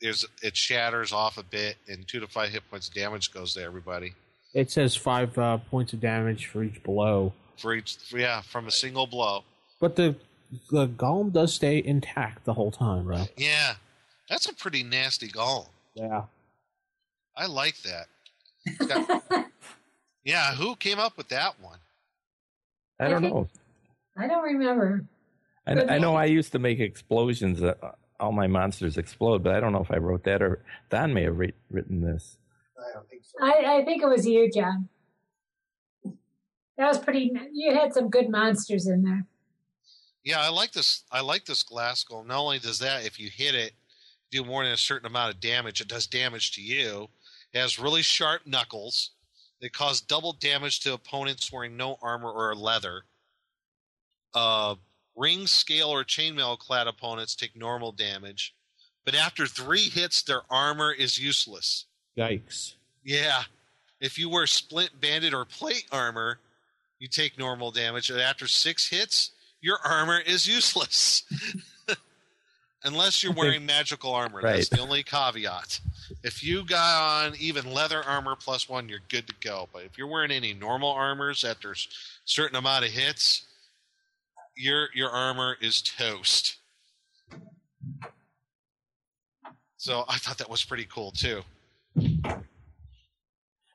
[0.00, 3.54] Is it shatters off a bit, and two to five hit points of damage goes
[3.54, 4.12] to everybody
[4.54, 7.96] it says five uh, points of damage for each blow, for each.
[8.14, 9.44] Yeah, from a single blow.
[9.80, 10.16] but the
[10.70, 13.30] the golem does stay intact the whole time, right?
[13.36, 13.74] Yeah,
[14.28, 15.68] that's a pretty nasty golem.
[15.94, 16.22] Yeah.
[17.36, 18.06] I like that.
[18.88, 19.46] Got-
[20.24, 21.78] yeah, who came up with that one?
[23.00, 23.48] I don't know.
[24.16, 25.04] I don't remember.
[25.66, 27.58] I, I know I used to make explosions.
[27.60, 27.78] That
[28.20, 31.24] all my monsters explode, but I don't know if I wrote that or Don may
[31.24, 32.36] have writ- written this.
[32.78, 33.38] I don't think so.
[33.40, 34.88] I, I think it was you, John.
[36.76, 37.32] That was pretty.
[37.52, 39.24] You had some good monsters in there.
[40.24, 41.04] Yeah, I like this.
[41.12, 42.26] I like this glass golem.
[42.26, 43.72] Not only does that, if you hit it,
[44.30, 47.08] do more than a certain amount of damage, it does damage to you.
[47.52, 49.10] It has really sharp knuckles.
[49.60, 53.04] They cause double damage to opponents wearing no armor or leather.
[54.34, 54.74] Uh,
[55.14, 58.54] ring, scale, or chainmail clad opponents take normal damage,
[59.04, 61.86] but after three hits, their armor is useless.
[62.16, 62.74] Yikes.
[63.02, 63.42] Yeah.
[64.00, 66.38] If you wear splint, banded, or plate armor,
[66.98, 68.10] you take normal damage.
[68.10, 69.30] And after six hits,
[69.60, 71.24] your armor is useless.
[72.84, 74.42] Unless you're wearing magical armor.
[74.42, 75.80] That's the only caveat.
[76.22, 79.68] If you got on even leather armor plus one, you're good to go.
[79.72, 81.76] But if you're wearing any normal armors after a
[82.26, 83.44] certain amount of hits,
[84.54, 86.56] your your armor is toast.
[89.78, 91.42] So I thought that was pretty cool too.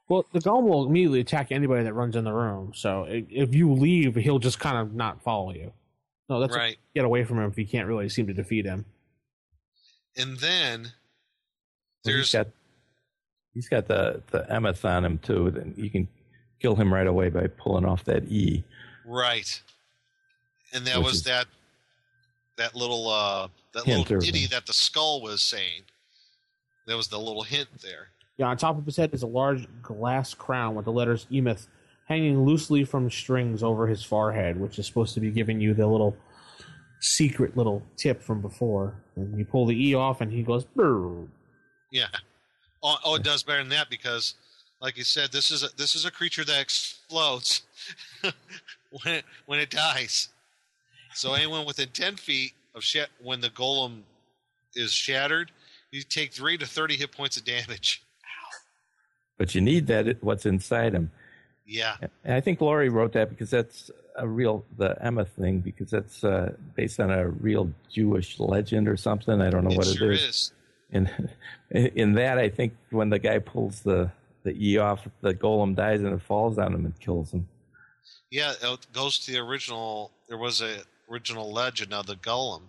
[0.07, 2.71] Well, the golem will immediately attack anybody that runs in the room.
[2.73, 5.71] So if you leave, he'll just kind of not follow you.
[6.29, 6.77] No, that's Right.
[6.95, 8.85] get away from him if you can't really seem to defeat him.
[10.15, 10.81] And then
[12.05, 12.47] Well, There's- he's got
[13.53, 15.51] he's got the the emeth on him too.
[15.51, 16.07] Then you can
[16.59, 18.63] kill him right away by pulling off that E.
[19.05, 19.61] Right.
[20.71, 21.47] And that Which was is- that
[22.55, 25.83] that little uh that little ditty that the skull was saying.
[26.87, 28.11] That was the little hint there.
[28.39, 31.67] Yeah, on top of his head is a large glass crown with the letters Emeth
[32.05, 35.85] hanging loosely from strings over his forehead, which is supposed to be giving you the
[35.85, 36.15] little
[37.01, 38.95] secret little tip from before.
[39.17, 41.27] And you pull the E off, and he goes, "Brr."
[41.91, 42.07] Yeah.
[42.81, 44.35] Oh, oh, it does better than that because,
[44.81, 47.63] like you said, this is a, this is a creature that explodes
[48.23, 50.29] when it when it dies.
[51.13, 54.03] So anyone within ten feet of sh- when the golem
[54.75, 55.51] is shattered,
[55.91, 58.01] you take three to thirty hit points of damage.
[59.39, 61.11] But you need that what's inside him.
[61.65, 61.95] Yeah.
[62.23, 66.23] And I think Laurie wrote that because that's a real the Emeth thing because that's
[66.23, 69.41] uh, based on a real Jewish legend or something.
[69.41, 70.23] I don't know it what sure it is.
[70.23, 70.51] is.
[70.91, 71.09] in
[71.71, 74.11] in that, I think when the guy pulls the
[74.43, 77.47] the E off, the golem dies and it falls on him and kills him.
[78.31, 80.11] Yeah, it goes to the original.
[80.27, 80.79] There was a
[81.09, 82.63] original legend of the golem,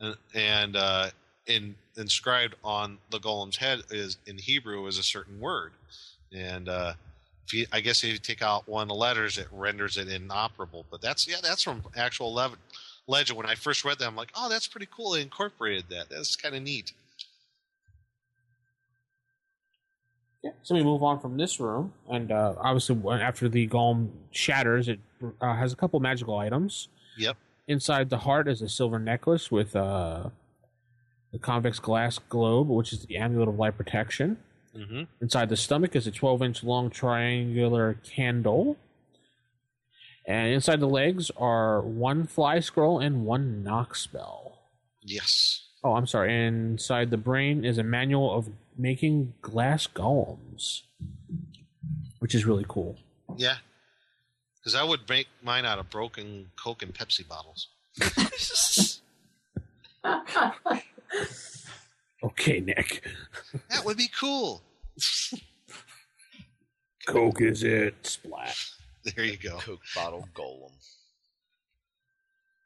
[0.00, 1.10] and, and uh,
[1.46, 5.72] in inscribed on the golem's head is in Hebrew is a certain word,
[6.32, 6.94] and uh,
[7.46, 10.08] if you, I guess if you take out one of the letters, it renders it
[10.08, 10.86] inoperable.
[10.90, 12.56] But that's yeah, that's from actual le-
[13.06, 13.36] legend.
[13.36, 15.12] When I first read that, I'm like, oh, that's pretty cool.
[15.12, 16.08] They incorporated that.
[16.08, 16.92] That's kind of neat.
[20.42, 20.50] Yeah.
[20.62, 24.98] So we move on from this room, and uh, obviously after the golem shatters, it
[25.40, 26.88] uh, has a couple magical items.
[27.16, 27.36] Yep.
[27.68, 30.30] Inside the heart is a silver necklace with uh,
[31.32, 34.36] the convex glass globe, which is the amulet of light protection.
[34.76, 35.02] Mm-hmm.
[35.20, 38.76] Inside the stomach is a 12 inch long triangular candle.
[40.26, 44.60] And inside the legs are one fly scroll and one knock spell.
[45.02, 45.68] Yes.
[45.82, 46.46] Oh, I'm sorry.
[46.46, 48.48] Inside the brain is a manual of
[48.78, 50.82] making glass golems,
[52.20, 52.98] which is really cool.
[53.36, 53.56] Yeah.
[54.60, 57.68] Because I would make mine out of broken Coke and Pepsi bottles.
[62.24, 63.04] Okay, Nick.
[63.68, 64.62] That would be cool.
[67.06, 67.94] Coke is it.
[68.06, 68.56] Splat.
[69.04, 69.56] There you go.
[69.58, 70.70] Coke bottle golem.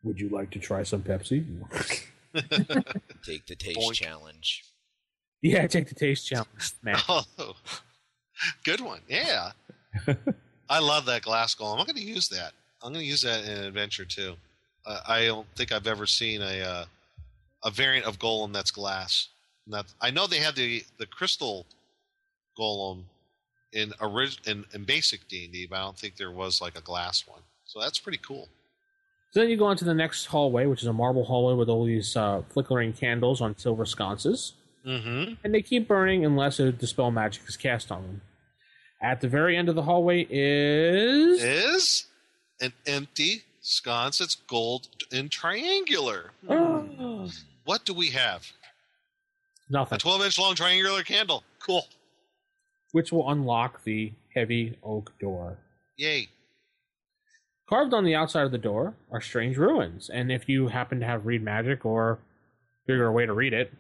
[0.05, 1.43] Would you like to try some Pepsi?
[3.25, 3.95] Take the taste Boink.
[3.95, 4.63] challenge.
[5.41, 6.97] yeah, take the taste challenge, man.
[7.09, 7.25] Oh,
[8.63, 9.01] good one.
[9.09, 9.53] Yeah.
[10.69, 11.79] I love that glass golem.
[11.79, 12.53] I'm going to use that.
[12.83, 14.35] I'm going to use that in an adventure too.
[14.85, 16.85] Uh, I don't think I've ever seen a uh,
[17.67, 19.29] a variant of golem that's glass.
[19.67, 21.67] And that I know they had the the crystal
[22.59, 23.03] golem
[23.73, 26.79] in orig- in, in basic D and D, but I don't think there was like
[26.79, 27.43] a glass one.
[27.65, 28.49] So that's pretty cool.
[29.33, 31.69] So then you go on to the next hallway, which is a marble hallway with
[31.69, 34.55] all these uh, flickering candles on silver sconces.
[34.87, 35.35] Mm-hmm.
[35.43, 38.21] And they keep burning unless a dispel magic is cast on them.
[39.03, 41.43] At the very end of the hallway is.
[41.43, 42.07] Is
[42.61, 44.21] an empty sconce.
[44.21, 46.31] It's gold and triangular.
[47.67, 48.47] What do we have?
[49.69, 49.97] Nothing.
[49.97, 51.43] A 12 inch long triangular candle.
[51.59, 51.85] Cool.
[52.93, 55.59] Which will unlock the heavy oak door.
[55.97, 56.29] Yay.
[57.69, 61.07] Carved on the outside of the door are strange ruins, and if you happen to
[61.07, 62.21] have read magic or
[62.87, 63.73] figure a way to read it,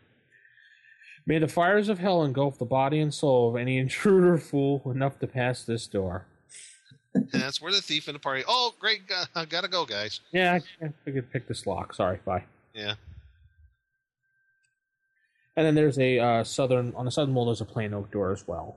[1.24, 5.20] may the fires of hell engulf the body and soul of any intruder fool enough
[5.20, 6.26] to pass this door.
[7.14, 8.42] And that's where the thief in the party.
[8.48, 9.02] Oh, great.
[9.36, 10.18] I gotta go, guys.
[10.32, 11.94] Yeah, I figured pick this lock.
[11.94, 12.42] Sorry, bye.
[12.74, 12.94] Yeah.
[15.56, 17.46] And then there's a uh, southern on the southern wall.
[17.46, 18.76] There's a plain oak door as well.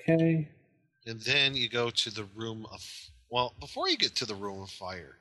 [0.00, 0.48] Okay.
[1.06, 2.80] And then you go to the room of.
[3.28, 5.16] Well, before you get to the room of fire,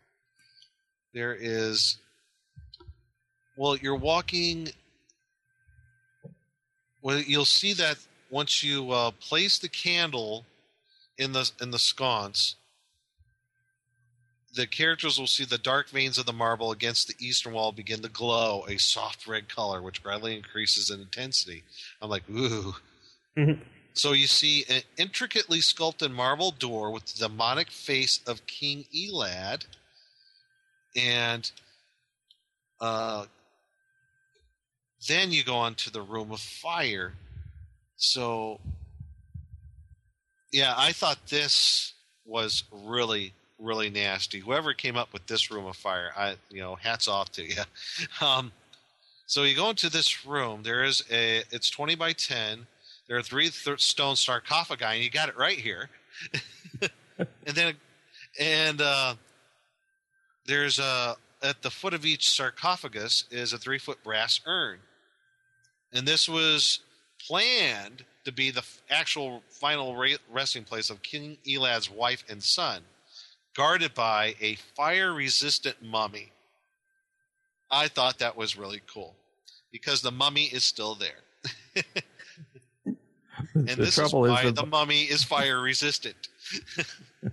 [1.14, 1.98] there is.
[3.58, 4.70] Well, you're walking.
[7.02, 7.98] Well, you'll see that
[8.30, 10.46] once you uh, place the candle
[11.18, 12.56] in the in the sconce,
[14.54, 18.02] the characters will see the dark veins of the marble against the eastern wall begin
[18.02, 21.64] to glow a soft red color, which gradually increases in intensity.
[22.02, 22.76] I'm like, ooh.
[23.94, 29.66] So you see an intricately sculpted marble door with the demonic face of King Elad,
[30.96, 31.50] and
[32.80, 33.26] uh,
[35.08, 37.14] then you go on to the room of fire.
[37.98, 38.60] So,
[40.52, 41.94] yeah, I thought this
[42.26, 44.40] was really, really nasty.
[44.40, 47.56] Whoever came up with this room of fire, I, you know, hats off to you.
[48.22, 48.52] Um,
[49.26, 50.62] so you go into this room.
[50.64, 51.44] There is a.
[51.52, 52.68] It's twenty by ten.
[53.08, 55.90] There are three th- stone sarcophagi, and you got it right here.
[57.20, 57.76] and then,
[58.40, 59.16] and uh,
[60.46, 64.80] there's a at the foot of each sarcophagus is a three foot brass urn,
[65.94, 66.80] and this was
[67.26, 69.96] planned to be the f- actual final
[70.32, 72.82] resting place of King Elad's wife and son,
[73.56, 76.32] guarded by a fire resistant mummy.
[77.70, 79.16] I thought that was really cool
[79.72, 81.76] because the mummy is still there.
[82.86, 82.98] and
[83.68, 86.16] the this is trouble is, why the, the mummy is fire resistant.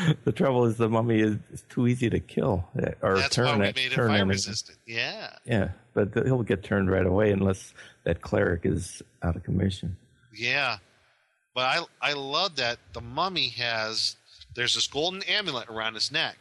[0.24, 3.46] the trouble is the mummy is, is too easy to kill uh, or That's turn
[3.46, 3.76] why we it.
[3.76, 4.78] made it fire resistant.
[4.86, 5.36] Yeah.
[5.44, 7.74] Yeah, but he'll get turned right away unless
[8.04, 9.96] that cleric is out of commission.
[10.34, 10.78] Yeah.
[11.54, 14.16] But I I love that the mummy has
[14.54, 16.36] there's this golden amulet around his neck.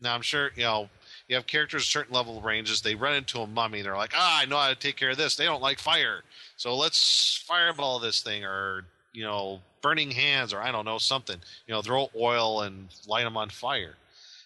[0.00, 0.88] Now I'm sure, you know,
[1.28, 4.46] you have characters certain level ranges, they run into a mummy, they're like, Ah, I
[4.46, 5.36] know how to take care of this.
[5.36, 6.22] They don't like fire.
[6.56, 11.38] So let's fireball this thing or you know, burning hands or I don't know, something.
[11.66, 13.94] You know, throw oil and light them on fire.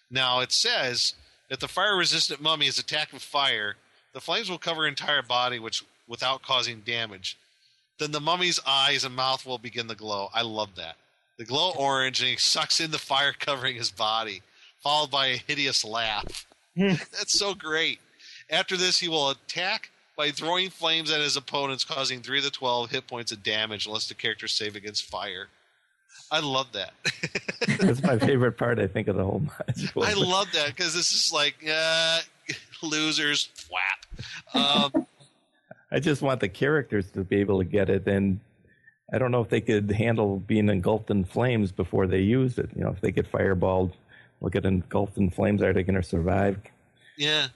[0.09, 1.13] Now it says
[1.49, 3.75] if the fire resistant mummy is attacked with fire,
[4.13, 7.37] the flames will cover entire body, which without causing damage.
[7.97, 10.29] Then the mummy's eyes and mouth will begin to glow.
[10.33, 10.97] I love that.
[11.37, 14.41] The glow orange, and he sucks in the fire covering his body,
[14.79, 16.47] followed by a hideous laugh.
[16.75, 17.99] That's so great.
[18.49, 22.91] After this, he will attack by throwing flames at his opponents, causing 3 to 12
[22.91, 25.47] hit points of damage unless the character save against fire.
[26.31, 26.93] I love that.
[27.79, 30.05] That's my favorite part, I think, of the whole module.
[30.05, 32.21] I love that because this is like, uh,
[32.81, 34.05] losers, flap.
[34.53, 35.05] Um,
[35.91, 38.39] I just want the characters to be able to get it, and
[39.13, 42.69] I don't know if they could handle being engulfed in flames before they use it.
[42.75, 43.93] You know, if they get fireballed,
[44.41, 46.57] look at engulfed in flames, are they going to survive?
[47.17, 47.47] yeah.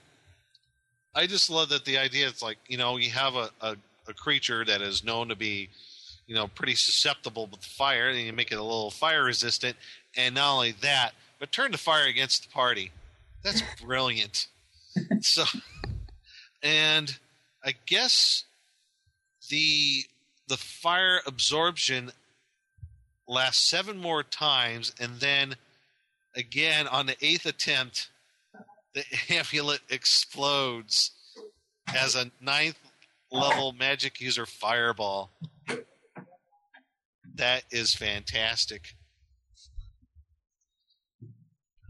[1.12, 4.14] I just love that the idea is like, you know, you have a, a, a
[4.14, 5.68] creature that is known to be,
[6.28, 9.76] you know, pretty susceptible with fire, and you make it a little fire resistant,
[10.16, 12.92] and not only that, but turn the fire against the party.
[13.42, 14.46] That's brilliant.
[15.20, 15.44] so,
[16.62, 17.18] and
[17.64, 18.44] I guess
[19.48, 20.04] the
[20.50, 22.10] the fire absorption
[23.28, 25.54] lasts seven more times, and then
[26.34, 28.08] again on the eighth attempt,
[28.92, 31.12] the amulet explodes
[31.94, 32.78] as a ninth
[33.30, 35.30] level magic user fireball.
[37.36, 38.96] That is fantastic.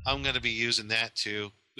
[0.07, 1.51] I'm going to be using that too.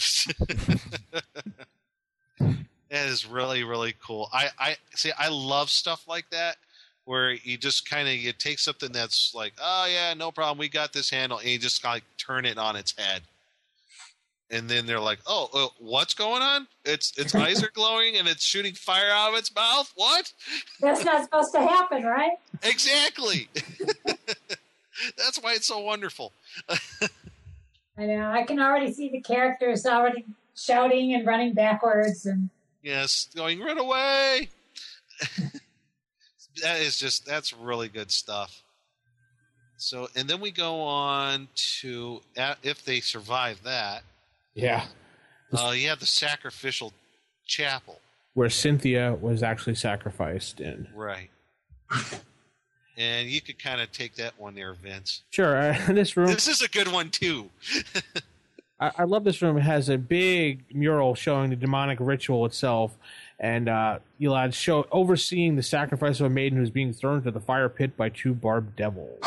[2.39, 2.57] that
[2.91, 4.31] is really really cool.
[4.33, 5.13] I I see.
[5.19, 6.57] I love stuff like that
[7.11, 10.69] where you just kind of you take something that's like, oh yeah, no problem, we
[10.69, 13.23] got this handle, and you just like turn it on its head.
[14.49, 16.69] And then they're like, "Oh, uh, what's going on?
[16.85, 19.93] Its its eyes are glowing and it's shooting fire out of its mouth.
[19.97, 20.33] What?
[20.81, 22.37] That's not supposed to happen, right?
[22.63, 23.49] Exactly.
[25.19, 26.33] That's why it's so wonderful.
[27.99, 28.31] I know.
[28.31, 30.27] I can already see the characters already
[30.57, 32.51] shouting and running backwards, and
[32.85, 34.51] Yes, going run away.
[36.61, 38.63] That is just that's really good stuff.
[39.77, 41.49] So, and then we go on
[41.81, 44.03] to uh, if they survive that.
[44.55, 44.85] Yeah.
[45.53, 46.93] Uh, yeah, the sacrificial
[47.47, 47.99] chapel.
[48.35, 50.89] Where Cynthia was actually sacrificed in.
[50.95, 51.31] Right.
[52.97, 55.23] and you could kind of take that one there, Vince.
[55.31, 55.57] Sure.
[55.57, 56.29] Uh, this room.
[56.29, 57.51] This is a good one too.
[58.81, 59.57] I, I love this room.
[59.57, 62.97] It has a big mural showing the demonic ritual itself,
[63.41, 67.41] and uh, Elad show overseeing the sacrifice of a maiden who's being thrown into the
[67.41, 69.19] fire pit by two barbed devils.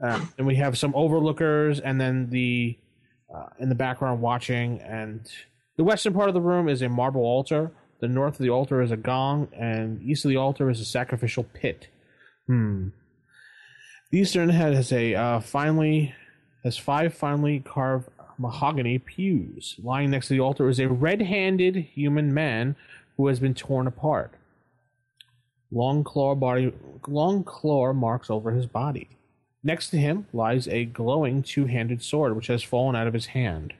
[0.00, 2.78] Uh, and we have some overlookers, and then the
[3.34, 4.80] uh, in the background watching.
[4.80, 5.28] And
[5.76, 7.72] the western part of the room is a marble altar.
[8.00, 10.84] The north of the altar is a gong, and east of the altar is a
[10.84, 11.88] sacrificial pit.
[12.46, 12.88] Hmm.
[14.12, 16.14] The eastern head has a uh, finely
[16.62, 18.08] has five finely carved
[18.38, 19.76] mahogany pews.
[19.82, 22.76] Lying next to the altar is a red-handed human man
[23.16, 24.32] who has been torn apart.
[25.70, 26.72] Long claw body,
[27.08, 29.08] long claw marks over his body.
[29.62, 33.74] Next to him lies a glowing two-handed sword, which has fallen out of his hand.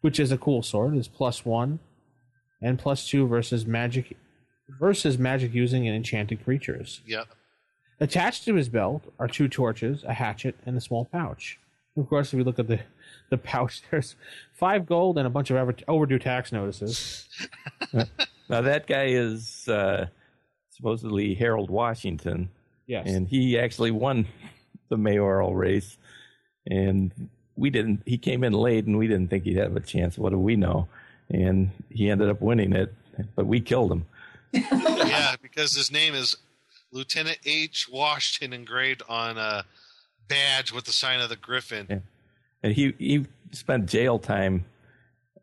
[0.00, 0.96] Which is a cool sword.
[0.96, 1.80] It's plus one
[2.62, 4.16] and plus two versus magic
[4.80, 7.00] versus magic using and enchanted creatures.
[7.06, 7.28] Yep.
[8.00, 11.58] Attached to his belt are two torches, a hatchet, and a small pouch.
[11.96, 12.80] Of course, if we look at the,
[13.30, 14.16] the pouch, there's
[14.52, 17.28] five gold and a bunch of over- overdue tax notices.
[17.92, 20.06] now that guy is uh,
[20.70, 22.50] supposedly Harold Washington.
[22.86, 23.06] Yes.
[23.06, 24.26] And he actually won
[24.88, 25.98] the mayoral race.
[26.66, 27.12] And
[27.56, 30.16] we didn't, he came in late and we didn't think he'd have a chance.
[30.16, 30.88] What do we know?
[31.30, 32.94] And he ended up winning it,
[33.36, 34.06] but we killed him.
[34.52, 36.36] yeah, because his name is
[36.90, 37.88] Lieutenant H.
[37.92, 39.66] Washington engraved on a
[40.26, 41.86] badge with the sign of the Griffin.
[41.90, 41.98] Yeah.
[42.62, 44.64] And he, he spent jail time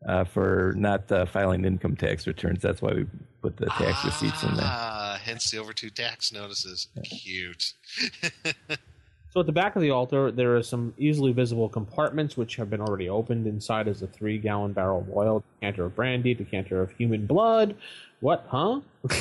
[0.07, 2.61] uh, for not uh, filing income tax returns.
[2.61, 3.05] That's why we
[3.41, 4.65] put the tax ah, receipts in there.
[4.65, 6.87] Ah, hence the overdue tax notices.
[6.95, 7.01] Yeah.
[7.03, 7.73] Cute.
[9.31, 12.69] so at the back of the altar, there are some easily visible compartments which have
[12.69, 13.47] been already opened.
[13.47, 17.75] Inside is a three-gallon barrel of oil, decanter of brandy, decanter of human blood.
[18.19, 18.45] What?
[18.49, 18.81] Huh?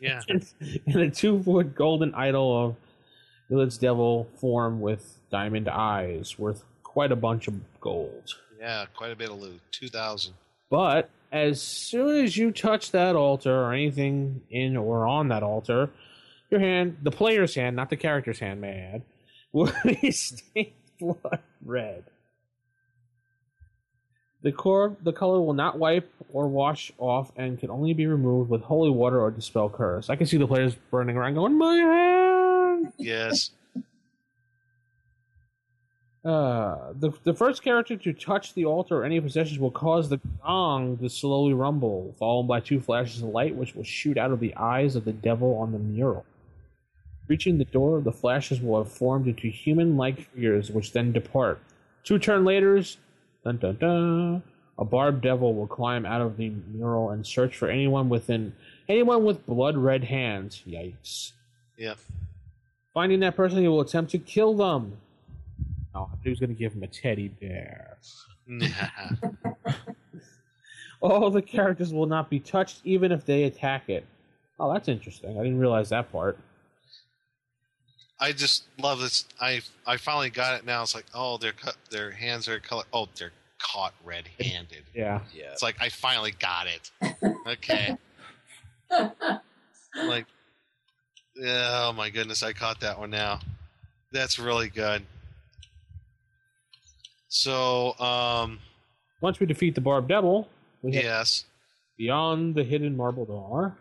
[0.00, 0.20] Yeah.
[0.28, 2.76] and a two-foot golden idol of
[3.48, 6.64] Lilith's devil form with diamond eyes, worth
[6.94, 8.34] quite a bunch of gold.
[8.60, 9.60] Yeah, quite a bit of loot.
[9.72, 10.32] 2,000.
[10.70, 15.90] But as soon as you touch that altar or anything in or on that altar,
[16.50, 19.02] your hand, the player's hand, not the character's hand, may I add,
[19.52, 22.04] will be stained blood red.
[24.42, 28.50] The core, the color will not wipe or wash off and can only be removed
[28.50, 30.10] with holy water or dispel curse.
[30.10, 32.92] I can see the players burning around going, My hand!
[32.98, 33.50] Yes.
[36.24, 40.18] Uh, the the first character to touch the altar or any possessions will cause the
[40.42, 44.40] gong to slowly rumble, followed by two flashes of light, which will shoot out of
[44.40, 46.24] the eyes of the devil on the mural.
[47.28, 51.60] Reaching the door, the flashes will have formed into human-like figures, which then depart.
[52.04, 52.82] Two turn later,
[53.44, 54.42] dun dun dun,
[54.78, 58.54] a barbed devil will climb out of the mural and search for anyone within
[58.88, 60.62] anyone with blood-red hands.
[60.66, 61.32] Yikes!
[61.76, 61.98] Yep.
[62.94, 64.98] Finding that person, he will attempt to kill them.
[65.94, 67.98] Oh, he was going to give him a teddy bear.
[71.00, 74.04] All the characters will not be touched, even if they attack it.
[74.58, 75.38] Oh, that's interesting.
[75.38, 76.38] I didn't realize that part.
[78.20, 79.24] I just love this.
[79.40, 80.82] I I finally got it now.
[80.82, 82.84] It's like, oh, their cut, their hands are color.
[82.92, 84.84] Oh, they're caught red-handed.
[84.94, 85.20] Yeah.
[85.34, 85.52] Yeah.
[85.52, 86.90] It's like I finally got it.
[87.46, 87.96] Okay.
[89.96, 90.26] like,
[91.44, 93.40] oh my goodness, I caught that one now.
[94.12, 95.04] That's really good.
[97.34, 98.60] So, um,
[99.20, 100.48] Once we defeat the Barb devil,
[100.82, 101.46] we head yes,
[101.98, 103.76] beyond the hidden marble door.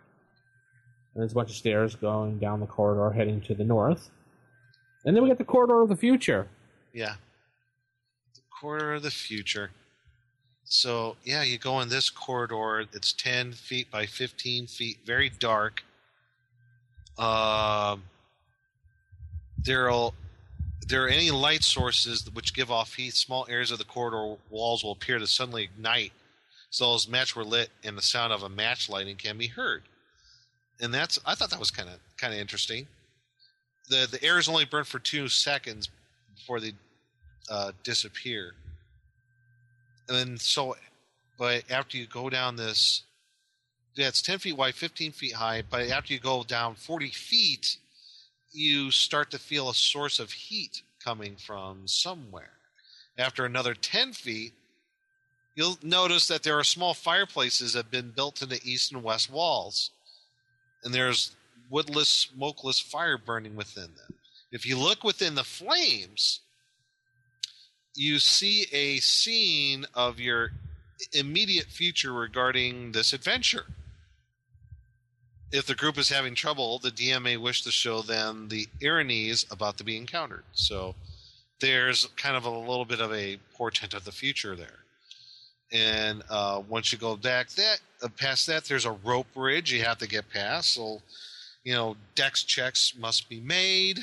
[1.13, 4.09] And there's a bunch of stairs going down the corridor heading to the north.
[5.05, 6.47] And then we get the corridor of the future.
[6.93, 7.15] yeah,
[8.33, 9.69] the corridor of the future.
[10.63, 12.87] So yeah, you go in this corridor.
[12.91, 15.83] It's ten feet by fifteen feet, very dark.
[17.19, 18.01] Um,
[19.63, 20.15] there'll
[20.87, 23.13] there are any light sources which give off heat.
[23.13, 26.13] Small areas of the corridor walls will appear to suddenly ignite,
[26.69, 29.83] so as match were lit, and the sound of a match lighting can be heard.
[30.81, 32.87] And that's I thought that was kind of kind of interesting.
[33.89, 35.89] the The air is only burnt for two seconds
[36.35, 36.73] before they
[37.49, 38.53] uh, disappear
[40.07, 40.75] and then so
[41.37, 43.03] but after you go down this
[43.95, 47.77] yeah it's 10 feet wide 15 feet high but after you go down 40 feet
[48.53, 52.51] you start to feel a source of heat coming from somewhere
[53.17, 54.53] after another 10 feet
[55.55, 59.03] you'll notice that there are small fireplaces that have been built in the east and
[59.03, 59.91] west walls
[60.83, 61.35] and there's
[61.69, 64.17] woodless smokeless fire burning within them
[64.51, 66.41] if you look within the flames
[67.95, 70.51] you see a scene of your
[71.11, 73.65] immediate future regarding this adventure.
[75.53, 79.49] If the group is having trouble, the DM may wish to show them the erinyes
[79.51, 80.43] about to be encountered.
[80.53, 80.95] So
[81.61, 84.79] there's kind of a little bit of a portent of the future there.
[85.71, 89.83] And uh, once you go back that uh, past that, there's a rope bridge you
[89.83, 90.73] have to get past.
[90.73, 91.01] So,
[91.63, 93.99] you know, dex checks must be made.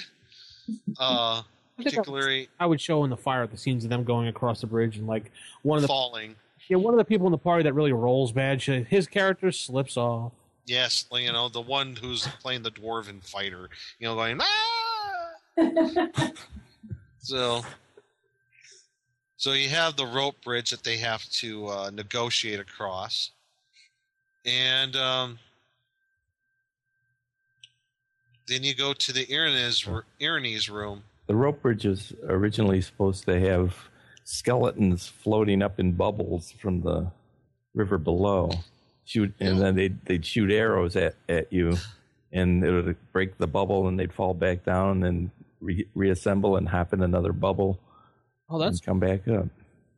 [1.01, 1.43] Uh,
[1.79, 4.05] I think I would- particularly I would show in the fire the scenes of them
[4.05, 5.33] going across the bridge and like
[5.63, 6.37] one of the falling.
[6.69, 8.63] yeah one of the people in the party that really rolls bad.
[8.63, 10.31] His character slips off.
[10.71, 13.69] Yes, you know the one who's playing the dwarven fighter,
[13.99, 16.31] you know, going ah.
[17.19, 17.63] so,
[19.37, 23.33] so you have the rope bridge that they have to uh, negotiate across,
[24.47, 25.41] and um,
[28.47, 31.03] then you go to the Erinyes Erinyes room.
[31.27, 33.75] The rope bridge was originally supposed to have
[34.23, 37.11] skeletons floating up in bubbles from the
[37.75, 38.53] river below.
[39.11, 41.77] Shoot, and then they'd they'd shoot arrows at, at you,
[42.31, 46.69] and it would break the bubble, and they'd fall back down and re- reassemble and
[46.69, 47.81] hop in another bubble.
[48.49, 49.47] Oh, that's- and come back up.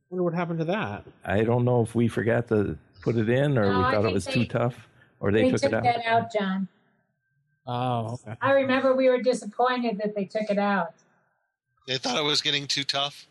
[0.09, 1.05] wonder what happened to that.
[1.27, 4.15] I don't know if we forgot to put it in, or No, we thought it
[4.15, 4.89] was they- too tough,
[5.21, 5.83] or they, They took, took it out.
[5.85, 6.69] that out, John.
[7.67, 8.35] Oh, okay.
[8.41, 10.95] I remember we were disappointed that they took it out.
[11.87, 13.27] They thought it was getting too tough.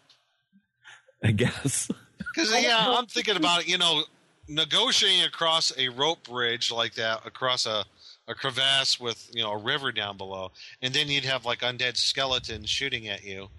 [1.23, 1.89] I guess.
[2.19, 3.67] Because yeah, I'm thinking about it.
[3.67, 4.03] You know,
[4.51, 7.85] negotiating across a rope bridge like that, across a
[8.27, 10.51] a crevasse with you know a river down below,
[10.81, 13.49] and then you'd have like undead skeletons shooting at you.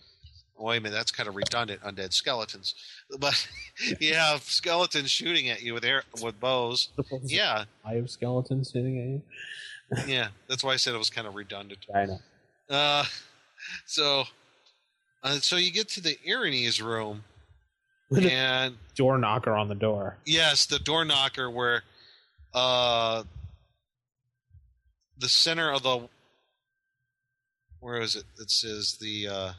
[0.59, 1.83] Wait a minute, that's kind of redundant.
[1.83, 2.75] Undead skeletons,
[3.19, 3.49] but
[4.01, 6.89] you have skeletons shooting at you with air with bows.
[7.23, 9.23] Yeah, I have skeletons sitting at you.
[10.07, 11.87] yeah, that's why I said it was kind of redundant.
[11.95, 12.21] I know.
[12.71, 13.05] Uh,
[13.85, 14.25] so,
[15.23, 17.25] uh, so you get to the Erinyes room,
[18.17, 20.17] and door knocker on the door.
[20.25, 21.83] Yes, the door knocker where
[22.55, 23.25] uh
[25.19, 26.09] the center of the
[27.81, 28.25] where is it?
[28.39, 29.53] It says the uh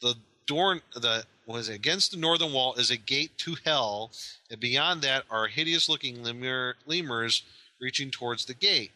[0.00, 0.14] the
[0.46, 4.10] door the was against the northern wall is a gate to hell,
[4.50, 7.42] and beyond that are hideous looking lemure, lemures
[7.80, 8.92] reaching towards the gate.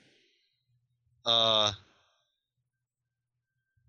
[1.24, 1.72] Uh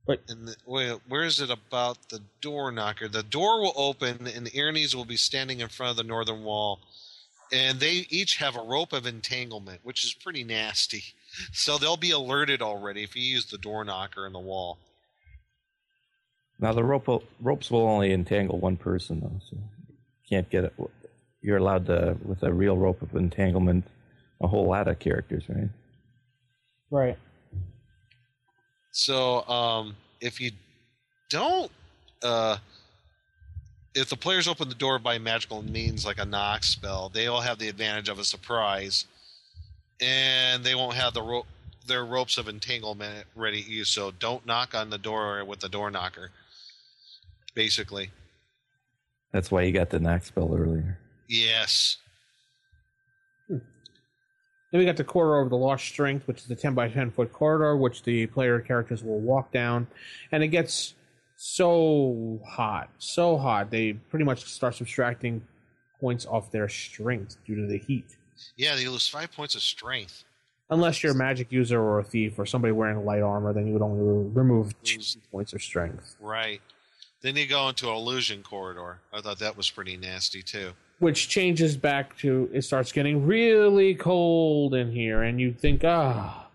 [0.06, 3.08] but and the, wait, where is it about the door knocker?
[3.08, 6.44] The door will open, and the Erinyes will be standing in front of the northern
[6.44, 6.80] wall,
[7.52, 11.04] and they each have a rope of entanglement, which is pretty nasty.
[11.52, 14.78] So they'll be alerted already if you use the door knocker in the wall.
[16.60, 19.58] Now the rope will, ropes will only entangle one person though, so
[19.88, 19.96] you
[20.30, 20.74] can't get it.
[21.42, 23.86] You're allowed to with a real rope of entanglement
[24.42, 25.70] a whole lot of characters, right?
[26.92, 27.18] Right.
[28.94, 30.52] So um, if you
[31.30, 31.72] don't,
[32.22, 32.58] uh,
[33.96, 37.42] if the players open the door by magical means like a knock spell, they will
[37.42, 39.06] have the advantage of a surprise,
[40.00, 41.48] and they won't have the rope
[41.86, 43.90] their ropes of entanglement ready to use.
[43.90, 46.30] So don't knock on the door with the door knocker.
[47.56, 48.10] Basically,
[49.32, 51.00] That's why you got the knock spell earlier.
[51.28, 51.98] yes.
[54.74, 57.12] Then we got the corridor of the lost strength, which is the 10 by 10
[57.12, 59.86] foot corridor, which the player characters will walk down.
[60.32, 60.96] And it gets
[61.36, 65.44] so hot, so hot, they pretty much start subtracting
[66.00, 68.18] points off their strength due to the heat.
[68.58, 70.24] Yeah, they lose five points of strength.
[70.72, 73.74] Unless you're a magic user or a thief or somebody wearing light armor, then you
[73.74, 75.00] would only remove two
[75.32, 76.16] points of strength.
[76.20, 76.62] Right.
[77.22, 79.02] Then you go into illusion corridor.
[79.14, 80.74] I thought that was pretty nasty too.
[81.04, 86.48] Which changes back to it starts getting really cold in here, and you think, ah.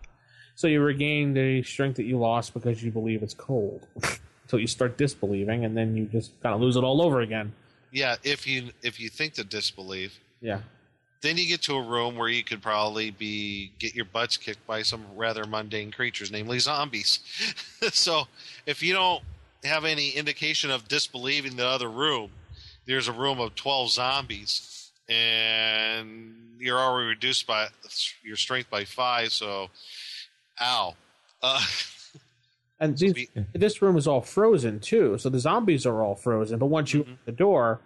[0.55, 3.85] So you regain the strength that you lost because you believe it's cold.
[4.45, 7.53] Until you start disbelieving, and then you just kind of lose it all over again.
[7.91, 10.61] Yeah, if you if you think to disbelieve, Yeah.
[11.21, 14.65] then you get to a room where you could probably be get your butts kicked
[14.65, 17.19] by some rather mundane creatures, namely zombies.
[17.93, 18.23] so
[18.65, 19.23] if you don't
[19.63, 22.31] have any indication of disbelieving the other room,
[22.89, 27.67] there's a room of twelve zombies, and you're already reduced by
[28.23, 29.31] your strength by five.
[29.31, 29.69] So,
[30.59, 30.95] ow.
[31.41, 31.63] Uh,
[32.81, 36.59] And these, this room is all frozen too, so the zombies are all frozen.
[36.59, 37.81] But once you open the door,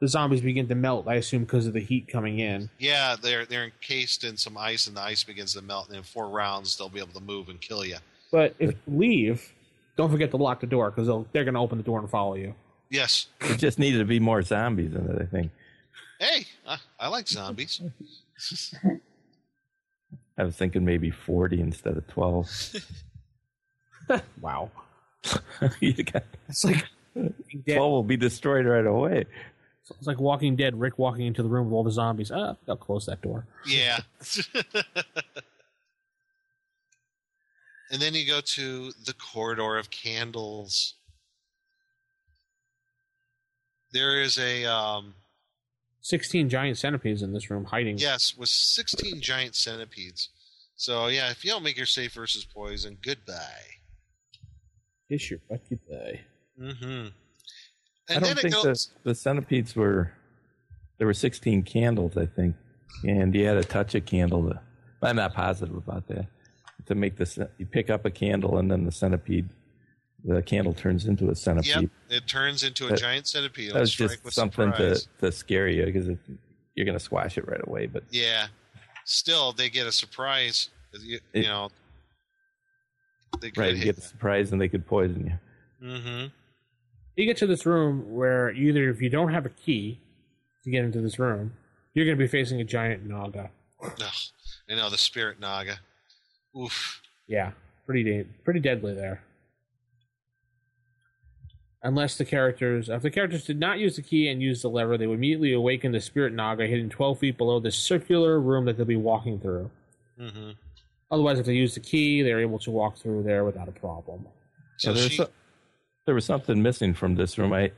[0.00, 1.06] the zombies begin to melt.
[1.06, 2.70] I assume because of the heat coming in.
[2.78, 5.88] yeah, they're they're encased in some ice, and the ice begins to melt.
[5.88, 7.98] And in four rounds, they'll be able to move and kill you.
[8.32, 9.52] But if you leave,
[9.96, 12.34] don't forget to lock the door because they're going to open the door and follow
[12.34, 12.54] you.
[12.90, 13.26] Yes.
[13.40, 15.50] It just needed to be more zombies in it, I think.
[16.18, 17.80] Hey, I, I like zombies.
[20.38, 22.76] I was thinking maybe 40 instead of 12.
[24.40, 24.70] wow.
[25.80, 26.84] you got, it's like
[27.14, 27.36] 12
[27.78, 29.26] will be destroyed right away.
[29.90, 30.78] It's like Walking Dead.
[30.78, 32.30] Rick walking into the room with all the zombies.
[32.30, 33.46] Ah, I'll close that door.
[33.66, 34.00] Yeah.
[37.90, 40.94] and then you go to the corridor of candles.
[43.92, 45.14] There is a um,
[46.00, 47.98] Sixteen giant centipedes in this room hiding.
[47.98, 50.28] yes with 16 giant centipedes.
[50.76, 53.34] So yeah, if you don't make your safe versus poison, goodbye.
[55.10, 56.20] Kiss your butt goodbye.
[56.60, 57.08] Mm-hmm.
[58.10, 58.90] I don't then it think goes.
[59.04, 60.12] the, the centipedes were.
[60.98, 62.56] There were 16 candles, I think.
[63.04, 64.48] And you had to touch a candle.
[64.48, 64.60] To,
[65.02, 66.26] I'm not positive about that.
[66.86, 69.48] To make this, you pick up a candle and then the centipede,
[70.24, 71.82] the candle turns into a centipede.
[71.82, 73.68] Yep, it turns into a That- giant centipede.
[73.70, 75.08] That It'll was just with something to, surprise.
[75.20, 76.06] to scare you because
[76.74, 77.86] you're going to squash it right away.
[77.86, 78.48] But Yeah.
[79.04, 80.68] Still, they get a surprise.
[81.00, 81.70] You, you know.
[83.40, 85.38] They right, you get surprised and they could poison
[85.80, 85.88] you.
[85.88, 86.26] Mm-hmm.
[87.16, 90.00] You get to this room where either if you don't have a key
[90.64, 91.52] to get into this room,
[91.94, 93.50] you're going to be facing a giant naga.
[93.82, 94.02] Ugh,
[94.68, 95.78] I know the spirit naga.
[96.58, 97.00] Oof.
[97.28, 97.52] Yeah,
[97.86, 99.22] pretty da- pretty deadly there.
[101.82, 104.98] Unless the characters, if the characters did not use the key and use the lever,
[104.98, 108.76] they would immediately awaken the spirit naga hidden 12 feet below the circular room that
[108.76, 109.70] they'll be walking through.
[110.20, 110.50] Mm-hmm.
[111.10, 114.26] Otherwise, if they use the key, they're able to walk through there without a problem.
[114.80, 115.30] Yeah, there, was so-
[116.06, 117.52] there was something missing from this room.
[117.52, 117.70] I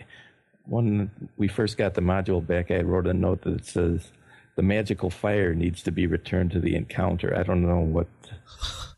[0.66, 4.12] when we first got the module back, I wrote a note that says
[4.56, 7.36] the magical fire needs to be returned to the encounter.
[7.36, 8.08] I don't know what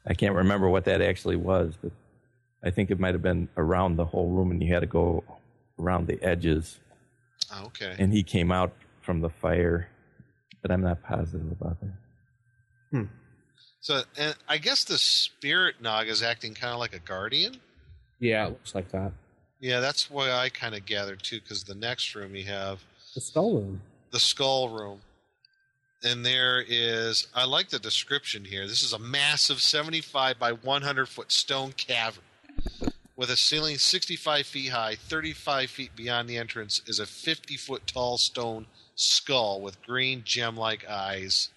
[0.06, 1.92] I can't remember what that actually was, but
[2.64, 5.24] I think it might have been around the whole room, and you had to go
[5.78, 6.78] around the edges.
[7.52, 7.94] Oh, okay.
[7.98, 9.88] And he came out from the fire,
[10.62, 11.92] but I'm not positive about that.
[12.90, 13.04] Hmm.
[13.80, 17.56] So, and I guess the spirit naga is acting kind of like a guardian.
[18.20, 19.10] Yeah, it looks like that.
[19.58, 21.40] Yeah, that's why I kind of gathered too.
[21.40, 22.80] Because the next room you have
[23.14, 23.80] The skull room.
[24.12, 25.00] the skull room,
[26.04, 27.26] and there is.
[27.34, 28.68] I like the description here.
[28.68, 32.22] This is a massive 75 by 100 foot stone cavern
[33.16, 34.94] with a ceiling 65 feet high.
[34.96, 40.56] 35 feet beyond the entrance is a 50 foot tall stone skull with green gem
[40.56, 41.50] like eyes.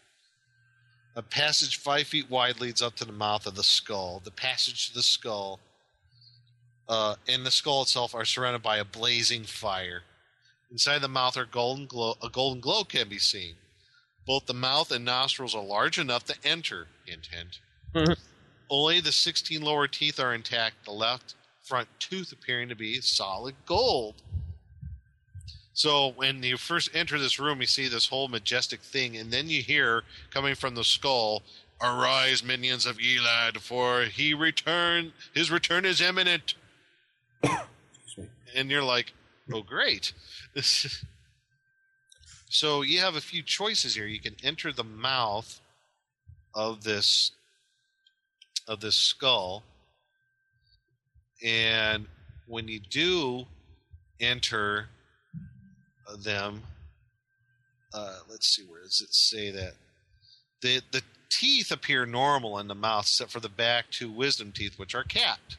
[1.16, 4.22] A passage five feet wide leads up to the mouth of the skull.
[4.24, 5.60] The passage to the skull
[6.88, 10.04] uh, and the skull itself are surrounded by a blazing fire.
[10.72, 12.16] Inside the mouth are golden glow.
[12.22, 13.56] A golden glow can be seen.
[14.28, 16.88] Both the mouth and nostrils are large enough to enter.
[17.06, 18.18] Hint, hint.
[18.70, 20.86] Only the 16 lower teeth are intact.
[20.86, 24.22] The left front tooth appearing to be solid gold.
[25.74, 29.50] So when you first enter this room, you see this whole majestic thing, and then
[29.50, 31.44] you hear coming from the skull,
[31.82, 35.14] "Arise, minions of Elad, for he return.
[35.34, 36.56] His return is imminent."
[38.56, 39.12] and you're like,
[39.52, 40.14] "Oh, great!"
[42.50, 44.08] so you have a few choices here.
[44.08, 45.60] You can enter the mouth
[46.54, 47.32] of this
[48.68, 49.64] of this skull,
[51.44, 52.06] and
[52.48, 53.46] when you do
[54.20, 54.88] enter
[56.24, 56.62] them.
[57.94, 59.74] Uh, let's see, where does it say that?
[60.62, 64.78] The the teeth appear normal in the mouth, except for the back two wisdom teeth,
[64.78, 65.58] which are capped.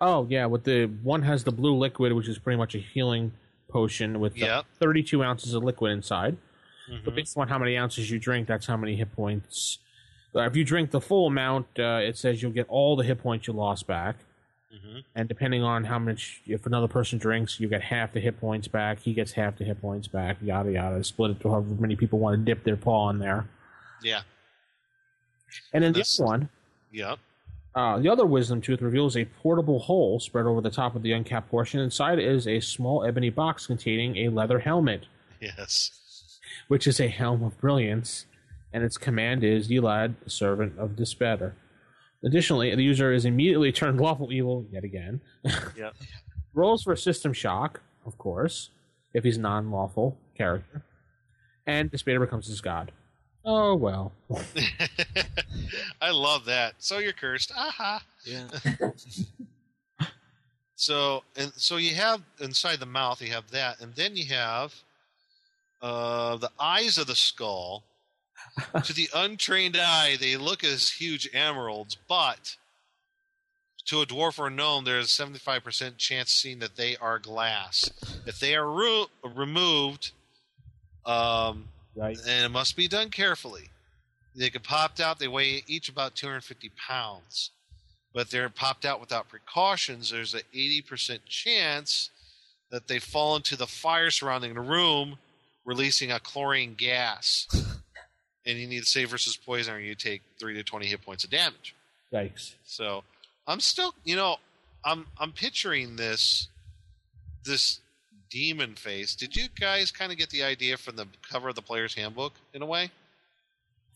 [0.00, 3.32] Oh yeah, with the one has the blue liquid, which is pretty much a healing
[3.68, 4.66] potion with uh, Yep.
[4.80, 6.36] 32 ounces of liquid inside.
[6.90, 7.04] Mm-hmm.
[7.04, 9.78] But based on how many ounces you drink, that's how many hit points.
[10.34, 13.18] Uh, if you drink the full amount, uh, it says you'll get all the hit
[13.22, 14.16] points you lost back.
[14.74, 15.00] Mm-hmm.
[15.14, 18.66] And depending on how much, if another person drinks, you get half the hit points
[18.68, 19.00] back.
[19.00, 20.38] He gets half the hit points back.
[20.40, 21.04] Yada yada.
[21.04, 23.46] Split it to however many people want to dip their paw in there.
[24.02, 24.22] Yeah.
[25.74, 26.48] And then the other one,
[26.92, 27.18] Yep.
[27.74, 31.12] uh, the other wisdom tooth reveals a portable hole spread over the top of the
[31.12, 31.78] uncapped portion.
[31.80, 35.04] Inside is a small ebony box containing a leather helmet,
[35.40, 36.38] Yes.
[36.68, 38.24] which is a helm of brilliance,
[38.72, 41.54] and its command is Elad, servant of despair.
[42.24, 45.20] Additionally, the user is immediately turned lawful evil yet again.
[45.76, 45.94] Yep.
[46.54, 48.68] Rolls for system shock, of course,
[49.14, 50.82] if he's non-lawful character,
[51.66, 52.92] and despair becomes his god.
[53.44, 54.12] Oh well.
[56.00, 56.74] I love that.
[56.78, 57.52] So you're cursed.
[57.56, 58.04] Aha.
[58.24, 58.48] Yeah.
[60.76, 64.74] So and so you have inside the mouth you have that, and then you have
[65.80, 67.84] uh, the eyes of the skull.
[68.84, 72.56] to the untrained eye, they look as huge emeralds, but
[73.86, 77.18] to a dwarf or a gnome, there's a seventy-five percent chance seeing that they are
[77.18, 77.90] glass.
[78.26, 80.12] If they are removed,
[81.04, 82.16] um, Right.
[82.26, 83.68] and it must be done carefully.
[84.34, 85.18] They get popped out.
[85.18, 87.50] They weigh each about 250 pounds,
[88.14, 90.10] but they're popped out without precautions.
[90.10, 92.08] There's an 80% chance
[92.70, 95.18] that they fall into the fire surrounding the room,
[95.66, 97.46] releasing a chlorine gas.
[98.46, 101.24] And you need to save versus poison, or you take three to 20 hit points
[101.24, 101.74] of damage.
[102.12, 102.54] Yikes.
[102.64, 103.04] So
[103.46, 104.36] I'm still, you know,
[104.84, 106.48] I'm I'm picturing this
[107.44, 107.80] this
[108.30, 109.14] demon face.
[109.14, 112.32] Did you guys kind of get the idea from the cover of the player's handbook
[112.54, 112.90] in a way?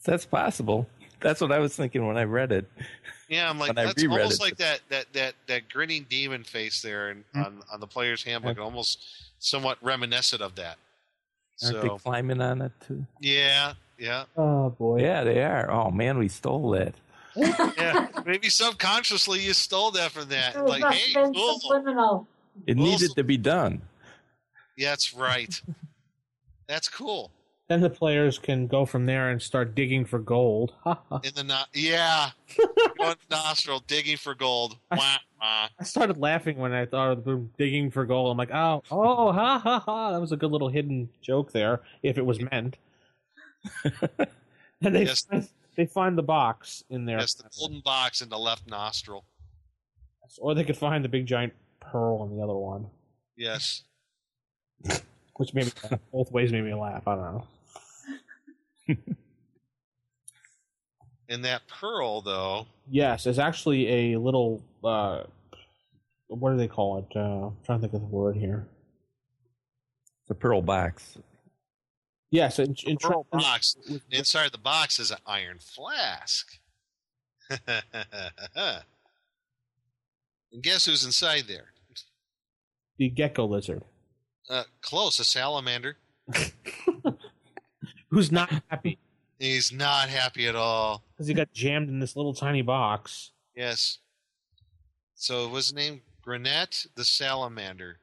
[0.05, 0.87] That's possible.
[1.21, 2.71] That's what I was thinking when I read it.
[3.29, 4.45] Yeah, I'm like that's almost it.
[4.45, 7.41] like that that that that grinning demon face there and Hmm.
[7.41, 9.05] on on the player's handbook, almost
[9.39, 10.77] somewhat reminiscent of that.
[11.63, 13.05] Aren't So they climbing on it too?
[13.21, 15.01] yeah, yeah, Oh boy.
[15.01, 15.71] Yeah, they are.
[15.71, 16.95] Oh man, we stole that.
[17.37, 18.09] yeah.
[18.25, 20.57] Maybe subconsciously you stole that from that.
[20.57, 21.61] It Like, hey, have been cool.
[21.61, 22.27] subliminal.
[22.67, 23.83] It Well, needed to be done.
[24.77, 25.61] Yeah, that's right.
[26.67, 27.31] That's cool.
[27.69, 30.75] Then the players can go from there and start digging for gold.
[30.85, 31.21] Ha, ha.
[31.25, 32.31] In the no- yeah,
[32.99, 34.77] going nostril digging for gold.
[34.91, 34.99] Wah,
[35.41, 35.69] wah.
[35.79, 38.31] I started laughing when I thought of them digging for gold.
[38.31, 40.13] I'm like, oh, oh, ha, ha, ha.
[40.13, 42.77] That was a good little hidden joke there, if it was meant.
[44.81, 45.25] and they, Yes.
[45.25, 47.19] find, they find the box in there.
[47.21, 49.25] Yes, the golden box in the left nostril.
[50.39, 52.87] Or they could find the big giant pearl in the other one,
[53.37, 53.83] Yes.
[55.37, 55.73] which made me
[56.13, 57.07] both ways made me laugh.
[57.07, 58.97] I don't know.
[61.29, 64.63] And that pearl, though, Yes, it's actually a little.
[64.85, 65.25] Uh,
[66.29, 67.17] what do they call it?
[67.17, 68.67] Uh, I'm trying to think of the word here.
[70.29, 71.19] The pearl box.
[72.31, 72.97] Yes, in, in
[73.31, 73.77] box.
[74.11, 76.59] Inside the box is an iron flask.
[77.69, 78.83] and
[80.63, 81.67] guess who's inside there?
[82.99, 83.83] the gecko lizard,
[84.49, 85.97] Uh, close, a salamander.
[88.11, 88.99] who's not happy
[89.39, 91.03] He's not happy at all.
[91.13, 93.33] because he got jammed in this little tiny box.
[93.55, 93.99] Yes.
[95.15, 96.01] So what's his name?
[96.23, 97.99] Granette the salamander.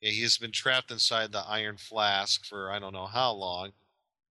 [0.00, 3.72] Yeah, he's been trapped inside the iron flask for I don't know how long.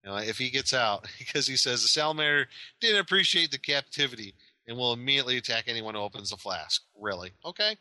[0.04, 2.48] You know, if he gets out, because he says the salamander
[2.80, 4.34] didn't appreciate the captivity
[4.68, 6.84] and will immediately attack anyone who opens the flask.
[7.00, 7.32] Really?
[7.46, 7.76] Okay.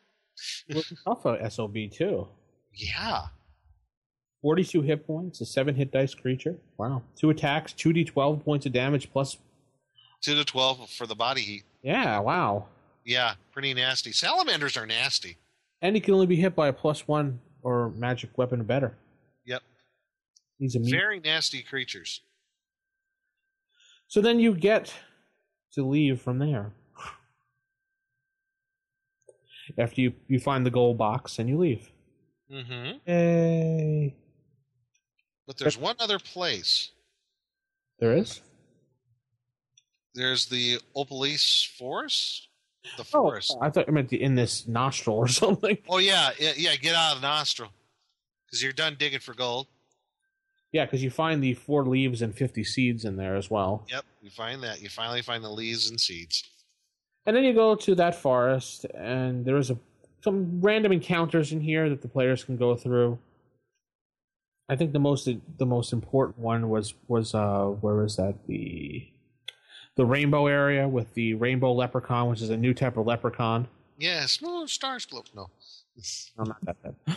[0.73, 2.29] Well, Alpha SOB too.
[2.73, 3.27] Yeah.
[4.43, 6.57] 42 hit points, a 7 hit dice creature.
[6.79, 7.03] Wow.
[7.17, 9.39] Two attacks, 2d12 points of damage plus.
[10.21, 11.63] Two to twelve for the body heat.
[11.83, 12.67] Yeah, wow.
[13.05, 14.13] Yeah, pretty nasty.
[14.13, 15.37] Salamanders are nasty.
[15.83, 18.95] And he can only be hit by a plus 1 or magic weapon or better.
[19.45, 19.61] Yep.
[20.61, 20.93] He's immune.
[20.93, 22.21] Very nasty creatures.
[24.07, 24.95] So then you get
[25.73, 26.71] to leave from there.
[29.79, 31.91] after you you find the gold box and you leave.
[32.53, 32.99] Mm-hmm.
[33.11, 34.15] Yay!
[35.49, 36.93] But there's one other place.
[37.99, 38.43] There is.
[40.15, 42.47] There's the Opolis Forest.
[42.97, 43.57] The Oh, forest.
[43.61, 45.79] I thought you meant the, in this nostril or something.
[45.89, 46.77] Oh, yeah, yeah, yeah.
[46.77, 47.71] Get out of the nostril
[48.47, 49.67] because you're done digging for gold.
[50.73, 53.87] Yeah, because you find the four leaves and fifty seeds in there as well.
[53.89, 54.83] Yep, you find that.
[54.83, 56.43] You finally find the leaves and seeds.
[57.25, 59.79] And then you go to that forest, and there's a
[60.23, 63.19] some random encounters in here that the players can go through.
[64.69, 69.07] I think the most the most important one was was uh where was that the
[69.97, 73.67] the rainbow area with the rainbow leprechaun, which is a new type of leprechaun.
[73.99, 75.25] Yeah, small stars glow.
[75.35, 75.51] No.
[76.39, 77.17] I'm not that bad.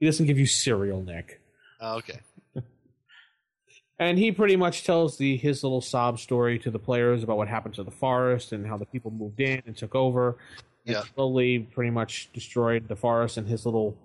[0.00, 1.40] he doesn't give you cereal, Nick.
[1.80, 2.20] Oh, okay.
[4.00, 7.48] And he pretty much tells the his little sob story to the players about what
[7.48, 10.36] happened to the forest and how the people moved in and took over.
[10.86, 11.02] And Yeah.
[11.16, 13.96] slowly pretty much destroyed the forest and his little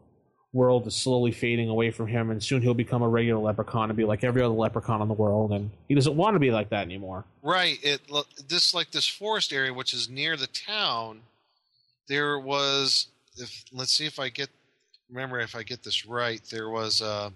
[0.53, 3.97] world is slowly fading away from him and soon he'll become a regular leprechaun and
[3.97, 6.69] be like every other leprechaun in the world and he doesn't want to be like
[6.69, 7.25] that anymore.
[7.41, 7.79] Right.
[7.83, 8.01] It
[8.47, 11.21] this like this forest area, which is near the town.
[12.07, 13.07] There was,
[13.37, 14.49] if let's see if I get
[15.09, 16.41] remember if I get this right.
[16.51, 17.31] There was a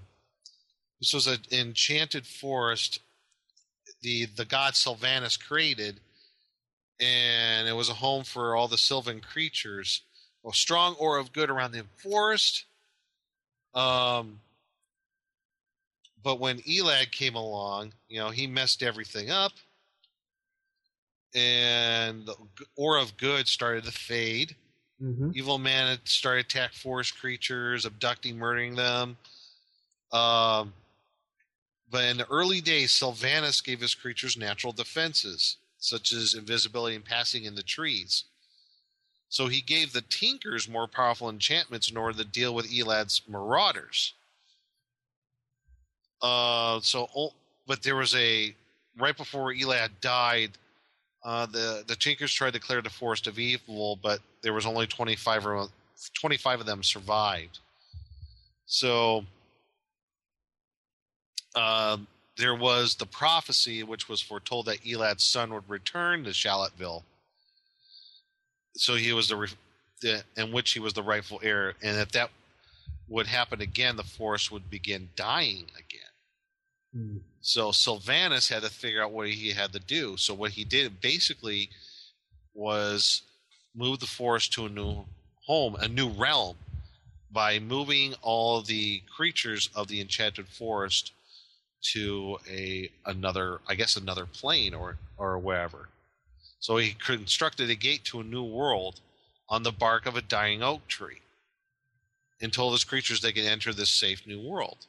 [1.00, 3.00] this was an enchanted forest.
[4.02, 6.00] The the god Sylvanus created,
[7.00, 10.02] and it was a home for all the sylvan creatures.
[10.46, 12.66] A strong aura of good around the forest.
[13.78, 14.40] Um,
[16.24, 19.54] but when Elad came along, you know, he messed everything up.
[21.36, 22.36] And the
[22.76, 24.56] aura of good started to fade.
[25.02, 25.32] Mm-hmm.
[25.36, 29.18] Evil man had started to attack forest creatures, abducting, murdering them.
[30.12, 30.74] Um,
[31.92, 37.06] but in the early days, Sylvanus gave his creatures natural defenses, such as invisibility and
[37.06, 38.24] passing in the trees.
[39.30, 44.14] So he gave the Tinkers more powerful enchantments in order to deal with Elad's marauders.
[46.22, 47.34] Uh, so,
[47.68, 48.56] but there was a
[48.98, 50.52] right before Elad died.
[51.24, 54.88] Uh, the the Tinkers tried to clear the forest of evil, but there was only
[54.88, 55.68] 25 or
[56.14, 57.60] 25 of them survived.
[58.66, 59.26] So
[61.56, 61.98] uh,
[62.38, 67.04] there was the prophecy, which was foretold that Elad's son would return to Shalattville.
[68.78, 69.50] So he was the, re-
[70.02, 72.30] the in which he was the rightful heir, and if that
[73.10, 76.02] would happen again, the forest would begin dying again.
[76.94, 77.18] Hmm.
[77.42, 80.18] So Sylvanus had to figure out what he had to do.
[80.18, 81.70] So what he did basically
[82.54, 83.22] was
[83.76, 85.06] move the forest to a new
[85.46, 86.58] home, a new realm,
[87.32, 91.14] by moving all the creatures of the enchanted forest
[91.94, 95.90] to a another, I guess, another plane or or wherever.
[96.60, 99.00] So he constructed a gate to a new world
[99.50, 101.22] on the bark of a dying oak tree,
[102.42, 104.88] and told his creatures they could enter this safe new world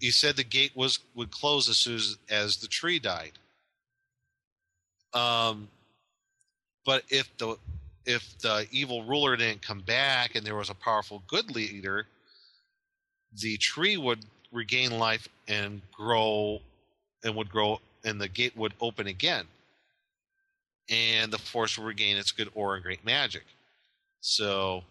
[0.00, 3.32] he said the gate was would close as soon as, as the tree died.
[5.14, 5.68] Um,
[6.84, 7.56] but if the
[8.04, 12.06] if the evil ruler didn't come back and there was a powerful good leader,
[13.40, 14.20] the tree would
[14.52, 16.60] regain life and grow
[17.24, 19.44] and would grow and the gate would open again.
[20.88, 23.44] And the force would regain its good aura and great magic.
[24.20, 24.84] So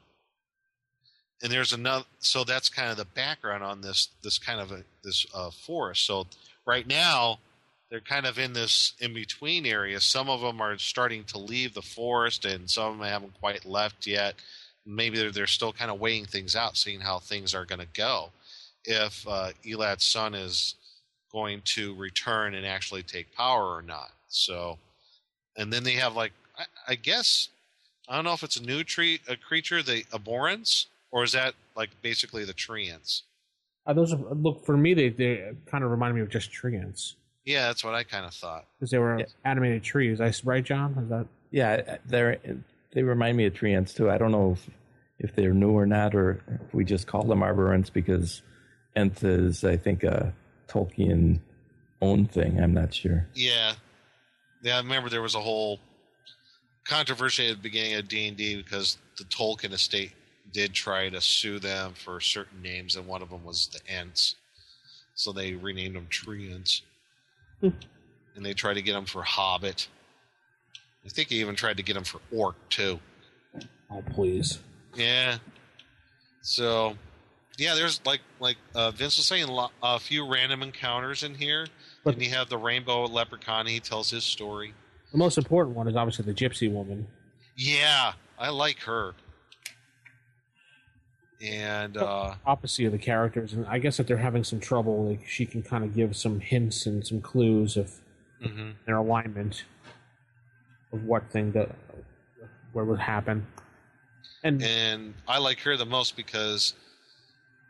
[1.42, 4.84] and there's another so that's kind of the background on this this kind of a
[5.04, 6.26] this uh, forest so
[6.66, 7.38] right now
[7.90, 11.74] they're kind of in this in between area some of them are starting to leave
[11.74, 14.36] the forest and some of them haven't quite left yet
[14.86, 17.88] maybe they're, they're still kind of weighing things out seeing how things are going to
[17.94, 18.30] go
[18.86, 20.76] if uh, elad's son is
[21.36, 24.78] going to return and actually take power or not so
[25.58, 27.50] and then they have like i, I guess
[28.08, 31.54] i don't know if it's a new tree a creature the aborans or is that
[31.76, 33.22] like basically the treants?
[33.86, 34.94] Uh, those are, look for me.
[34.94, 38.26] They they kind of remind me of just tree ants Yeah, that's what I kind
[38.26, 38.66] of thought.
[38.80, 40.20] because they were animated trees.
[40.20, 40.98] I s- right, John?
[41.04, 42.38] Is that Yeah, they
[42.94, 44.10] they remind me of tree ants too.
[44.10, 44.70] I don't know if
[45.20, 48.42] if they're new or not, or if we just call them arborants because
[48.96, 50.34] ent is, I think, a
[50.68, 51.40] Tolkien
[52.02, 52.60] own thing.
[52.60, 53.28] I'm not sure.
[53.34, 53.74] Yeah,
[54.62, 54.76] yeah.
[54.76, 55.80] I remember there was a whole
[56.86, 60.12] controversy at the beginning of D and D because the Tolkien estate
[60.52, 64.36] did try to sue them for certain names, and one of them was the Ents.
[65.16, 66.82] So they renamed them Treants,
[67.62, 67.70] hmm.
[68.36, 69.88] and they tried to get them for Hobbit.
[71.06, 73.00] I think they even tried to get them for Orc too.
[73.92, 74.60] oh please?
[74.96, 75.38] Yeah.
[76.42, 76.96] So,
[77.58, 79.48] yeah, there's like like uh, Vince was saying,
[79.84, 81.68] a few random encounters in here.
[82.04, 83.66] But- and you have the rainbow leprechaun.
[83.66, 84.74] He tells his story.
[85.12, 87.08] The most important one is obviously the gypsy woman.
[87.56, 89.14] Yeah, I like her.
[91.42, 95.28] And uh, opposite of the characters, and I guess if they're having some trouble, like
[95.28, 97.92] she can kind of give some hints and some clues of
[98.42, 98.74] mhm.
[98.86, 99.64] their alignment
[100.92, 101.70] of what thing that
[102.74, 103.46] what would happen.
[104.44, 106.74] And and I like her the most because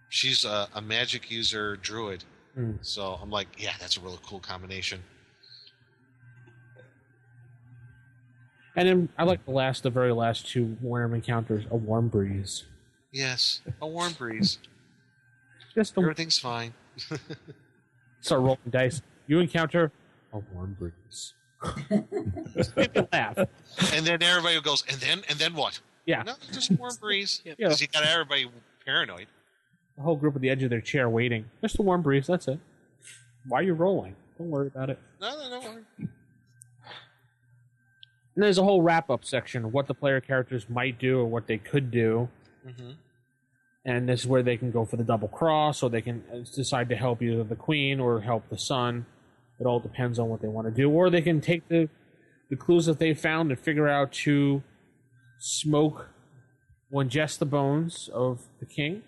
[0.09, 2.23] she's a, a magic user druid.
[2.57, 2.77] Mm.
[2.81, 5.01] So I'm like, yeah, that's a really cool combination.
[8.77, 12.65] and then I like the last, the very last two Warm encounters, a warm breeze.
[13.11, 14.59] Yes, a warm breeze.
[15.75, 16.73] Just a, Everything's fine.
[18.21, 19.01] start rolling dice.
[19.27, 19.91] You encounter
[20.33, 21.33] a warm breeze.
[22.55, 23.37] Just make me laugh.
[23.37, 25.79] and then everybody goes, and then and then what?
[26.05, 26.23] Yeah.
[26.23, 27.41] No, just warm breeze.
[27.45, 28.49] Yeah, Because you got everybody
[28.85, 29.27] paranoid.
[29.97, 31.45] The whole group at the edge of their chair waiting.
[31.61, 32.27] Just a warm breeze.
[32.27, 32.59] That's it.
[33.47, 34.15] Why are you rolling?
[34.37, 34.99] Don't worry about it.
[35.21, 35.59] No, no, no.
[35.59, 35.83] worry.
[35.99, 36.09] And
[38.43, 41.47] there's a whole wrap up section of what the player characters might do or what
[41.47, 42.27] they could do.
[42.67, 42.91] hmm
[43.85, 46.39] And this is where they can go for the double cross, or they can uh,
[46.53, 49.05] decide to help either the queen or help the son.
[49.59, 50.89] It all depends on what they want to do.
[50.89, 51.87] Or they can take the,
[52.49, 54.61] the clues that they found and figure out to
[55.39, 56.09] smoke
[56.91, 59.03] or ingest the bones of the king,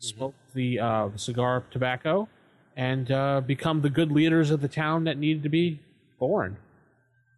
[0.00, 2.28] smoke the uh, cigar tobacco,
[2.76, 5.78] and uh, become the good leaders of the town that needed to be
[6.18, 6.56] born.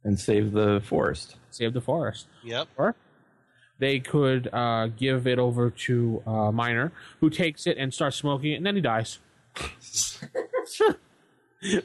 [0.04, 1.36] and save the forest.
[1.50, 2.26] Save the forest.
[2.42, 2.68] Yep.
[2.76, 2.94] Or
[3.78, 8.52] they could uh, give it over to a miner who takes it and starts smoking
[8.52, 9.18] it, and then he dies.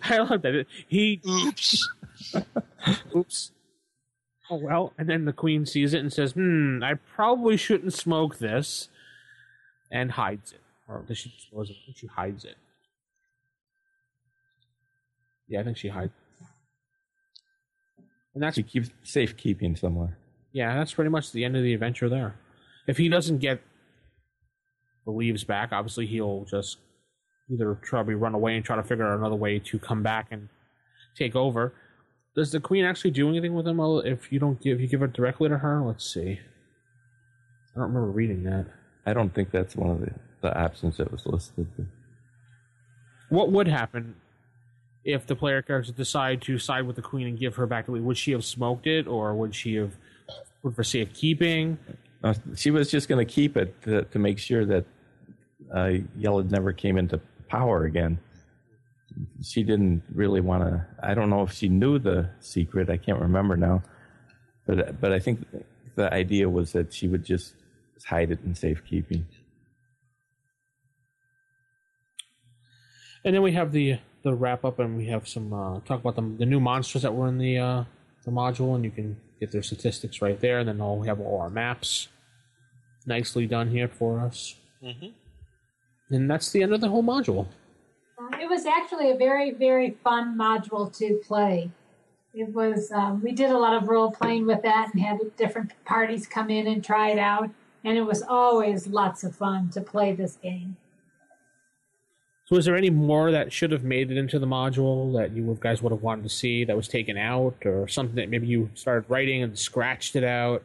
[0.04, 0.66] I love that.
[0.88, 1.88] He oops,
[3.16, 3.52] oops.
[4.50, 8.38] Oh well, and then the queen sees it and says, "Hmm, I probably shouldn't smoke
[8.40, 8.90] this,"
[9.92, 11.54] and hides it, or does she it?
[11.54, 12.56] I think She hides it.
[15.48, 16.12] Yeah, I think she hides.
[18.34, 20.18] And that's She keeps safekeeping somewhere.
[20.54, 22.36] Yeah, that's pretty much the end of the adventure there.
[22.88, 23.62] If he doesn't get
[25.06, 26.78] the leaves back, obviously he'll just
[27.50, 30.50] either probably run away and try to figure out another way to come back and
[31.16, 31.74] take over.
[32.36, 35.14] Does the queen actually do anything with him if you don't give you give it
[35.14, 35.82] directly to her?
[35.82, 36.40] Let's see.
[37.76, 38.68] I don't remember reading that.
[39.06, 40.12] I don't think that's one of the,
[40.42, 41.68] the options that was listed.
[43.30, 44.16] What would happen
[45.04, 47.94] if the player characters decide to side with the queen and give her back the
[47.94, 48.04] lead?
[48.04, 49.94] Would she have smoked it, or would she have
[50.64, 51.78] would for safekeeping?
[52.24, 54.86] Uh, she was just going to keep it to, to make sure that
[55.74, 58.20] uh, never came into power again.
[59.42, 60.86] She didn't really want to.
[61.02, 62.90] I don't know if she knew the secret.
[62.90, 63.82] I can't remember now,
[64.66, 65.46] but but I think
[65.96, 67.56] the idea was that she would just
[68.06, 69.26] hide it in safekeeping.
[73.26, 76.16] And then we have the the wrap up, and we have some uh, talk about
[76.16, 77.84] the the new monsters that were in the uh,
[78.26, 80.60] the module, and you can get their statistics right there.
[80.60, 82.08] And then all we have all our maps,
[83.06, 84.56] nicely done here for us.
[84.84, 85.14] Mhm.
[86.10, 87.48] And that's the end of the whole module.
[88.20, 91.70] Uh, It was actually a very, very fun module to play.
[92.34, 95.74] It was, um, we did a lot of role playing with that and had different
[95.86, 97.50] parties come in and try it out.
[97.84, 100.78] And it was always lots of fun to play this game.
[102.48, 105.58] So, is there any more that should have made it into the module that you
[105.60, 108.70] guys would have wanted to see that was taken out, or something that maybe you
[108.74, 110.64] started writing and scratched it out?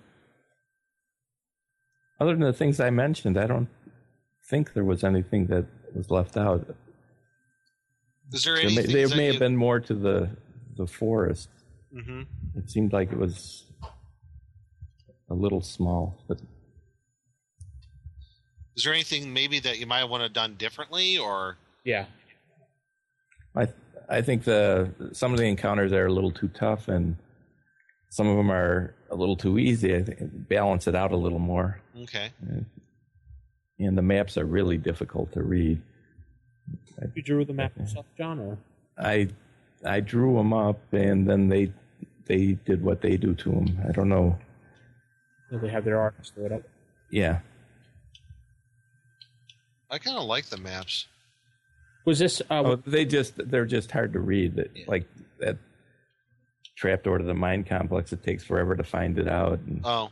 [2.21, 3.69] Other than the things I mentioned, I don't
[4.49, 6.65] think there was anything that was left out.
[8.33, 8.87] Is there There anything?
[8.87, 10.37] may, there that may you- have been more to the
[10.77, 11.51] the forest.
[11.93, 12.27] Mhm.
[12.57, 13.67] It seemed like it was
[15.29, 16.41] a little small, but
[18.77, 22.07] Is there anything maybe that you might want to have done differently, or Yeah.
[23.57, 23.69] I
[24.09, 27.17] I think the some of the encounters are a little too tough, and
[28.11, 29.95] some of them are a little too easy.
[29.97, 31.81] I think balance it out a little more.
[32.03, 32.31] okay?
[33.79, 35.83] And the maps are really difficult to read.
[37.15, 38.59] You drew the map yourself, John, or
[38.99, 39.29] I
[39.85, 41.73] I drew them up, and then they
[42.27, 43.81] they did what they do to them.
[43.89, 44.39] I don't know.
[45.51, 46.63] did they have their artists do it up?
[47.11, 47.41] Yeah,
[49.91, 51.07] I kind of like the maps.
[52.05, 52.41] Was this?
[52.51, 54.57] Uh, oh, they just they're just hard to read.
[54.57, 55.07] That like
[55.39, 55.59] that
[56.77, 58.13] trapdoor to the mind complex.
[58.13, 59.61] It takes forever to find it out.
[59.61, 60.11] And, Oh,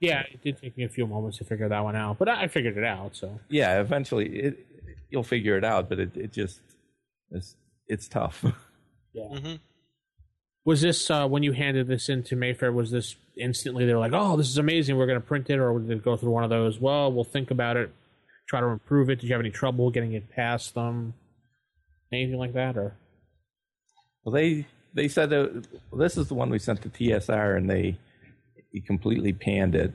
[0.00, 2.42] Yeah, it did take me a few moments to figure that one out, but I
[2.42, 3.16] I figured it out.
[3.16, 4.66] So yeah, eventually it
[5.10, 6.60] you'll figure it out, but it it just
[7.30, 7.56] it's
[7.88, 8.44] it's tough.
[9.12, 9.24] yeah.
[9.38, 9.54] hmm
[10.64, 12.70] Was this uh, when you handed this into Mayfair?
[12.72, 14.96] Was this instantly they're like, "Oh, this is amazing.
[14.96, 16.78] We're going to print it," or did it go through one of those?
[16.78, 17.90] Well, we'll think about it,
[18.48, 19.16] try to improve it.
[19.20, 21.14] Did you have any trouble getting it past them?
[22.12, 22.94] Anything like that, or
[24.24, 25.48] Well, they they said uh,
[25.96, 27.96] this is the one we sent to TSR, and they
[28.70, 29.92] he completely panned it.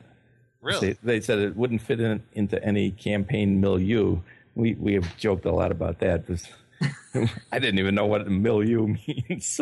[0.62, 0.94] Really?
[0.94, 4.20] They, they said it wouldn't fit in, into any campaign milieu.
[4.56, 6.26] We we have joked a lot about that.
[6.26, 6.48] This,
[7.52, 9.62] I didn't even know what a milieu means.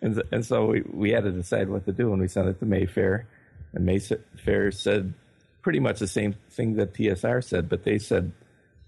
[0.00, 2.58] and, and so we, we had to decide what to do, and we sent it
[2.60, 3.26] to Mayfair.
[3.72, 5.14] And Mayfair said
[5.62, 8.32] pretty much the same thing that TSR said, but they said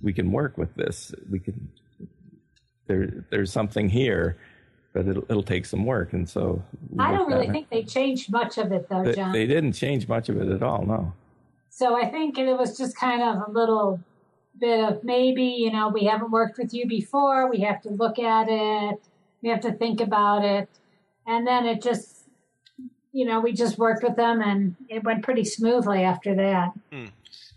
[0.03, 1.15] we can work with this.
[1.31, 1.69] We can.
[2.87, 4.37] There, there's something here,
[4.93, 6.63] but it'll, it'll take some work, and so
[6.99, 9.33] I don't really think they changed much of it, though, They, John.
[9.33, 10.85] they didn't change much of it at all.
[10.85, 11.15] No.
[11.71, 14.01] So I think it was just kind of a little
[14.61, 17.51] bit of maybe, you know, we haven't worked with you before.
[17.51, 19.01] We have to look at it.
[19.43, 20.69] We have to think about it.
[21.27, 22.29] And then it just,
[23.13, 26.73] you know, we just worked with them and it went pretty smoothly after that.
[26.93, 27.07] Hmm.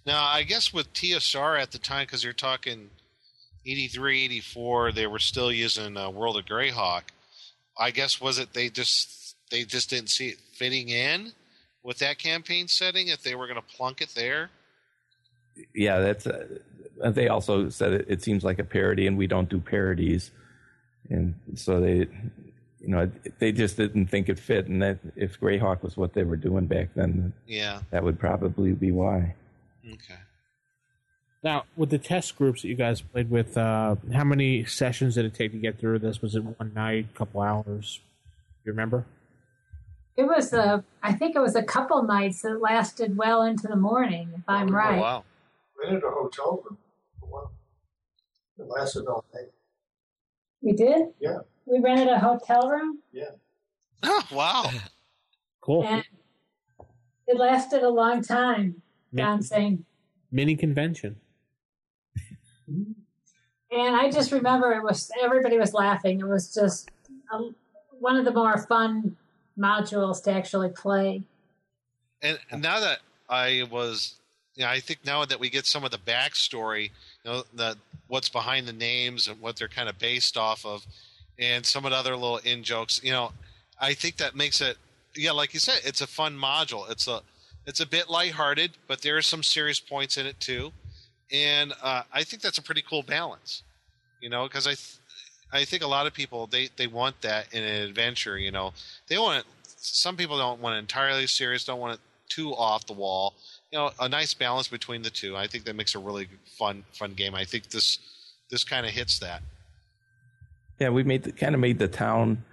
[0.08, 2.90] Now, I guess with TSR at the time, because you're talking
[3.66, 7.02] 83, 84, they were still using uh, World of Greyhawk.
[7.78, 11.34] I guess was it they just they just didn't see it fitting in
[11.84, 14.50] with that campaign setting if they were going to plunk it there.
[15.76, 16.26] Yeah, that's.
[16.26, 20.32] Uh, they also said it, it seems like a parody, and we don't do parodies,
[21.10, 22.08] and so they,
[22.80, 24.68] you know, they just didn't think it fit.
[24.68, 27.82] And that if Greyhawk was what they were doing back then, Yeah.
[27.92, 29.36] that would probably be why.
[29.88, 30.20] Okay.
[31.44, 35.26] Now, with the test groups that you guys played with, uh, how many sessions did
[35.26, 36.22] it take to get through this?
[36.22, 38.02] Was it one night, a couple hours?
[38.66, 39.06] You remember?
[40.18, 43.76] It was a, I think it was a couple nights that lasted well into the
[43.76, 44.98] morning, if I'm right.
[44.98, 45.24] Oh, wow.
[45.80, 46.78] Rented a hotel room
[47.20, 47.46] for one.
[48.58, 49.52] It lasted all night.
[50.62, 51.10] We did?
[51.20, 51.40] Yeah.
[51.68, 53.30] We rented a hotel room Yeah.
[54.02, 54.72] Oh, wow.
[55.62, 55.84] Cool.
[55.86, 56.04] and
[57.28, 58.82] it lasted a long time,
[59.16, 59.86] John saying.
[60.32, 61.16] Mini convention.
[62.68, 66.20] And I just remember it was everybody was laughing.
[66.20, 66.92] It was just
[67.32, 67.50] a,
[68.00, 69.16] one of the more fun
[69.58, 71.24] modules to actually play.
[72.22, 74.16] And, and now that I was,
[74.56, 76.92] you know, I think now that we get some of the backstory,
[77.24, 77.78] you know, the
[78.08, 80.86] what's behind the names and what they're kind of based off of,
[81.40, 83.32] and some of the other little in jokes, you know,
[83.80, 84.78] I think that makes it,
[85.16, 86.90] yeah, like you said, it's a fun module.
[86.90, 87.22] It's a,
[87.68, 90.72] it's a bit lighthearted, but there are some serious points in it too,
[91.32, 93.62] and uh, I think that's a pretty cool balance,
[94.22, 94.72] you know, because I.
[94.72, 94.98] Th-
[95.52, 98.38] I think a lot of people they, they want that in an adventure.
[98.38, 98.74] You know,
[99.08, 99.46] they want it.
[99.78, 101.64] Some people don't want it entirely serious.
[101.64, 102.00] Don't want it
[102.30, 103.34] too off the wall.
[103.72, 105.38] You know, a nice balance between the two.
[105.38, 106.28] I think that makes a really
[106.58, 107.36] fun fun game.
[107.36, 108.00] I think this
[108.50, 109.42] this kind of hits that.
[110.80, 112.44] Yeah, we made the, kind of made the town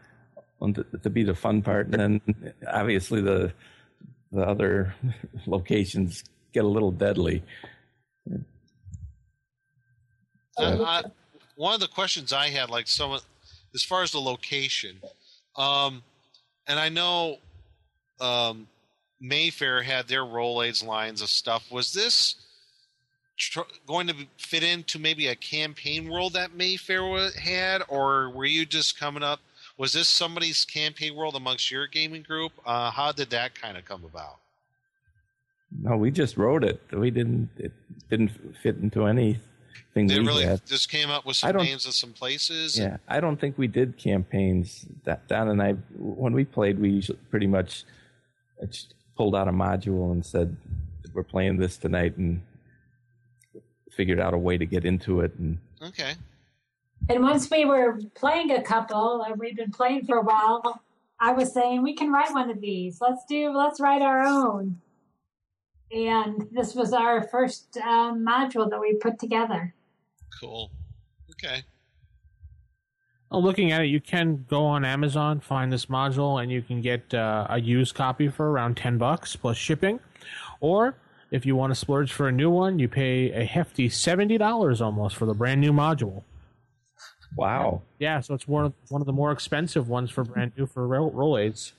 [0.61, 3.53] on to, to be the fun part, and then obviously the
[4.35, 4.95] the other
[5.47, 7.43] locations get a little deadly.
[10.57, 11.03] Uh, I,
[11.57, 13.19] one of the questions I had, like some,
[13.75, 14.97] as far as the location,
[15.57, 16.03] um,
[16.67, 17.39] and I know
[18.21, 18.69] um,
[19.21, 21.71] Mayfair had their Role Aids lines of stuff.
[21.71, 22.37] Was this
[23.37, 28.65] tr- going to fit into maybe a campaign world that Mayfair had, or were you
[28.67, 29.41] just coming up?
[29.77, 32.53] Was this somebody's campaign world amongst your gaming group?
[32.65, 34.37] Uh, how did that kind of come about?
[35.83, 36.81] No, we just wrote it.
[36.93, 37.51] We didn't.
[37.57, 37.73] It
[38.09, 38.31] didn't
[38.63, 39.41] fit into anything
[40.07, 40.65] They we really had.
[40.67, 42.79] just came up with some names of some places.
[42.79, 44.87] Yeah, I don't think we did campaigns.
[45.05, 47.85] That Don and I, when we played, we usually pretty much
[49.17, 50.57] pulled out a module and said,
[51.13, 52.41] "We're playing this tonight," and
[53.91, 55.35] figured out a way to get into it.
[55.39, 56.15] And Okay.
[57.09, 60.83] And once we were playing a couple, and we'd been playing for a while,
[61.21, 63.01] I was saying we can write one of these.
[63.01, 63.51] Let's do.
[63.51, 64.81] Let's write our own.
[65.93, 69.75] And this was our first um, module that we put together.
[70.41, 70.71] Cool.
[71.33, 71.63] Okay.
[73.31, 76.81] Oh, looking at it, you can go on Amazon, find this module, and you can
[76.81, 80.01] get uh, a used copy for around ten bucks plus shipping.
[80.61, 80.97] Or
[81.31, 84.81] if you want to splurge for a new one, you pay a hefty seventy dollars
[84.81, 86.23] almost for the brand new module.
[87.37, 90.67] Wow, Yeah, so it's one of one of the more expensive ones for brand new
[90.67, 91.73] for roll, Role Aids.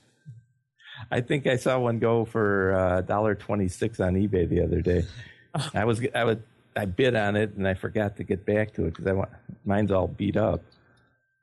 [1.10, 4.80] I think I saw one go for uh, dollar twenty six on eBay the other
[4.82, 5.04] day.
[5.74, 6.38] I was I was
[6.76, 9.30] I bid on it and I forgot to get back to it because I want
[9.64, 10.62] mine's all beat up.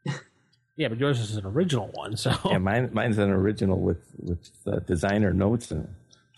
[0.76, 4.50] Yeah, but yours is an original one, so Yeah, mine mine's an original with with
[4.66, 5.90] uh, designer notes in it.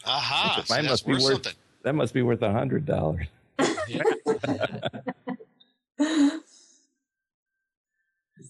[0.05, 0.61] Aha.
[0.65, 1.53] see, mine that's must be worth worth something.
[1.83, 3.27] that must be worth a hundred dollars.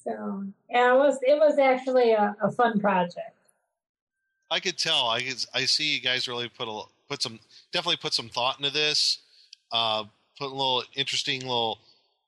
[0.06, 3.36] So yeah, it was it was actually a, a fun project.
[4.52, 5.10] I could tell.
[5.10, 7.40] I could, I see you guys really put a put some
[7.72, 9.20] definitely put some thought into this.
[9.72, 10.04] Uh,
[10.38, 11.80] put a little interesting little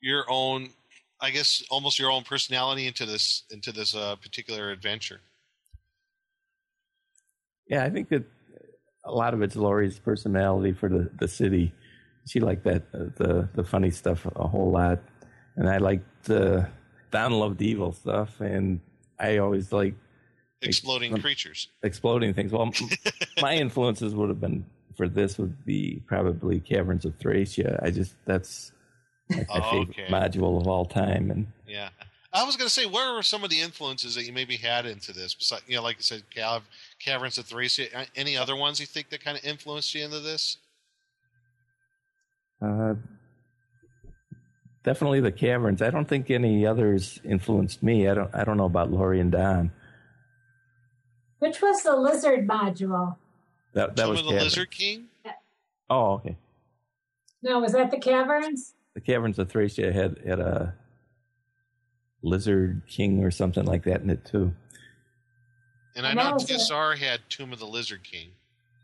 [0.01, 0.69] your own,
[1.21, 5.21] I guess almost your own personality into this into this uh, particular adventure.
[7.69, 8.23] Yeah, I think that
[9.03, 11.73] a lot of it's Laurie's personality for the, the city.
[12.25, 14.99] She liked that uh, the the funny stuff a whole lot,
[15.55, 16.65] and I liked uh,
[17.11, 18.79] Don loved evil stuff, and
[19.19, 19.93] I always like
[20.63, 21.67] Exploding um, creatures.
[21.83, 22.51] exploding things.
[22.51, 22.71] Well,
[23.41, 24.65] my influences would have been
[24.95, 27.79] for this would be probably Caverns of Thracia.
[27.83, 28.71] I just that's
[29.29, 30.07] like my Oh, favorite okay.
[30.11, 31.89] module of all time, and Yeah.
[32.33, 34.85] I was going to say, where are some of the influences that you maybe had
[34.85, 35.33] into this?
[35.33, 36.61] Besides, you know, like I said, Cav-
[36.99, 37.87] Caverns of Thracia.
[38.15, 40.57] Any other ones you think that kind of influenced you into this?
[42.61, 42.95] uh,
[44.87, 45.81] definitely the caverns.
[45.81, 48.07] I don't think any others influenced me.
[48.07, 48.33] I don't.
[48.33, 49.71] I don't know about Laurie and Don.
[51.39, 53.17] Which was the lizard module?
[53.73, 54.43] That that Some was of the Caverns.
[54.55, 55.05] Lizard King?
[55.89, 56.37] Oh, okay.
[57.43, 58.73] No, was that the caverns?
[58.95, 60.73] The Caverns of Thracia had had a
[62.23, 64.53] lizard king or something like that in it too.
[65.95, 68.29] And I And that know was a- TSR had Tomb of the Lizard King.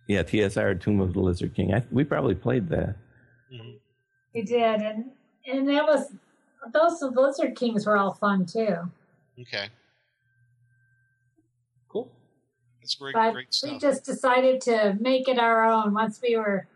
[0.07, 1.73] Yeah, TSR Tomb of the Lizard King.
[1.73, 2.95] I, we probably played that.
[4.34, 5.05] We did, and
[5.45, 6.11] and that was
[6.71, 8.77] those lizard kings were all fun too.
[9.39, 9.67] Okay.
[11.89, 12.11] Cool.
[12.81, 15.93] That's great, But great we just decided to make it our own.
[15.93, 16.67] Once we were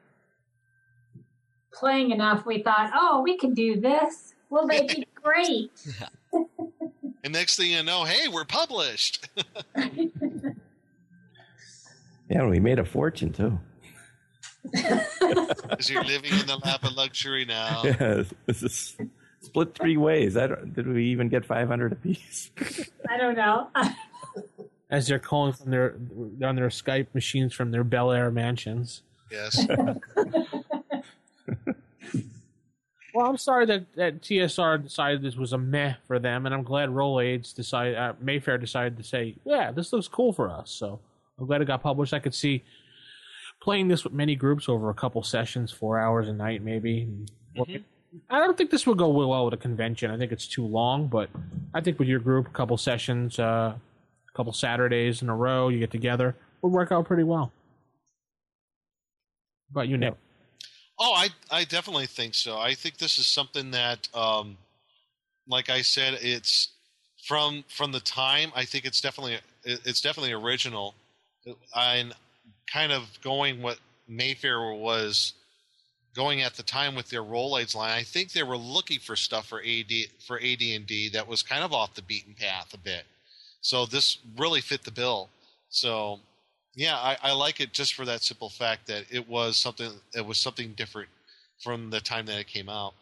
[1.71, 4.33] playing enough, we thought, oh, we can do this.
[4.49, 5.71] We'll make it great.
[7.23, 9.27] And next thing you know, hey, we're published.
[12.29, 13.57] Yeah, we made a fortune too.
[15.69, 17.81] Because you're living in the lap of luxury now.
[17.85, 18.97] Yeah, this is
[19.41, 20.37] split three ways.
[20.37, 22.51] I don't, did we even get five hundred apiece?
[23.09, 23.69] I don't know.
[24.89, 25.95] As they're calling from their
[26.41, 29.03] on their Skype machines from their Bel Air mansions.
[29.29, 29.67] Yes.
[33.17, 36.61] Well, I'm sorry that, that TSR decided this was a meh for them, and I'm
[36.61, 40.69] glad Role Aids decided uh, Mayfair decided to say, yeah, this looks cool for us.
[40.69, 40.99] So
[41.39, 42.13] I'm glad it got published.
[42.13, 42.63] I could see
[43.67, 47.05] playing this with many groups over a couple sessions, four hours a night, maybe.
[48.29, 50.09] I don't think this would go well with a convention.
[50.09, 51.29] I think it's too long, but
[51.73, 55.67] I think with your group, a couple sessions, uh, a couple Saturdays in a row,
[55.67, 57.51] you get together, would work out pretty well.
[59.67, 60.13] How about you, Nick?
[60.97, 62.57] Oh, I I definitely think so.
[62.57, 64.55] I think this is something that, um,
[65.45, 66.69] like I said, it's
[67.25, 68.49] from from the time.
[68.55, 70.95] I think it's definitely it's definitely original,
[71.75, 72.15] and
[72.71, 75.33] kind of going what Mayfair was
[76.15, 77.91] going at the time with their Role Aids line.
[77.91, 79.91] I think they were looking for stuff for AD
[80.25, 83.03] for AD and D that was kind of off the beaten path a bit.
[83.61, 85.29] So this really fit the bill.
[85.69, 86.19] So
[86.75, 90.25] yeah, I, I like it just for that simple fact that it was something it
[90.25, 91.09] was something different
[91.59, 92.93] from the time that it came out.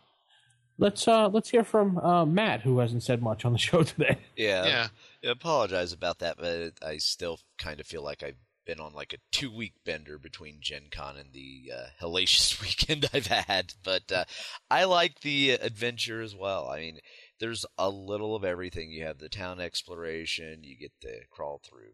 [0.78, 4.18] Let's uh let's hear from uh, Matt, who hasn't said much on the show today.
[4.36, 4.66] Yeah.
[4.66, 4.88] Yeah.
[5.24, 8.36] I apologize about that, but I still kind of feel like I've
[8.66, 13.10] been on like a two week bender between Gen Con and the uh, hellacious weekend
[13.14, 13.74] I've had.
[13.84, 14.26] But uh,
[14.70, 16.70] I like the adventure as well.
[16.70, 17.00] I mean,
[17.40, 18.92] there's a little of everything.
[18.92, 21.94] You have the town exploration, you get to crawl through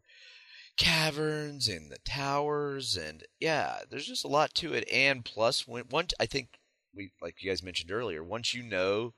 [0.78, 4.88] caverns and the towers, and yeah, there's just a lot to it.
[4.92, 6.60] And plus, when one, I think
[6.96, 9.14] we like you guys mentioned earlier, once you know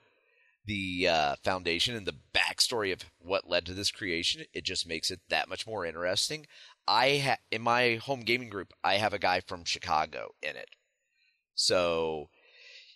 [0.66, 5.12] the uh, foundation and the backstory of what led to this creation, it just makes
[5.12, 6.46] it that much more interesting.
[6.88, 10.70] I ha- in my home gaming group, I have a guy from Chicago in it,
[11.56, 12.30] so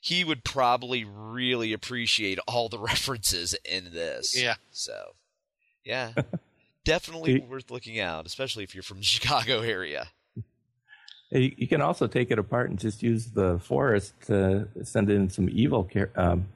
[0.01, 4.39] he would probably really appreciate all the references in this.
[4.39, 4.55] Yeah.
[4.71, 5.13] So,
[5.83, 6.11] yeah,
[6.85, 10.07] definitely worth looking out, especially if you're from the Chicago area.
[11.29, 15.29] You, you can also take it apart and just use the forest to send in
[15.29, 16.47] some evil car- um,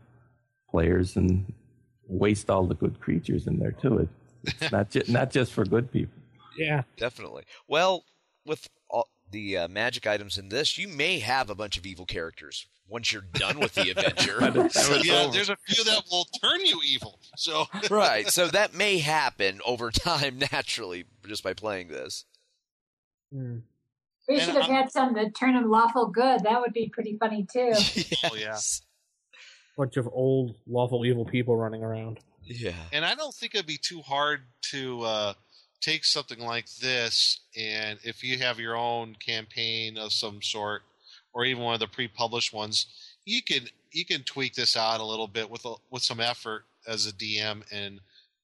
[0.70, 1.52] players and
[2.08, 4.00] waste all the good creatures in there too.
[4.00, 4.10] It,
[4.44, 6.21] it's not ju- not just for good people.
[6.58, 7.44] Yeah, definitely.
[7.68, 8.04] Well,
[8.46, 12.06] with all the uh, magic items in this, you may have a bunch of evil
[12.06, 14.40] characters once you're done with the adventure.
[15.04, 17.20] yeah, there's a few that will turn you evil.
[17.38, 18.30] So right.
[18.30, 22.26] So that may happen over time naturally just by playing this.
[23.32, 26.44] We should have had some that turn them lawful good.
[26.44, 27.74] That would be pretty funny too.
[28.26, 28.58] Oh yeah.
[29.78, 32.20] bunch of old lawful evil people running around.
[32.44, 32.74] Yeah.
[32.92, 34.42] And I don't think it'd be too hard
[34.72, 35.34] to uh,
[35.82, 40.84] take something like this, and if you have your own campaign of some sort,
[41.34, 42.88] or even one of the pre-published ones,
[43.26, 46.64] you can you can tweak this out a little bit with a, with some effort
[46.88, 48.00] as a DM and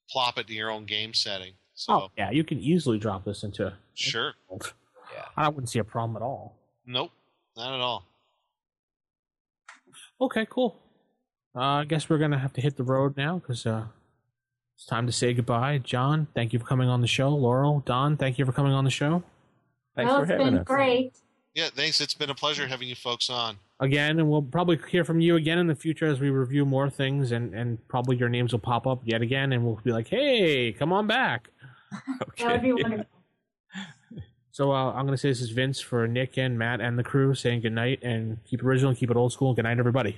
[0.09, 1.53] plop it to your own game setting.
[1.75, 3.73] So Oh yeah, you can easily drop this into.
[3.93, 5.25] sure, Yeah.
[5.37, 6.55] I wouldn't see a problem at all.
[6.85, 7.11] nope,
[7.55, 8.05] not at all.
[10.19, 10.75] Okay, cool.
[11.55, 13.85] Uh, I guess we're gonna have to hit the road now because uh,
[14.77, 15.79] it's time to say goodbye.
[15.79, 17.29] John, thank you for coming on the show.
[17.29, 19.23] Laurel, Don, thank you for coming on the show.
[19.95, 20.67] Thanks well, for it's having been us.
[20.67, 21.13] great.
[21.55, 21.99] Yeah, thanks.
[21.99, 23.57] It's been a pleasure having you folks on.
[23.79, 26.91] again, and we'll probably hear from you again in the future as we review more
[26.91, 30.07] things, and and probably your names will pop up yet again, and we'll be like,
[30.09, 31.49] hey, come on back.
[32.37, 33.05] That would be wonderful.
[34.51, 37.35] So uh, I'm gonna say this is Vince for Nick and Matt and the crew
[37.35, 39.53] saying good night and keep original, keep it old school.
[39.53, 40.17] Good night, everybody.